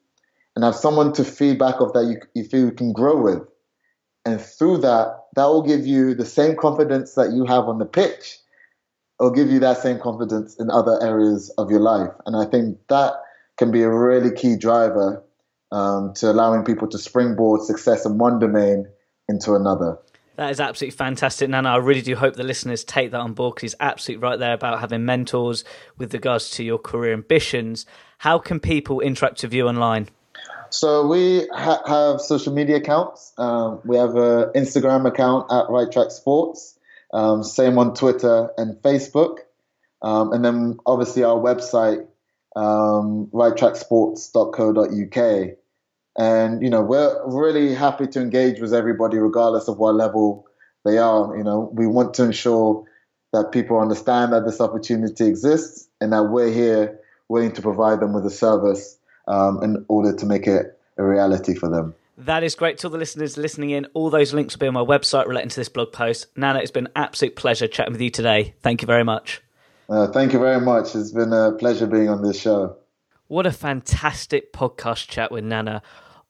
And 0.57 0.65
have 0.65 0.77
someone 0.77 1.13
to 1.15 1.25
feedback 1.25 1.81
of 1.81 1.93
that 1.95 2.05
you, 2.05 2.21
you 2.35 2.45
feel 2.45 2.67
you 2.67 2.73
can 2.73 2.93
grow 2.93 3.21
with. 3.21 3.43
And 4.25 4.41
through 4.41 4.79
that, 4.79 5.19
that 5.35 5.47
will 5.47 5.63
give 5.63 5.87
you 5.87 6.15
the 6.15 6.25
same 6.25 6.57
confidence 6.57 7.15
that 7.15 7.33
you 7.33 7.45
have 7.45 7.65
on 7.65 7.79
the 7.79 7.87
pitch. 7.87 8.39
It'll 9.21 9.33
give 9.33 9.51
you 9.51 9.61
that 9.61 9.79
same 9.79 10.01
confidence 10.01 10.57
in 10.57 10.71
other 10.71 10.99
areas 11.03 11.51
of 11.57 11.71
your 11.71 11.81
life. 11.81 12.11
And 12.27 12.37
I 12.37 12.45
think 12.45 12.79
that 12.89 13.15
can 13.57 13.71
be 13.71 13.83
a 13.83 13.91
really 13.91 14.35
key 14.35 14.57
driver 14.57 15.23
um, 15.71 16.15
to 16.15 16.31
allowing 16.31 16.65
people 16.65 16.89
to 16.89 16.99
springboard 16.99 17.63
success 17.63 18.05
in 18.05 18.19
one 18.19 18.39
domain 18.39 18.89
into 19.29 19.55
another. 19.55 19.99
That 20.37 20.51
is 20.51 20.59
absolutely 20.59 20.97
fantastic, 20.97 21.49
Nana. 21.49 21.69
I 21.69 21.77
really 21.77 22.03
do 22.03 22.17
hope 22.17 22.35
the 22.35 22.43
listeners 22.43 22.83
take 22.83 23.13
that 23.13 23.21
on 23.21 23.35
board 23.35 23.55
because 23.55 23.73
he's 23.73 23.77
absolutely 23.79 24.23
right 24.23 24.39
there 24.39 24.55
about 24.55 24.81
having 24.81 25.05
mentors 25.05 25.65
with 25.97 26.13
regards 26.13 26.51
to 26.53 26.65
your 26.65 26.79
career 26.79 27.13
ambitions. 27.13 27.87
How 28.19 28.39
can 28.39 28.59
people 28.59 29.01
interact 29.01 29.43
with 29.45 29.55
you 29.55 29.69
online? 29.69 30.09
So 30.71 31.07
we 31.07 31.47
ha- 31.53 31.83
have 31.87 32.21
social 32.21 32.53
media 32.53 32.77
accounts. 32.77 33.33
Um, 33.39 33.81
we 33.85 33.97
have 33.97 34.17
an 34.17 34.51
Instagram 34.57 35.07
account 35.07 35.53
at 35.53 35.67
RightTrack 35.67 36.11
Sports. 36.11 36.77
Um, 37.15 37.43
same 37.43 37.79
on 37.79 37.95
Twitter 37.95 38.51
and 38.59 38.77
Facebook. 38.83 39.39
Um, 40.03 40.33
and 40.33 40.45
then 40.45 40.77
obviously 40.85 41.25
our 41.25 41.39
website, 41.39 42.07
um, 42.57 43.31
righttracksports.co.uk. 43.33 45.57
And, 46.17 46.63
you 46.63 46.71
know, 46.71 46.83
we're 46.83 47.17
really 47.27 47.75
happy 47.75 48.07
to 48.09 48.21
engage 48.21 48.61
with 48.61 48.75
everybody, 48.75 49.19
regardless 49.19 49.69
of 49.69 49.79
what 49.79 49.95
level 49.95 50.47
they 50.85 50.99
are. 50.99 51.35
You 51.37 51.43
know, 51.43 51.71
we 51.73 51.87
want 51.87 52.15
to 52.15 52.25
ensure 52.25 52.85
that 53.33 53.53
people 53.53 53.81
understand 53.81 54.33
that 54.33 54.45
this 54.45 54.61
opportunity 54.61 55.27
exists 55.27 55.89
and 56.01 56.13
that 56.13 56.25
we're 56.25 56.53
here 56.53 57.01
willing 57.29 57.53
to 57.53 57.63
provide 57.63 58.01
them 58.01 58.13
with 58.13 58.27
a 58.27 58.31
service 58.31 58.99
um, 59.27 59.63
in 59.63 59.85
order 59.89 60.15
to 60.15 60.27
make 60.27 60.47
it 60.47 60.79
a 60.99 61.05
reality 61.05 61.55
for 61.55 61.69
them. 61.69 61.95
That 62.17 62.45
is 62.45 62.55
great 62.55 62.79
to 62.79 62.87
all 62.87 62.91
the 62.93 62.99
listeners 62.99 63.37
listening 63.37 63.71
in. 63.71 63.87
All 63.93 64.09
those 64.09 64.33
links 64.33 64.55
will 64.55 64.61
be 64.61 64.67
on 64.69 64.75
my 64.75 64.85
website 64.85 65.27
relating 65.27 65.49
to 65.49 65.57
this 65.57 65.69
blog 65.69 65.93
post. 65.93 66.27
Nana, 66.37 66.61
it's 66.61 66.71
been 66.71 66.87
an 66.87 66.93
absolute 66.95 67.35
pleasure 67.35 67.67
chatting 67.67 67.93
with 67.93 68.01
you 68.01 68.11
today. 68.11 68.55
Thank 68.61 68.83
you 68.83 68.87
very 68.87 69.03
much. 69.03 69.43
Uh, 69.89 70.07
thank 70.07 70.33
you 70.33 70.39
very 70.39 70.61
much. 70.61 70.95
It's 70.95 71.11
been 71.11 71.33
a 71.33 71.53
pleasure 71.53 71.89
being 71.89 72.09
on 72.09 72.23
this 72.23 72.41
show. 72.41 72.77
What 73.27 73.47
a 73.47 73.53
fantastic 73.53 74.53
podcast 74.53 75.09
chat 75.09 75.33
with 75.33 75.43
Nana. 75.43 75.83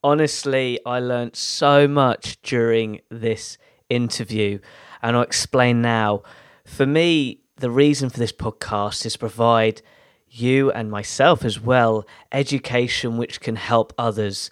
Honestly, 0.03 0.80
I 0.87 1.01
learned 1.01 1.37
so 1.37 1.87
much 1.87 2.41
during 2.41 3.01
this 3.11 3.59
interview, 3.91 4.61
and 5.03 5.16
I'll 5.16 5.22
explain 5.22 5.82
now. 5.82 6.22
For 6.64 6.87
me, 6.87 7.43
the 7.57 7.70
reason 7.70 8.09
for 8.09 8.18
this 8.18 8.32
podcast 8.32 9.05
is 9.05 9.12
to 9.14 9.18
provide 9.18 9.82
you 10.28 10.70
and 10.72 10.91
myself 10.91 11.45
as 11.45 11.61
well 11.61 12.05
education 12.32 13.16
which 13.16 13.41
can 13.41 13.55
help 13.55 13.93
others 13.97 14.51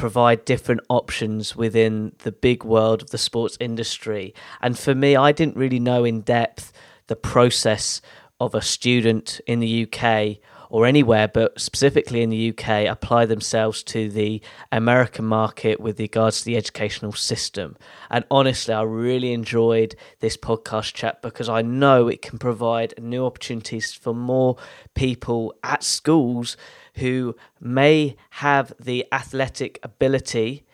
provide 0.00 0.46
different 0.46 0.80
options 0.88 1.54
within 1.54 2.10
the 2.20 2.32
big 2.32 2.64
world 2.64 3.02
of 3.02 3.10
the 3.10 3.18
sports 3.18 3.58
industry. 3.60 4.34
And 4.62 4.78
for 4.78 4.94
me, 4.94 5.14
I 5.14 5.30
didn't 5.30 5.58
really 5.58 5.78
know 5.78 6.04
in 6.04 6.22
depth 6.22 6.72
the 7.08 7.16
process 7.16 8.00
of 8.40 8.54
a 8.54 8.62
student 8.62 9.42
in 9.46 9.60
the 9.60 9.86
UK 9.86 10.38
or 10.70 10.86
anywhere, 10.86 11.28
but 11.28 11.60
specifically 11.60 12.22
in 12.22 12.30
the 12.30 12.48
UK, 12.48 12.86
apply 12.86 13.26
themselves 13.26 13.82
to 13.82 14.08
the 14.08 14.40
American 14.72 15.26
market 15.26 15.80
with 15.80 16.00
regards 16.00 16.38
to 16.38 16.44
the 16.46 16.56
educational 16.56 17.12
system. 17.12 17.76
And 18.08 18.24
honestly, 18.30 18.72
I 18.72 18.82
really 18.82 19.34
enjoyed 19.34 19.96
this 20.20 20.38
podcast 20.38 20.94
chat 20.94 21.20
because 21.20 21.50
I 21.50 21.60
know 21.60 22.08
it 22.08 22.22
can 22.22 22.38
provide 22.38 22.94
new 22.98 23.26
opportunities 23.26 23.92
for 23.92 24.14
more 24.14 24.56
people 24.94 25.52
at 25.62 25.82
schools 25.82 26.56
who 26.96 27.34
may 27.60 28.16
have 28.30 28.72
the 28.78 29.06
athletic 29.12 29.78
ability 29.82 30.64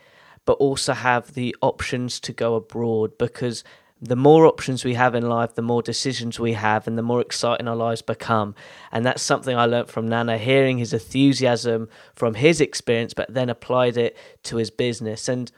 but 0.45 0.53
also 0.55 0.95
have 0.95 1.35
the 1.35 1.55
options 1.61 2.21
to 2.21 2.33
go 2.33 2.55
abroad 2.55 3.19
because 3.19 3.64
the 4.01 4.17
more 4.17 4.47
options 4.47 4.85
we 4.85 4.95
have 4.95 5.14
in 5.14 5.29
life, 5.29 5.55
the 5.55 5.62
more 5.62 5.83
decisions 5.83 6.39
we 6.39 6.53
have, 6.53 6.87
and 6.87 6.99
the 6.99 7.03
more 7.03 7.21
exciting 7.21 7.67
our 7.67 7.77
lives 7.77 8.03
become. 8.03 8.55
And 8.93 9.05
that's 9.05 9.23
something 9.23 9.57
I 9.57 9.64
learned 9.64 9.89
from 9.89 10.07
Nana, 10.07 10.39
hearing 10.39 10.79
his 10.79 10.93
enthusiasm 10.93 11.89
from 12.14 12.35
his 12.35 12.61
experience, 12.61 13.14
but 13.14 13.33
then 13.33 13.49
applied 13.49 13.97
it 13.97 14.17
to 14.45 14.57
his 14.57 14.71
business. 14.71 15.29
And 15.29 15.51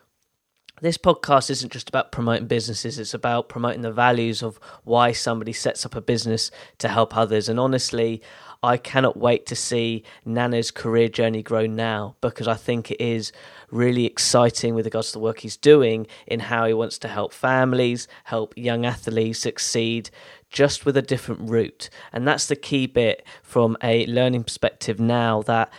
this 0.81 0.97
podcast 0.97 1.51
isn't 1.51 1.73
just 1.73 1.89
about 1.89 2.13
promoting 2.13 2.47
businesses, 2.47 3.01
it's 3.01 3.13
about 3.13 3.49
promoting 3.49 3.83
the 3.83 3.91
values 3.91 4.43
of 4.43 4.61
why 4.85 5.11
somebody 5.11 5.53
sets 5.53 5.85
up 5.85 5.97
a 5.97 6.01
business 6.01 6.53
to 6.79 6.89
help 6.89 7.17
others. 7.17 7.49
And 7.49 7.59
honestly, 7.59 8.23
I 8.63 8.77
cannot 8.77 9.17
wait 9.17 9.47
to 9.47 9.57
see 9.57 10.03
Nana's 10.25 10.73
career 10.73 11.09
journey 11.09 11.43
grow 11.45 11.67
now 11.67 12.17
because 12.21 12.49
I 12.49 12.55
think 12.55 12.91
it 12.91 13.01
is 13.01 13.31
really 13.71 14.05
exciting 14.05 14.75
with 14.75 14.85
regards 14.85 15.09
to 15.09 15.13
the 15.15 15.21
work 15.21 15.41
he's 15.41 15.57
doing 15.57 16.09
in 16.27 16.41
how 16.41 16.67
he 16.67 16.75
wants 16.75 16.99
to 16.99 17.09
help 17.09 17.33
families, 17.33 18.09
help 18.25 18.55
young 18.57 18.85
athletes 18.85 19.39
succeed 19.39 20.11
just 20.51 20.85
with 20.85 20.97
a 20.97 21.03
different 21.03 21.49
route. 21.49 21.89
And 22.13 22.27
that's 22.27 22.47
the 22.47 22.57
key 22.57 22.87
bit 22.87 23.25
from 23.43 23.77
a 23.83 24.07
learning 24.07 24.45
perspective 24.45 24.99
now 24.99 25.43
that 25.43 25.73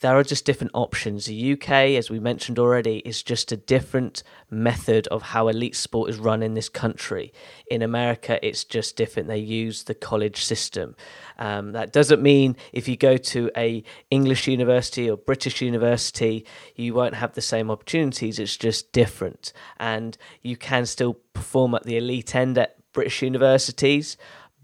there 0.00 0.16
are 0.16 0.24
just 0.24 0.44
different 0.44 0.72
options. 0.74 1.26
The 1.26 1.52
UK, 1.52 1.70
as 1.96 2.10
we 2.10 2.18
mentioned 2.18 2.58
already, 2.58 2.98
is 3.04 3.22
just 3.22 3.52
a 3.52 3.56
different 3.56 4.22
method 4.50 5.06
of 5.08 5.22
how 5.22 5.48
elite 5.48 5.76
sport 5.76 6.10
is 6.10 6.18
run 6.18 6.42
in 6.42 6.54
this 6.54 6.68
country. 6.68 7.32
In 7.70 7.82
America, 7.82 8.44
it's 8.46 8.64
just 8.64 8.96
different. 8.96 9.28
They 9.28 9.38
use 9.38 9.84
the 9.84 9.94
college 9.94 10.42
system. 10.42 10.96
Um, 11.38 11.72
that 11.72 11.92
doesn't 11.92 12.22
mean 12.22 12.56
if 12.72 12.88
you 12.88 12.96
go 12.96 13.16
to 13.18 13.50
a 13.56 13.84
English 14.10 14.48
university 14.48 15.08
or 15.08 15.16
British 15.16 15.60
university, 15.60 16.46
you 16.74 16.94
won't 16.94 17.14
have 17.14 17.34
the 17.34 17.40
same 17.42 17.70
opportunities. 17.70 18.38
It's 18.38 18.56
just 18.56 18.92
different, 18.92 19.52
and 19.78 20.16
you 20.40 20.56
can 20.56 20.86
still 20.86 21.14
perform 21.34 21.74
at 21.74 21.84
the 21.84 21.98
elite 21.98 22.34
end 22.34 22.56
at 22.56 22.76
British 22.92 23.22
universities 23.22 24.16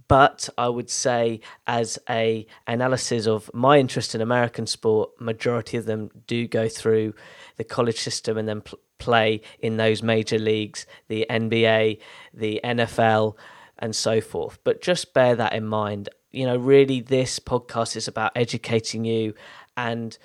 but 0.09 0.49
I 0.57 0.69
would 0.69 0.91
say 0.91 1.41
as 1.67 1.99
a 2.09 2.47
analysis 2.67 3.27
of 3.27 3.51
my 3.53 3.79
interest 3.79 4.15
in 4.15 4.21
American 4.21 4.67
sport, 4.67 5.21
majority 5.21 5.77
of 5.77 5.87
them 5.87 6.11
do 6.27 6.47
go 6.47 6.69
through 6.69 7.15
the 7.57 7.65
college 7.65 7.99
system 7.99 8.39
and 8.39 8.49
then 8.49 8.61
pl- 8.61 8.79
play 8.99 9.41
in 9.61 9.77
those 9.77 10.03
major 10.03 10.39
leagues, 10.39 10.87
the 11.09 11.27
NBA, 11.29 11.99
the 12.33 12.61
NFL, 12.65 13.37
and 13.79 13.95
so 13.95 14.21
forth. 14.21 14.59
But 14.65 14.81
just 14.81 15.13
bear 15.13 15.35
that 15.37 15.53
in 15.53 15.67
mind. 15.67 16.09
You 16.31 16.47
know, 16.47 16.57
really, 16.57 17.01
this 17.01 17.39
podcast 17.39 17.97
is 17.97 18.09
about 18.09 18.33
educating 18.37 19.05
you 19.05 19.35
and 19.77 20.17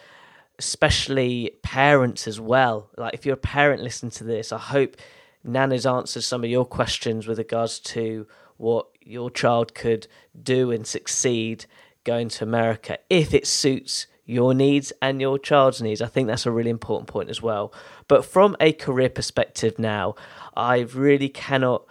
especially 0.59 1.51
parents 1.63 2.27
as 2.27 2.39
well. 2.39 2.89
Like, 2.97 3.13
if 3.13 3.25
you're 3.25 3.33
a 3.33 3.37
parent 3.37 3.81
listening 3.81 4.11
to 4.11 4.23
this, 4.23 4.51
I 4.51 4.57
hope 4.57 4.95
Nana's 5.43 5.85
answered 5.85 6.23
some 6.23 6.43
of 6.43 6.49
your 6.49 6.65
questions 6.65 7.27
with 7.27 7.39
regards 7.39 7.79
to 7.79 8.27
what 8.57 8.87
your 9.01 9.29
child 9.29 9.73
could 9.73 10.07
do 10.41 10.71
and 10.71 10.85
succeed 10.85 11.65
going 12.03 12.29
to 12.29 12.43
America 12.43 12.97
if 13.09 13.33
it 13.33 13.45
suits 13.47 14.07
your 14.25 14.53
needs 14.53 14.93
and 15.01 15.19
your 15.19 15.37
child's 15.37 15.81
needs. 15.81 16.01
I 16.01 16.07
think 16.07 16.27
that's 16.27 16.45
a 16.45 16.51
really 16.51 16.69
important 16.69 17.07
point 17.07 17.29
as 17.29 17.41
well. 17.41 17.73
But 18.07 18.23
from 18.23 18.55
a 18.59 18.71
career 18.71 19.09
perspective 19.09 19.77
now, 19.77 20.15
I 20.55 20.79
really 20.79 21.29
cannot 21.29 21.85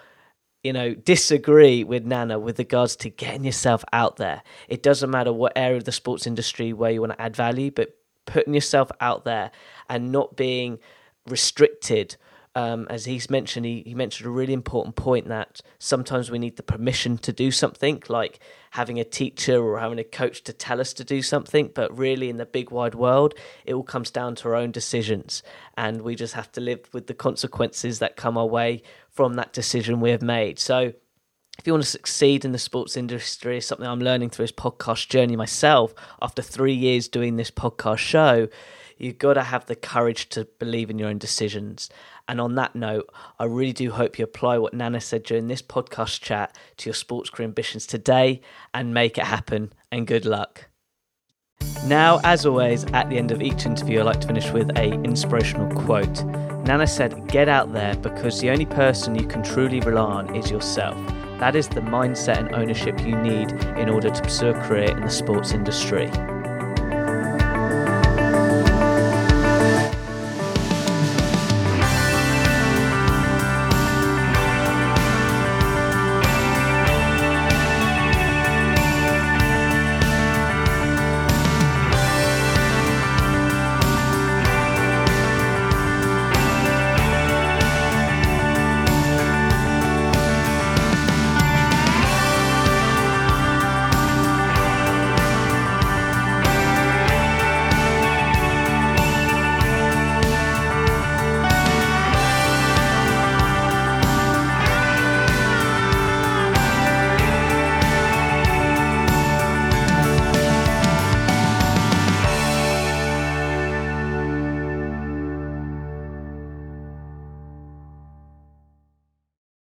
you 0.62 0.72
know, 0.72 0.94
disagree 0.94 1.84
with 1.84 2.04
Nana 2.04 2.38
with 2.38 2.58
regards 2.58 2.94
to 2.96 3.11
getting 3.11 3.44
yourself 3.44 3.84
out 3.92 4.16
there. 4.16 4.42
It 4.68 4.82
doesn't 4.82 5.11
matter 5.11 5.32
what 5.32 5.52
area 5.56 5.78
of 5.78 5.84
the 5.84 5.92
sports 5.92 6.26
industry 6.26 6.72
where 6.72 6.90
you 6.90 7.00
want 7.00 7.12
to 7.12 7.20
add 7.20 7.34
value, 7.34 7.70
but 7.70 7.96
putting 8.26 8.52
yourself 8.52 8.90
out 9.00 9.24
there 9.24 9.50
and 9.88 10.12
not 10.12 10.36
being 10.36 10.78
restricted 11.26 12.16
um, 12.61 12.86
as 12.90 13.06
he's 13.06 13.30
mentioned, 13.30 13.64
he, 13.64 13.82
he 13.86 13.94
mentioned 13.94 14.26
a 14.26 14.30
really 14.30 14.52
important 14.52 14.94
point 14.94 15.28
that 15.28 15.62
sometimes 15.78 16.30
we 16.30 16.38
need 16.38 16.56
the 16.56 16.62
permission 16.62 17.16
to 17.18 17.32
do 17.32 17.50
something, 17.50 18.02
like 18.08 18.38
having 18.72 19.00
a 19.00 19.04
teacher 19.04 19.62
or 19.62 19.78
having 19.78 19.98
a 19.98 20.04
coach 20.04 20.42
to 20.44 20.52
tell 20.52 20.78
us 20.78 20.92
to 20.94 21.04
do 21.04 21.22
something. 21.22 21.70
But 21.74 21.96
really, 21.96 22.28
in 22.28 22.36
the 22.36 22.44
big 22.44 22.70
wide 22.70 22.94
world, 22.94 23.34
it 23.64 23.72
all 23.72 23.82
comes 23.82 24.11
down 24.11 24.34
to 24.36 24.48
our 24.48 24.54
own 24.54 24.72
decisions, 24.72 25.42
and 25.78 26.02
we 26.02 26.14
just 26.14 26.34
have 26.34 26.52
to 26.52 26.61
live 26.61 26.92
with 26.92 27.06
the 27.06 27.14
consequences 27.14 27.98
that 28.00 28.16
come 28.16 28.36
our 28.36 28.46
way 28.46 28.82
from 29.11 29.34
that 29.34 29.54
decision 29.54 30.00
we 30.00 30.11
have 30.11 30.22
made. 30.22 30.58
So, 30.58 30.92
if 31.58 31.66
you 31.66 31.72
want 31.72 31.84
to 31.84 31.90
succeed 31.90 32.44
in 32.44 32.52
the 32.52 32.58
sports 32.58 32.96
industry, 32.96 33.61
something 33.61 33.86
I'm 33.86 34.00
learning 34.00 34.30
through 34.30 34.44
this 34.44 34.52
podcast 34.52 35.08
journey 35.08 35.36
myself 35.36 35.94
after 36.20 36.42
three 36.42 36.74
years 36.74 37.08
doing 37.08 37.36
this 37.36 37.50
podcast 37.50 37.98
show, 37.98 38.48
you've 39.01 39.18
got 39.18 39.34
to 39.34 39.42
have 39.42 39.66
the 39.66 39.76
courage 39.76 40.28
to 40.30 40.46
believe 40.59 40.90
in 40.90 40.98
your 40.98 41.09
own 41.09 41.18
decisions. 41.18 41.88
And 42.28 42.40
on 42.40 42.55
that 42.57 42.76
note, 42.76 43.09
I 43.38 43.44
really 43.44 43.72
do 43.72 43.90
hope 43.90 44.18
you 44.18 44.24
apply 44.24 44.59
what 44.59 44.74
Nana 44.74 45.01
said 45.01 45.22
during 45.22 45.48
this 45.48 45.62
podcast 45.62 46.20
chat 46.20 46.57
to 46.78 46.88
your 46.88 46.94
sports 46.94 47.30
career 47.30 47.48
ambitions 47.48 47.86
today 47.86 48.40
and 48.72 48.94
make 48.94 49.18
it 49.18 49.24
happen. 49.24 49.72
And 49.90 50.07
good 50.07 50.24
luck. 50.24 50.68
Now, 51.86 52.20
as 52.24 52.46
always, 52.46 52.84
at 52.92 53.09
the 53.11 53.18
end 53.18 53.30
of 53.30 53.42
each 53.42 53.66
interview, 53.66 54.01
I 54.01 54.03
like 54.03 54.20
to 54.20 54.26
finish 54.26 54.51
with 54.51 54.70
a 54.78 54.92
inspirational 55.03 55.70
quote. 55.84 56.24
Nana 56.64 56.86
said, 56.86 57.26
"Get 57.28 57.48
out 57.48 57.72
there 57.72 57.96
because 57.96 58.40
the 58.40 58.51
only 58.51 58.66
person 58.66 59.14
you 59.14 59.26
can 59.26 59.42
truly 59.42 59.80
rely 59.80 60.03
on 60.03 60.36
is 60.36 60.51
yourself. 60.51 60.96
That 61.38 61.57
is 61.57 61.68
the 61.68 61.80
mindset 61.80 62.38
and 62.38 62.55
ownership 62.55 63.01
you 63.01 63.16
need 63.16 63.51
in 63.78 63.88
order 63.88 64.11
to 64.11 64.22
pursue 64.22 64.48
a 64.48 64.55
career 64.55 64.90
in 64.90 65.01
the 65.01 65.11
sports 65.11 65.53
industry." 65.53 66.11